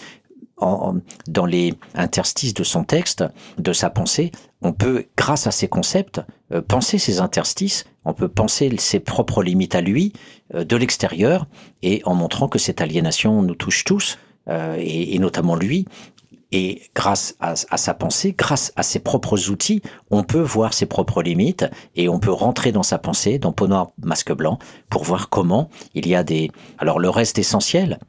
en, 0.58 0.96
dans 1.28 1.46
les 1.46 1.74
interstices 1.94 2.54
de 2.54 2.64
son 2.64 2.84
texte, 2.84 3.24
de 3.58 3.74
sa 3.74 3.90
pensée, 3.90 4.32
on 4.62 4.74
peut, 4.74 5.06
grâce 5.16 5.48
à 5.48 5.52
ces 5.52 5.68
concepts, 5.68 6.22
euh, 6.52 6.62
penser 6.62 6.98
ces 6.98 7.20
interstices, 7.20 7.86
on 8.06 8.14
peut 8.14 8.28
penser 8.28 8.74
ses 8.78 9.00
propres 9.00 9.44
limites 9.44 9.76
à 9.76 9.82
lui, 9.82 10.14
euh, 10.56 10.64
de 10.64 10.76
l'extérieur, 10.76 11.48
et 11.84 12.02
en 12.06 12.16
montrant 12.16 12.48
que 12.48 12.60
cette 12.60 12.82
aliénation 12.82 13.42
nous 13.42 13.56
touche 13.56 13.84
tous, 13.84 14.18
euh, 14.50 14.76
et, 14.80 15.16
et, 15.16 15.20
notamment 15.20 15.56
lui, 15.56 15.86
et 16.52 16.82
grâce 16.96 17.36
à, 17.40 17.56
à, 17.70 17.78
sa 17.78 17.94
pensée, 17.94 18.34
grâce 18.38 18.72
à 18.78 18.84
ses 18.84 19.00
propres 19.00 19.50
outils, 19.50 19.82
on 20.10 20.24
peut 20.24 20.42
voir 20.42 20.74
ses 20.74 20.86
propres 20.86 21.22
limites 21.22 21.66
et 21.96 22.08
on 22.08 22.20
peut 22.20 22.32
rentrer 22.32 22.72
dans 22.72 22.84
sa 22.84 22.98
pensée, 22.98 23.38
dans 23.38 23.52
Peau 23.52 23.68
Noir, 23.68 23.92
Masque 24.02 24.32
Blanc, 24.32 24.58
pour 24.90 25.04
voir 25.04 25.30
comment 25.30 25.70
il 25.94 26.08
y 26.08 26.16
a 26.16 26.24
des... 26.24 26.50
Alors 26.78 27.00
le 27.00 27.10
reste 27.10 27.38
essentiel, 27.38 28.00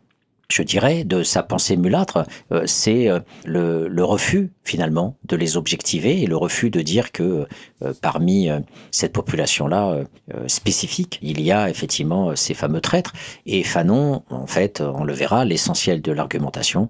je 0.51 0.63
dirais, 0.63 1.05
de 1.05 1.23
sa 1.23 1.43
pensée 1.43 1.77
mulâtre, 1.77 2.25
euh, 2.53 2.63
c'est 2.65 3.09
euh, 3.09 3.21
le, 3.45 4.03
refus 4.03 4.51
finalement 4.65 5.17
de 5.25 5.37
les 5.37 5.59
objectiver 5.59 6.23
et 6.23 6.27
le 6.27 6.37
refus 6.37 6.71
de 6.71 6.81
dire 6.81 7.13
que 7.13 7.47
euh, 7.83 7.93
parmi 8.01 8.49
cette 8.91 9.13
population-là 9.13 9.99
spécifique, 10.47 11.19
il 11.23 11.41
y 11.43 11.53
a 11.53 11.69
effectivement 11.69 12.35
ces 12.37 12.55
fameux 12.55 12.81
traîtres. 12.81 13.13
Et 13.45 13.63
Fanon, 13.63 14.23
en 14.31 14.47
fait, 14.47 14.81
on 14.81 15.05
le 15.05 15.13
verra, 15.13 15.45
l'essentiel 15.45 16.01
de 16.01 16.13
l'argumentation 16.13 16.89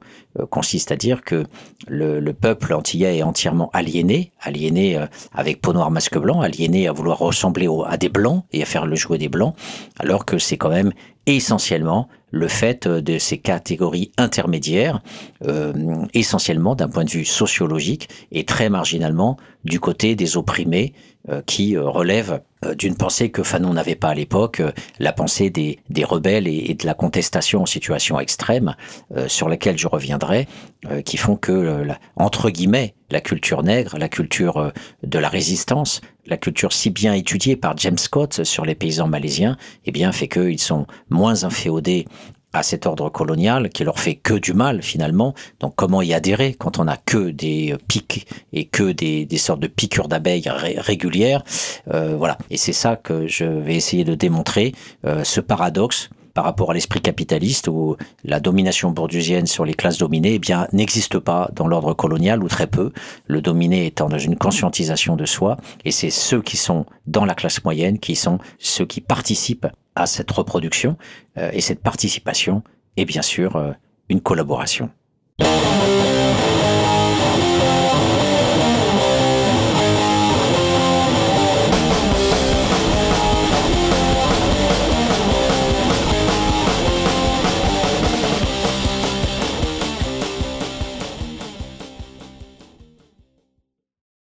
consiste 0.51 0.93
à 0.93 0.97
dire 0.97 1.25
que 1.25 1.45
le, 1.89 2.21
le, 2.21 2.33
peuple 2.33 2.73
antillais 2.75 3.19
est 3.19 3.23
entièrement 3.23 3.71
aliéné, 3.73 4.33
aliéné 4.41 5.01
avec 5.33 5.61
peau 5.61 5.73
noire 5.73 5.91
masque 5.91 6.19
blanc, 6.19 6.41
aliéné 6.41 6.89
à 6.89 6.93
vouloir 6.93 7.19
ressembler 7.19 7.69
à 7.87 7.97
des 7.97 8.09
blancs 8.09 8.45
et 8.53 8.63
à 8.63 8.67
faire 8.67 8.87
le 8.87 8.97
jouet 8.97 9.19
des 9.19 9.29
blancs, 9.29 9.55
alors 9.99 10.25
que 10.25 10.39
c'est 10.39 10.57
quand 10.57 10.71
même 10.71 10.93
essentiellement 11.37 12.09
le 12.31 12.49
fait 12.49 12.87
de 12.87 13.18
ces 13.18 13.39
catégories 13.39 14.12
intermédiaires, 14.18 15.01
euh, 15.47 15.72
essentiellement 16.14 16.74
d'un 16.74 16.89
point 16.89 17.05
de 17.05 17.11
vue 17.11 17.24
sociologique 17.24 18.09
et 18.33 18.45
très 18.45 18.68
marginalement 18.68 19.37
du 19.64 19.81
côté 19.81 20.14
des 20.14 20.37
opprimés 20.37 20.93
euh, 21.31 21.43
qui 21.45 21.76
euh, 21.76 21.89
relèvent 21.89 22.33
euh, 22.33 22.39
d'une 22.77 22.97
pensée 22.97 23.31
que 23.31 23.43
Fanon 23.43 23.73
n'avait 23.73 23.95
pas 23.95 24.09
à 24.09 24.15
l'époque, 24.15 24.61
euh, 24.61 24.73
la 24.99 25.13
pensée 25.13 25.51
des, 25.51 25.79
rebelles 26.05 26.49
et, 26.49 26.75
de 26.75 26.87
la 26.87 26.95
contestation 26.95 27.63
en 27.63 27.67
situation 27.67 28.19
extrême, 28.19 28.75
euh, 29.17 29.29
sur 29.29 29.49
laquelle 29.49 29.79
je 29.79 29.89
reviendrai, 29.89 30.47
qui 31.05 31.17
font 31.17 31.35
que, 31.35 31.89
entre 32.15 32.51
guillemets, 32.51 32.95
la 33.11 33.21
culture 33.21 33.65
nègre, 33.65 33.99
la 33.99 34.09
culture 34.09 34.73
de 35.03 35.19
la 35.19 35.29
résistance, 35.29 36.01
la 36.25 36.37
culture 36.37 36.73
si 36.73 36.91
bien 36.91 37.15
étudiée 37.15 37.57
par 37.57 37.77
James 37.79 37.99
Scott 37.99 38.45
sur 38.45 38.65
les 38.65 38.77
paysans 38.77 39.09
malaisiens, 39.09 39.57
eh 39.87 39.91
bien, 39.91 40.13
fait 40.13 40.29
qu'ils 40.29 40.61
sont 40.61 40.87
moins 41.11 41.43
inféodés 41.43 42.07
à 42.53 42.63
cet 42.63 42.87
ordre 42.87 43.11
colonial 43.11 43.69
qui 43.71 43.85
leur 43.85 43.99
fait 43.99 44.15
que 44.15 44.35
du 44.35 44.53
mal 44.53 44.83
finalement. 44.83 45.35
Donc 45.61 45.75
comment 45.77 46.03
y 46.03 46.15
adhérer 46.15 46.55
quand 46.55 46.79
on 46.79 46.89
a 46.89 46.97
que 46.97 47.31
des 47.31 47.77
pics 47.89 48.27
et 48.53 48.65
que 48.65 48.93
des, 48.93 49.27
des 49.27 49.39
sortes 49.39 49.61
de 49.61 49.67
piqûres 49.67 50.09
d'abeilles 50.09 50.49
ré 50.49 50.77
régulières? 50.79 51.43
Euh, 51.93 52.17
Voilà. 52.17 52.39
Et 52.51 52.57
c'est 52.57 52.73
ça 52.73 52.97
que 52.97 53.27
je 53.27 53.45
vais 53.45 53.75
essayer 53.75 54.05
de 54.05 54.15
démontrer, 54.15 54.73
euh, 55.05 55.25
ce 55.25 55.41
paradoxe 55.41 56.11
par 56.35 56.45
rapport 56.45 56.71
à 56.71 56.75
l'esprit 56.75 57.01
capitaliste 57.01 57.67
où 57.67 57.97
la 58.23 58.39
domination 58.39 58.93
bourdieusienne 58.93 59.47
sur 59.47 59.65
les 59.65 59.75
classes 59.75 59.99
dominées 59.99 60.35
eh 60.35 60.39
bien 60.39 60.69
n'existe 60.73 61.19
pas 61.19 61.51
dans 61.53 61.67
l'ordre 61.67 61.95
colonial 61.95 62.45
ou 62.45 62.49
très 62.49 62.69
peu. 62.69 62.93
Le 63.27 63.43
dominé 63.43 63.87
étant 63.87 64.09
dans 64.09 64.19
une 64.19 64.37
conscientisation 64.37 65.17
de 65.17 65.25
soi 65.25 65.57
et 65.85 65.91
c'est 65.91 66.11
ceux 66.11 66.41
qui 66.41 66.57
sont 66.57 66.87
dans 67.09 67.25
la 67.25 67.35
classe 67.35 67.65
moyenne 67.65 67.99
qui 67.99 68.15
sont 68.15 68.39
ceux 68.61 68.87
qui 68.87 69.01
participent 69.01 69.67
à 69.99 70.07
cette 70.07 70.31
reproduction. 70.31 70.97
Euh, 71.37 71.51
et 71.53 71.61
cette 71.61 71.83
participation 71.83 72.63
est 72.97 73.05
bien 73.05 73.23
sûr 73.23 73.57
euh, 73.57 73.73
une 74.09 74.21
collaboration. 74.21 74.91